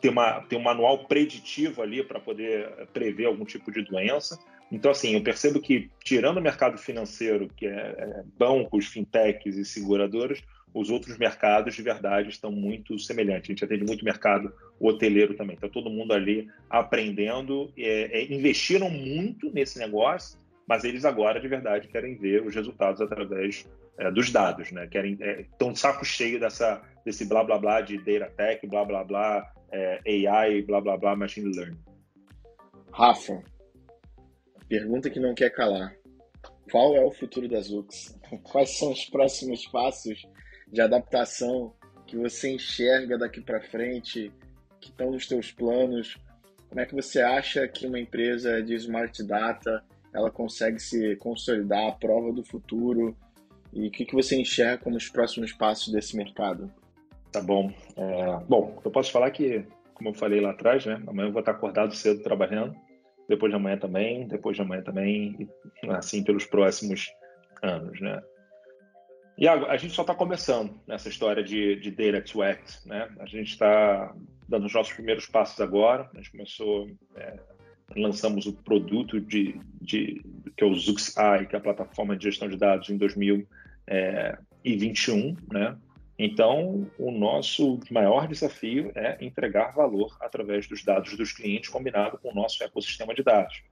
ter, 0.00 0.10
uma, 0.10 0.42
ter 0.42 0.54
um 0.54 0.62
manual 0.62 1.06
preditivo 1.06 1.82
ali 1.82 2.04
para 2.04 2.20
poder 2.20 2.68
prever 2.92 3.26
algum 3.26 3.44
tipo 3.44 3.72
de 3.72 3.82
doença. 3.82 4.38
Então, 4.70 4.92
assim, 4.92 5.14
eu 5.14 5.22
percebo 5.22 5.60
que, 5.60 5.90
tirando 6.02 6.38
o 6.38 6.40
mercado 6.40 6.78
financeiro, 6.78 7.48
que 7.56 7.66
é 7.66 8.22
bancos, 8.38 8.86
fintechs 8.86 9.56
e 9.56 9.64
seguradoras, 9.64 10.40
os 10.74 10.90
outros 10.90 11.18
mercados 11.18 11.74
de 11.74 11.82
verdade 11.82 12.30
estão 12.30 12.50
muito 12.50 12.98
semelhantes. 12.98 13.50
A 13.50 13.52
gente 13.52 13.64
atende 13.64 13.84
muito 13.84 14.04
mercado 14.04 14.52
hoteleiro 14.80 15.34
também. 15.34 15.54
Está 15.54 15.68
todo 15.68 15.90
mundo 15.90 16.12
ali 16.12 16.48
aprendendo, 16.70 17.72
é, 17.76 18.20
é, 18.20 18.32
investiram 18.32 18.88
muito 18.88 19.50
nesse 19.52 19.78
negócio, 19.78 20.38
mas 20.66 20.84
eles 20.84 21.04
agora 21.04 21.40
de 21.40 21.48
verdade 21.48 21.88
querem 21.88 22.16
ver 22.16 22.44
os 22.46 22.54
resultados 22.54 23.00
através 23.00 23.68
é, 23.98 24.10
dos 24.10 24.30
dados, 24.30 24.72
né? 24.72 24.86
Querem 24.86 25.18
estão 25.38 25.70
é, 25.70 25.74
saco 25.74 26.04
cheio 26.04 26.40
dessa 26.40 26.82
desse 27.04 27.26
blá 27.26 27.44
blá 27.44 27.58
blá 27.58 27.80
de 27.80 27.98
data 27.98 28.32
tech, 28.36 28.66
blá 28.66 28.84
blá 28.84 29.04
blá 29.04 29.52
é, 29.70 30.26
AI, 30.28 30.62
blá 30.62 30.80
blá 30.80 30.96
blá 30.96 31.14
machine 31.14 31.54
learning. 31.54 31.78
Rafa, 32.90 33.42
pergunta 34.68 35.10
que 35.10 35.20
não 35.20 35.34
quer 35.34 35.50
calar. 35.50 35.94
Qual 36.70 36.94
é 36.96 37.04
o 37.04 37.10
futuro 37.10 37.48
das 37.48 37.70
UX? 37.70 38.18
Quais 38.42 38.78
são 38.78 38.92
os 38.92 39.04
próximos 39.06 39.66
passos 39.66 40.22
de 40.72 40.80
adaptação 40.80 41.72
que 42.06 42.16
você 42.16 42.50
enxerga 42.50 43.18
daqui 43.18 43.40
para 43.40 43.60
frente, 43.60 44.32
que 44.80 44.88
estão 44.88 45.10
nos 45.10 45.26
teus 45.26 45.52
planos? 45.52 46.16
Como 46.68 46.80
é 46.80 46.86
que 46.86 46.94
você 46.94 47.20
acha 47.20 47.68
que 47.68 47.86
uma 47.86 48.00
empresa 48.00 48.62
de 48.62 48.74
smart 48.74 49.22
data 49.22 49.84
ela 50.12 50.30
consegue 50.30 50.78
se 50.78 51.16
consolidar 51.16 51.88
à 51.88 51.92
prova 51.92 52.32
do 52.32 52.42
futuro? 52.42 53.16
E 53.72 53.88
o 53.88 53.90
que, 53.90 54.04
que 54.04 54.14
você 54.14 54.40
enxerga 54.40 54.82
como 54.82 54.96
os 54.96 55.08
próximos 55.08 55.52
passos 55.52 55.92
desse 55.92 56.16
mercado? 56.16 56.70
Tá 57.30 57.40
bom. 57.40 57.72
É, 57.96 58.44
bom, 58.46 58.80
eu 58.84 58.90
posso 58.90 59.10
falar 59.10 59.30
que, 59.30 59.64
como 59.94 60.10
eu 60.10 60.14
falei 60.14 60.40
lá 60.40 60.50
atrás, 60.50 60.84
né? 60.84 61.02
Amanhã 61.06 61.28
eu 61.28 61.32
vou 61.32 61.40
estar 61.40 61.52
acordado 61.52 61.94
cedo 61.94 62.22
trabalhando, 62.22 62.74
depois 63.28 63.50
de 63.50 63.56
amanhã 63.56 63.78
também, 63.78 64.26
depois 64.28 64.56
de 64.56 64.62
amanhã 64.62 64.82
também, 64.82 65.48
e 65.82 65.88
assim 65.90 66.22
pelos 66.22 66.44
próximos 66.44 67.10
anos, 67.62 67.98
né? 68.00 68.20
E 69.36 69.48
a, 69.48 69.76
gente 69.76 69.92
só 69.94 70.02
está 70.02 70.14
começando 70.14 70.78
nessa 70.86 71.08
história 71.08 71.42
de, 71.42 71.74
de 71.76 71.90
Data 71.90 72.20
to 72.20 72.42
Act. 72.42 72.86
Né? 72.86 73.08
A 73.18 73.24
gente 73.26 73.48
está 73.48 74.14
dando 74.48 74.66
os 74.66 74.74
nossos 74.74 74.92
primeiros 74.92 75.26
passos 75.26 75.60
agora. 75.60 76.08
A 76.12 76.16
gente 76.18 76.30
começou, 76.30 76.88
é, 77.16 77.40
lançamos 77.96 78.46
o 78.46 78.52
produto 78.52 79.20
de, 79.20 79.58
de, 79.80 80.22
que 80.56 80.62
é 80.62 80.66
o 80.66 80.72
ZuxAI, 80.74 81.46
que 81.46 81.56
é 81.56 81.58
a 81.58 81.62
plataforma 81.62 82.16
de 82.16 82.22
gestão 82.24 82.48
de 82.48 82.56
dados, 82.56 82.88
em 82.90 82.98
2021. 82.98 85.36
Né? 85.50 85.76
Então, 86.18 86.86
o 86.98 87.10
nosso 87.10 87.80
maior 87.90 88.28
desafio 88.28 88.92
é 88.94 89.16
entregar 89.24 89.74
valor 89.74 90.14
através 90.20 90.68
dos 90.68 90.84
dados 90.84 91.16
dos 91.16 91.32
clientes, 91.32 91.70
combinado 91.70 92.18
com 92.18 92.30
o 92.30 92.34
nosso 92.34 92.62
ecossistema 92.62 93.14
de 93.14 93.22
dados. 93.22 93.62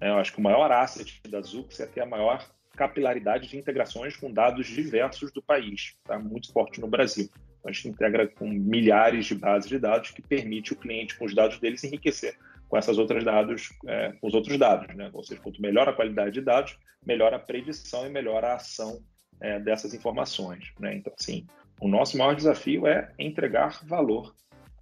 Eu 0.00 0.18
acho 0.18 0.32
que 0.32 0.38
o 0.38 0.42
maior 0.42 0.70
asset 0.70 1.20
da 1.28 1.40
Zux 1.40 1.80
é 1.80 1.86
ter 1.86 2.00
a 2.00 2.06
maior 2.06 2.46
capilaridade 2.76 3.48
de 3.48 3.56
integrações 3.56 4.16
com 4.16 4.32
dados 4.32 4.66
diversos 4.66 5.32
do 5.32 5.42
país, 5.42 5.94
tá? 6.04 6.18
muito 6.18 6.52
forte 6.52 6.80
no 6.80 6.88
Brasil. 6.88 7.28
A 7.64 7.72
gente 7.72 7.88
integra 7.88 8.28
com 8.28 8.46
milhares 8.46 9.26
de 9.26 9.34
bases 9.34 9.68
de 9.68 9.78
dados 9.78 10.10
que 10.10 10.20
permite 10.20 10.72
o 10.72 10.76
cliente, 10.76 11.16
com 11.16 11.24
os 11.24 11.34
dados 11.34 11.58
deles, 11.58 11.82
enriquecer 11.82 12.36
com 12.68 12.76
essas 12.76 12.98
outras 12.98 13.24
dados, 13.24 13.70
é, 13.86 14.12
com 14.20 14.26
os 14.26 14.34
outros 14.34 14.58
dados. 14.58 14.94
Né? 14.94 15.08
Ou 15.12 15.22
seja, 15.22 15.40
quanto 15.40 15.62
melhor 15.62 15.88
a 15.88 15.92
qualidade 15.92 16.32
de 16.32 16.40
dados, 16.40 16.76
melhor 17.04 17.32
a 17.32 17.38
predição 17.38 18.06
e 18.06 18.10
melhor 18.10 18.44
a 18.44 18.54
ação 18.54 19.02
é, 19.40 19.58
dessas 19.58 19.94
informações. 19.94 20.72
Né? 20.78 20.96
Então, 20.96 21.12
assim, 21.18 21.46
o 21.80 21.88
nosso 21.88 22.18
maior 22.18 22.34
desafio 22.34 22.86
é 22.86 23.12
entregar 23.18 23.80
valor 23.84 24.34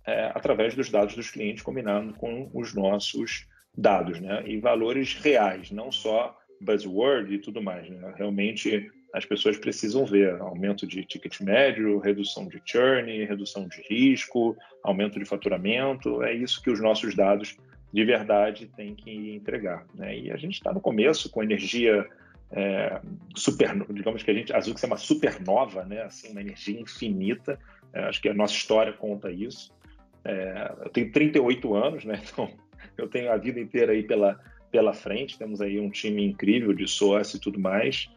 é, 0.07 0.33
através 0.35 0.75
dos 0.75 0.91
dados 0.91 1.15
dos 1.15 1.31
clientes, 1.31 1.63
combinando 1.63 2.15
com 2.15 2.51
os 2.53 2.75
nossos 2.75 3.47
dados, 3.77 4.21
né? 4.21 4.43
e 4.47 4.59
valores 4.59 5.15
reais, 5.15 5.71
não 5.71 5.93
só 5.93 6.37
buzzword 6.63 7.35
e 7.35 7.39
tudo 7.39 7.63
mais. 7.63 7.89
Né? 7.89 8.15
Realmente 8.17 8.91
as 9.13 9.27
pessoas 9.27 9.59
precisam 9.59 10.07
ver 10.07 10.41
aumento 10.41 10.87
de 10.87 11.05
ticket 11.05 11.41
médio, 11.41 11.99
redução 11.99 12.49
de 12.49 12.63
churn, 12.65 13.25
redução 13.25 13.69
de 13.69 13.83
risco, 13.89 14.57
aumento 14.83 15.19
de 15.19 15.25
faturamento. 15.25 16.23
É 16.23 16.33
isso 16.33 16.63
que 16.63 16.71
os 16.71 16.81
nossos 16.81 17.15
dados 17.15 17.57
de 17.93 18.05
verdade 18.05 18.71
têm 18.75 18.95
que 18.95 19.35
entregar. 19.35 19.85
Né? 19.95 20.19
E 20.19 20.31
a 20.31 20.37
gente 20.37 20.55
está 20.55 20.73
no 20.73 20.81
começo 20.81 21.31
com 21.31 21.43
energia 21.43 22.07
é, 22.53 23.01
super, 23.35 23.75
digamos 23.93 24.23
que 24.23 24.31
a 24.31 24.35
gente, 24.35 24.53
a 24.53 24.61
Zux 24.61 24.83
é 24.83 24.87
uma 24.87 24.99
supernova, 24.99 25.85
né? 25.85 26.03
Assim, 26.03 26.31
uma 26.31 26.41
energia 26.43 26.79
infinita. 26.79 27.59
É, 27.93 28.05
acho 28.05 28.21
que 28.21 28.29
a 28.29 28.35
nossa 28.35 28.55
história 28.55 28.93
conta 28.93 29.31
isso. 29.31 29.73
É, 30.25 30.73
eu 30.85 30.91
tenho 30.91 31.11
38 31.11 31.75
anos, 31.75 32.05
né? 32.05 32.21
Então 32.93 33.07
eu 33.07 33.09
tenho 33.09 33.31
a 33.31 33.37
vida 33.37 33.61
inteira 33.61 33.93
aí 33.93 34.03
pela 34.03 34.39
pela 34.73 34.95
frente. 34.95 35.39
Temos 35.39 35.61
aí 35.61 35.79
um 35.79 35.91
time 35.91 36.25
incrível 36.25 36.73
de 36.73 36.89
sócio 36.89 37.37
e 37.37 37.41
tudo 37.41 37.61
mais. 37.61 38.11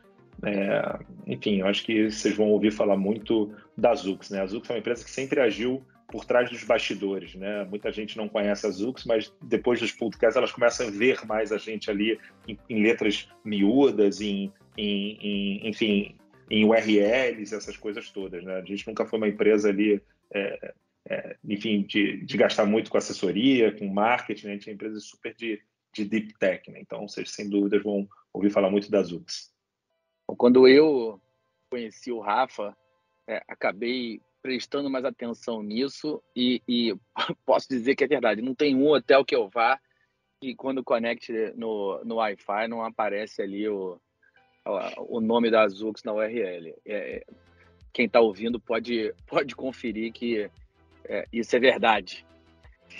É, 0.44 1.00
enfim, 1.28 1.60
eu 1.60 1.68
acho 1.68 1.84
que 1.84 2.10
vocês 2.10 2.36
vão 2.36 2.48
ouvir 2.48 2.72
falar 2.72 2.98
muito 2.98 3.54
da 3.78 3.94
Zux. 3.94 4.30
Né? 4.30 4.42
A 4.42 4.48
Zux 4.48 4.68
é 4.70 4.74
uma 4.74 4.80
empresa 4.80 5.04
que 5.04 5.12
sempre 5.12 5.40
agiu 5.40 5.86
por 6.08 6.24
trás 6.24 6.50
dos 6.50 6.64
bastidores, 6.64 7.34
né? 7.36 7.66
Muita 7.66 7.92
gente 7.92 8.16
não 8.16 8.30
conhece 8.30 8.66
a 8.66 8.70
Zux, 8.70 9.06
mas 9.06 9.34
depois 9.42 9.80
dos 9.80 9.92
podcasts 9.92 10.38
elas 10.38 10.52
começam 10.52 10.88
a 10.88 10.92
ver 10.92 11.26
mais 11.26 11.52
a 11.52 11.58
gente 11.58 11.90
ali 11.90 12.20
em, 12.48 12.58
em 12.70 12.84
letras 12.84 13.28
miúdas, 13.44 14.22
em, 14.22 14.54
em, 14.78 15.18
em, 15.20 15.68
enfim, 15.68 16.16
em 16.50 16.64
URLs, 16.64 17.56
essas 17.56 17.76
coisas 17.76 18.10
todas, 18.12 18.44
né? 18.44 18.56
A 18.58 18.62
gente 18.62 18.88
nunca 18.88 19.04
foi 19.06 19.18
uma 19.18 19.28
empresa 19.28 19.70
ali, 19.70 20.00
é, 20.32 20.74
é, 21.10 21.36
enfim, 21.44 21.82
de, 21.82 22.24
de, 22.24 22.38
gastar 22.38 22.66
muito 22.66 22.92
com 22.92 22.98
assessoria, 22.98 23.72
com 23.72 23.88
marketing, 23.88 24.46
né? 24.46 24.52
a 24.52 24.56
gente 24.56 24.70
é 24.70 24.72
uma 24.72 24.76
empresa 24.76 25.00
super 25.00 25.34
de, 25.34 25.60
de 25.96 26.06
deep 26.06 26.38
tech, 26.38 26.70
né? 26.70 26.80
Então, 26.80 27.08
vocês 27.08 27.32
sem 27.32 27.50
dúvidas 27.50 27.82
vão 27.82 28.08
ouvir 28.34 28.50
falar 28.50 28.70
muito 28.70 28.92
da 28.92 29.02
Zux. 29.02 29.52
Quando 30.38 30.68
eu 30.68 31.22
conheci 31.70 32.12
o 32.12 32.20
Rafa, 32.20 32.76
é, 33.28 33.42
acabei 33.48 34.20
prestando 34.42 34.90
mais 34.90 35.06
atenção 35.06 35.64
nisso 35.64 36.22
e, 36.36 36.62
e, 36.68 36.96
posso 37.46 37.68
dizer 37.70 37.96
que 37.96 38.04
é 38.04 38.08
verdade. 38.08 38.42
Não 38.42 38.54
tem 38.54 38.76
um 38.76 38.90
hotel 38.90 39.24
que 39.24 39.36
eu 39.36 39.50
vá 39.50 39.80
e 40.42 40.54
quando 40.54 40.84
conecte 40.84 41.32
no, 41.56 42.04
no 42.04 42.16
Wi-Fi 42.16 42.68
não 42.68 42.84
aparece 42.84 43.42
ali 43.42 43.68
o, 43.68 44.00
o 45.08 45.22
nome 45.22 45.50
da 45.50 45.64
Azux 45.64 46.04
na 46.04 46.14
URL. 46.14 46.76
É, 46.86 47.26
quem 47.94 48.06
está 48.06 48.20
ouvindo 48.20 48.60
pode, 48.60 49.14
pode 49.26 49.56
conferir 49.56 50.12
que 50.12 50.50
é, 51.06 51.26
isso 51.32 51.56
é 51.56 51.60
verdade. 51.60 52.26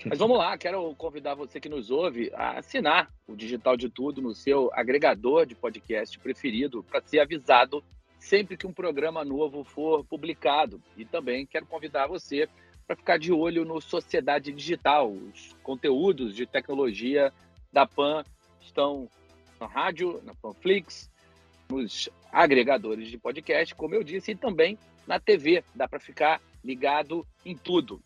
Mas 0.04 0.20
vamos 0.20 0.38
lá, 0.38 0.58
quero 0.58 0.94
convidar 0.96 1.36
você 1.36 1.60
que 1.60 1.70
nos 1.70 1.90
ouve 1.90 2.32
a 2.34 2.60
assinar 2.60 3.10
o 3.28 3.36
Digital 3.36 3.78
de 3.78 3.90
Tudo 3.90 4.22
no 4.22 4.36
seu 4.36 4.70
agregador 4.74 5.46
de 5.46 5.56
podcast 5.56 6.20
preferido 6.20 6.84
para 6.84 7.02
ser 7.02 7.20
avisado 7.20 7.84
sempre 8.20 8.58
que 8.58 8.68
um 8.68 8.74
programa 8.74 9.24
novo 9.24 9.64
for 9.64 10.04
publicado. 10.04 10.82
E 10.98 11.06
também 11.06 11.46
quero 11.46 11.66
convidar 11.66 12.08
você 12.08 12.50
para 12.86 12.96
ficar 12.96 13.18
de 13.18 13.32
olho 13.32 13.64
no 13.64 13.80
Sociedade 13.80 14.52
Digital. 14.52 15.12
Os 15.12 15.56
conteúdos 15.64 16.36
de 16.36 16.46
tecnologia 16.46 17.32
da 17.72 17.86
PAN 17.86 18.24
estão 18.62 19.10
na 19.60 19.68
rádio, 19.68 20.22
na 20.24 20.36
Panflix, 20.36 21.10
nos 21.70 22.10
agregadores 22.32 23.08
de 23.08 23.18
podcast, 23.18 23.74
como 23.74 23.96
eu 23.96 24.04
disse, 24.04 24.32
e 24.32 24.36
também 24.36 24.78
na 25.08 25.20
TV. 25.20 25.64
Dá 25.74 25.88
para 25.88 26.00
ficar 26.00 26.42
ligado 26.64 27.26
em 27.46 27.56
tudo. 27.56 28.02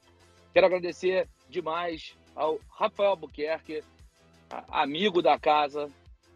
Quero 0.54 0.68
agradecer 0.68 1.28
demais 1.50 2.16
ao 2.36 2.60
Rafael 2.70 3.12
Albuquerque, 3.12 3.84
amigo 4.70 5.22
da 5.22 5.38
casa, 5.38 5.90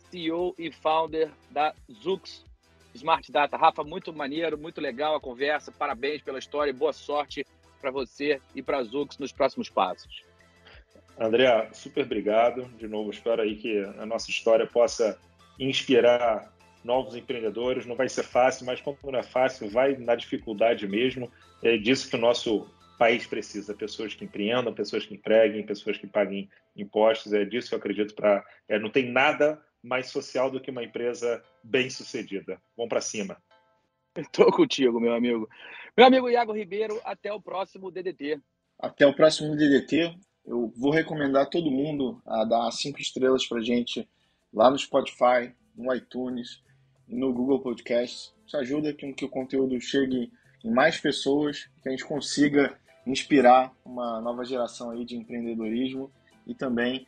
CEO 0.09 0.53
e 0.57 0.71
founder 0.71 1.31
da 1.49 1.73
Zux 1.91 2.45
Smart 2.93 3.31
Data. 3.31 3.57
Rafa, 3.57 3.83
muito 3.83 4.13
maneiro, 4.13 4.57
muito 4.57 4.79
legal 4.79 5.15
a 5.15 5.19
conversa. 5.19 5.71
Parabéns 5.71 6.21
pela 6.21 6.39
história 6.39 6.71
e 6.71 6.73
boa 6.73 6.93
sorte 6.93 7.45
para 7.81 7.91
você 7.91 8.39
e 8.55 8.61
para 8.61 8.77
a 8.77 8.83
Zux 8.83 9.17
nos 9.17 9.31
próximos 9.31 9.69
passos. 9.69 10.23
André, 11.17 11.69
super 11.73 12.05
obrigado. 12.05 12.65
De 12.77 12.87
novo, 12.87 13.09
espero 13.11 13.41
aí 13.41 13.55
que 13.55 13.79
a 13.97 14.05
nossa 14.05 14.29
história 14.29 14.65
possa 14.65 15.19
inspirar 15.59 16.51
novos 16.83 17.15
empreendedores. 17.15 17.85
Não 17.85 17.95
vai 17.95 18.09
ser 18.09 18.23
fácil, 18.23 18.65
mas 18.65 18.81
quando 18.81 18.97
não 19.03 19.19
é 19.19 19.23
fácil, 19.23 19.69
vai 19.69 19.95
na 19.95 20.15
dificuldade 20.15 20.87
mesmo. 20.87 21.31
É 21.61 21.77
disso 21.77 22.09
que 22.09 22.15
o 22.15 22.19
nosso 22.19 22.67
país 22.97 23.25
precisa: 23.25 23.73
pessoas 23.73 24.13
que 24.13 24.25
empreendam, 24.25 24.73
pessoas 24.73 25.05
que 25.05 25.15
empreguem, 25.15 25.65
pessoas 25.65 25.97
que 25.97 26.07
paguem 26.07 26.49
impostos. 26.75 27.33
É 27.33 27.45
disso 27.45 27.69
que 27.69 27.75
eu 27.75 27.79
acredito. 27.79 28.15
Para 28.15 28.43
é, 28.67 28.79
não 28.79 28.89
tem 28.89 29.11
nada 29.11 29.61
mais 29.81 30.07
social 30.07 30.49
do 30.49 30.61
que 30.61 30.71
uma 30.71 30.83
empresa 30.83 31.43
bem 31.63 31.89
sucedida. 31.89 32.61
Vamos 32.75 32.89
para 32.89 33.01
cima. 33.01 33.37
Estou 34.15 34.51
contigo, 34.51 34.99
meu 34.99 35.13
amigo. 35.13 35.49
Meu 35.95 36.07
amigo 36.07 36.29
Iago 36.29 36.53
Ribeiro, 36.53 36.99
até 37.03 37.31
o 37.31 37.41
próximo 37.41 37.91
DDT. 37.91 38.39
Até 38.79 39.05
o 39.05 39.13
próximo 39.13 39.55
DDT. 39.55 40.15
Eu 40.45 40.73
vou 40.75 40.91
recomendar 40.91 41.49
todo 41.49 41.71
mundo 41.71 42.21
a 42.25 42.43
dar 42.43 42.71
cinco 42.71 42.99
estrelas 42.99 43.47
para 43.47 43.61
gente 43.61 44.07
lá 44.53 44.69
no 44.69 44.77
Spotify, 44.77 45.53
no 45.75 45.93
iTunes, 45.93 46.61
no 47.07 47.33
Google 47.33 47.61
Podcasts. 47.61 48.33
Isso 48.45 48.57
ajuda 48.57 48.93
com 48.93 49.13
que 49.13 49.25
o 49.25 49.29
conteúdo 49.29 49.79
chegue 49.79 50.31
em 50.63 50.71
mais 50.71 50.99
pessoas, 50.99 51.69
que 51.81 51.89
a 51.89 51.91
gente 51.91 52.05
consiga 52.05 52.77
inspirar 53.05 53.71
uma 53.85 54.21
nova 54.21 54.45
geração 54.45 54.91
aí 54.91 55.05
de 55.05 55.15
empreendedorismo 55.15 56.11
e 56.47 56.53
também 56.53 57.05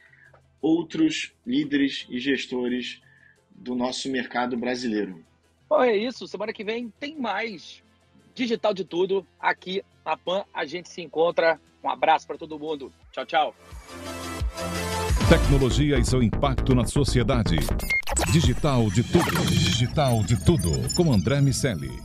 outros 0.62 1.34
líderes 1.46 2.06
e 2.10 2.20
gestores 2.20 3.02
do 3.52 3.76
nosso 3.76 4.10
mercado 4.10 4.58
brasileiro. 4.58 5.24
Bom, 5.70 5.82
é 5.82 5.96
isso. 5.96 6.28
Semana 6.28 6.54
que 6.54 6.64
vem 6.64 6.89
tem 7.00 7.18
mais 7.18 7.84
Digital 8.34 8.74
de 8.74 8.84
Tudo 8.84 9.26
aqui 9.39 9.84
na 10.06 10.18
PAN. 10.18 10.43
A 10.54 10.66
gente 10.66 10.89
se 10.89 11.02
encontra. 11.02 11.60
Um 11.84 11.89
abraço 11.89 12.28
para 12.28 12.38
todo 12.38 12.60
mundo. 12.60 12.91
Tchau, 13.12 13.26
tchau. 13.26 13.56
Tecnologia 15.30 15.98
e 15.98 16.06
seu 16.06 16.22
impacto 16.22 16.76
na 16.76 16.86
sociedade. 16.86 17.56
Digital 18.32 18.89
de 18.89 19.04
Tudo. 19.04 19.46
Digital 19.48 20.24
de 20.24 20.43
Tudo. 20.43 20.72
Com 20.96 21.12
André 21.12 21.41
Miscelli. 21.41 22.05